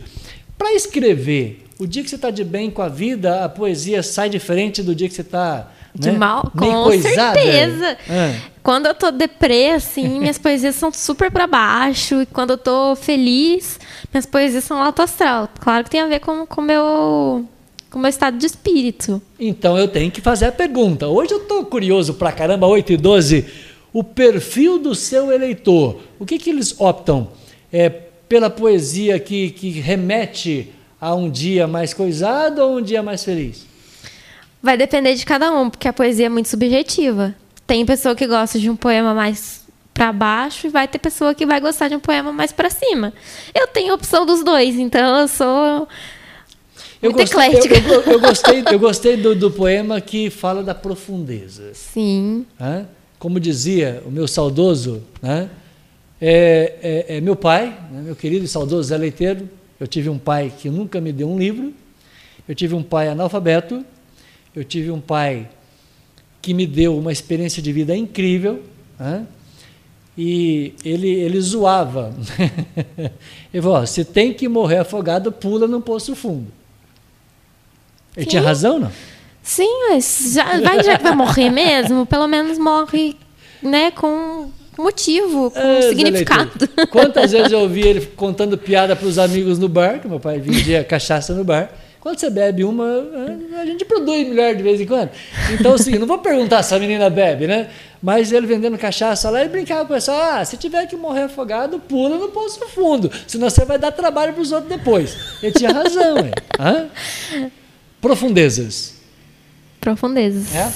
[0.59, 4.29] Para escrever, o dia que você está de bem com a vida, a poesia sai
[4.29, 6.19] diferente do dia que você está de né?
[6.19, 7.97] mal, com certeza.
[8.09, 8.37] É.
[8.63, 12.23] Quando eu tô deprê, assim, minhas poesias são super para baixo.
[12.23, 13.79] E quando eu tô feliz,
[14.13, 15.49] minhas poesias são alto astral.
[15.61, 17.47] Claro que tem a ver com o meu
[17.91, 19.21] com o meu estado de espírito.
[19.39, 21.09] Então eu tenho que fazer a pergunta.
[21.09, 23.47] Hoje eu estou curioso pra caramba, 8 e 12.
[23.93, 27.33] O perfil do seu eleitor, o que, que eles optam?
[27.73, 33.25] É, pela poesia que, que remete a um dia mais coisado ou um dia mais
[33.25, 33.67] feliz?
[34.63, 37.35] Vai depender de cada um, porque a poesia é muito subjetiva.
[37.71, 39.65] Tem pessoa que gosta de um poema mais
[39.95, 43.13] para baixo e vai ter pessoa que vai gostar de um poema mais para cima.
[43.55, 45.87] Eu tenho a opção dos dois, então eu sou
[47.01, 50.75] eu Muito gostei, eu, eu, eu, gostei, eu gostei do, do, poema que fala da
[50.75, 51.71] profundeza.
[51.73, 52.45] Sim.
[53.21, 55.49] Como dizia o meu saudoso, né?
[56.21, 58.03] é, é, é meu pai, né?
[58.03, 59.49] meu querido e saudoso Zé Leiteiro.
[59.79, 61.73] Eu tive um pai que nunca me deu um livro.
[62.49, 63.85] Eu tive um pai analfabeto.
[64.57, 65.49] Eu tive um pai
[66.41, 68.63] que me deu uma experiência de vida incrível.
[68.99, 69.27] Né?
[70.17, 72.15] E ele, ele zoava.
[73.53, 76.47] ele falou: se tem que morrer afogado, pula no poço fundo.
[78.17, 78.31] Ele Sim.
[78.31, 78.93] tinha razão, não?
[79.43, 83.17] Sim, mas já, vai, já que vai morrer mesmo, pelo menos morre
[83.63, 86.69] né, com motivo, com é, significado.
[86.91, 90.39] Quantas vezes eu ouvi ele contando piada para os amigos no bar, que meu pai
[90.39, 91.71] vendia cachaça no bar.
[92.01, 92.87] Quando você bebe uma,
[93.61, 95.11] a gente produz melhor de vez em quando.
[95.53, 97.69] Então, assim, não vou perguntar se a menina bebe, né?
[98.03, 101.25] Mas ele vendendo cachaça lá, ele brincava com o pessoal: ah, se tiver que morrer
[101.25, 105.15] afogado, pula no poço fundo, senão você vai dar trabalho para os outros depois.
[105.43, 106.33] Ele tinha razão, hein?
[106.59, 106.89] Hã?
[108.01, 108.95] Profundezas.
[109.79, 110.55] Profundezas.
[110.55, 110.73] É?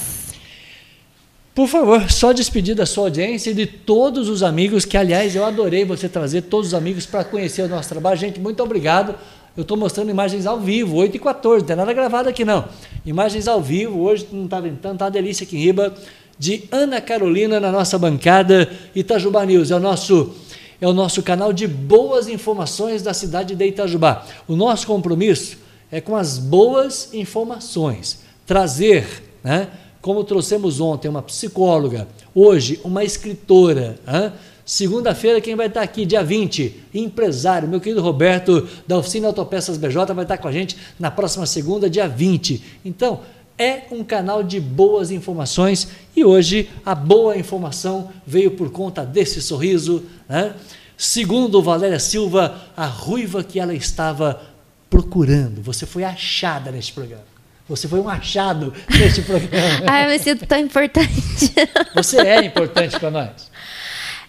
[1.55, 5.45] Por favor, só despedir da sua audiência e de todos os amigos, que aliás eu
[5.45, 8.19] adorei você trazer todos os amigos para conhecer o nosso trabalho.
[8.19, 9.15] Gente, muito obrigado.
[9.55, 12.65] Eu estou mostrando imagens ao vivo, 8 e 14, não tem nada gravado aqui não.
[13.05, 15.95] Imagens ao vivo, hoje não está ventando, está uma delícia aqui em Riba,
[16.37, 19.71] de Ana Carolina na nossa bancada Itajubá News.
[19.71, 20.33] É o nosso
[20.81, 24.25] é o nosso canal de boas informações da cidade de Itajubá.
[24.45, 25.57] O nosso compromisso
[25.89, 28.19] é com as boas informações.
[28.45, 29.69] Trazer, né,
[30.01, 33.97] como trouxemos ontem, uma psicóloga, hoje uma escritora.
[34.05, 34.33] Né?
[34.65, 40.11] Segunda-feira, quem vai estar aqui, dia 20, empresário, meu querido Roberto, da Oficina Autopeças BJ,
[40.11, 42.79] vai estar com a gente na próxima segunda, dia 20.
[42.83, 43.21] Então,
[43.59, 49.39] é um canal de boas informações e hoje a boa informação veio por conta desse
[49.39, 50.03] sorriso.
[50.27, 50.53] Né?
[50.97, 54.41] Segundo Valéria Silva, a ruiva que ela estava
[54.89, 57.35] procurando, você foi achada neste programa.
[57.67, 59.85] Você foi um achado neste programa.
[59.89, 61.53] Ai, eu me sinto tão importante.
[61.95, 63.54] Você é importante para nós.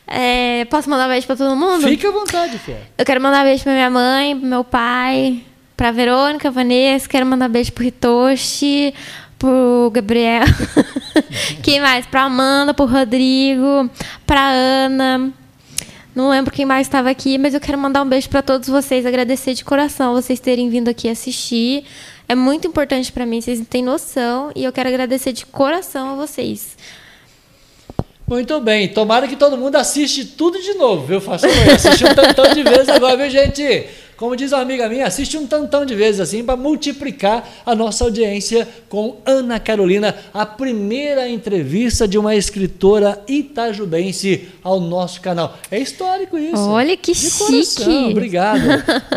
[0.06, 1.88] É, posso mandar um beijo para todo mundo?
[1.88, 2.80] Fique à vontade, Fia.
[2.96, 5.42] Eu quero mandar um beijo para minha mãe, pro meu pai,
[5.76, 7.08] para Verônica, Vanessa.
[7.08, 8.94] Quero mandar um beijo pro Hitoshi,
[9.38, 10.44] pro Gabriel.
[11.62, 12.06] Quem mais?
[12.06, 13.90] Para Amanda, pro Rodrigo,
[14.24, 15.32] para Ana.
[16.14, 19.04] Não lembro quem mais estava aqui, mas eu quero mandar um beijo para todos vocês,
[19.04, 21.84] agradecer de coração vocês terem vindo aqui assistir.
[22.26, 26.14] É muito importante para mim, vocês têm noção, e eu quero agradecer de coração a
[26.14, 26.74] vocês.
[28.28, 31.20] Muito bem, tomara que todo mundo assiste tudo de novo, viu?
[31.20, 33.86] Faça assistir um tantão de vezes agora, viu, gente?
[34.16, 38.02] Como diz uma amiga minha, assiste um tantão de vezes assim para multiplicar a nossa
[38.02, 45.56] audiência com Ana Carolina, a primeira entrevista de uma escritora itajubense ao nosso canal.
[45.70, 46.68] É histórico isso.
[46.68, 47.62] Olha que de coração.
[47.62, 48.10] chique.
[48.10, 48.62] Obrigado.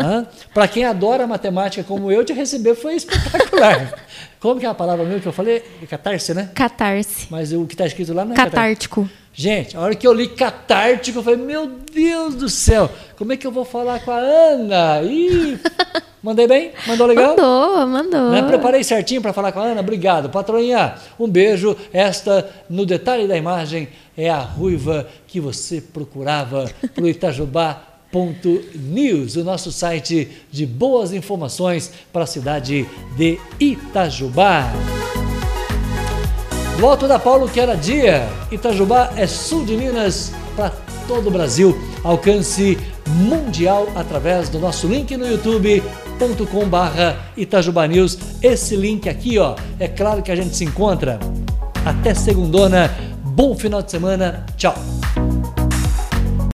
[0.52, 3.94] para quem adora matemática como eu, te receber foi espetacular.
[4.40, 5.62] Como que é a palavra mesmo que eu falei?
[5.88, 6.50] Catarse, né?
[6.54, 7.26] Catarse.
[7.30, 9.02] Mas o que está escrito lá não é Catártico.
[9.02, 9.20] Catarse.
[9.32, 13.36] Gente, a hora que eu li catártico, eu falei, meu Deus do céu, como é
[13.36, 15.02] que eu vou falar com a Ana?
[15.02, 15.58] Ih,
[16.22, 16.72] mandei bem?
[16.86, 17.36] Mandou legal?
[17.36, 18.30] Mandou, mandou.
[18.30, 18.42] Né?
[18.42, 19.80] Preparei certinho para falar com a Ana?
[19.82, 20.30] Obrigado.
[20.30, 21.76] Patroinha, um beijo.
[21.92, 27.89] Esta, no detalhe da imagem, é a ruiva que você procurava para o Itajubá
[28.74, 34.72] News, o nosso site de boas informações para a cidade de Itajubá.
[36.76, 40.70] Do Alto da Paulo, que era dia, Itajubá é sul de Minas para
[41.06, 41.78] todo o Brasil.
[42.02, 48.18] Alcance mundial através do nosso link no youtube.com barra Itajubá News.
[48.42, 51.20] Esse link aqui, ó, é claro que a gente se encontra.
[51.84, 52.90] Até segundona,
[53.22, 54.74] bom final de semana, tchau!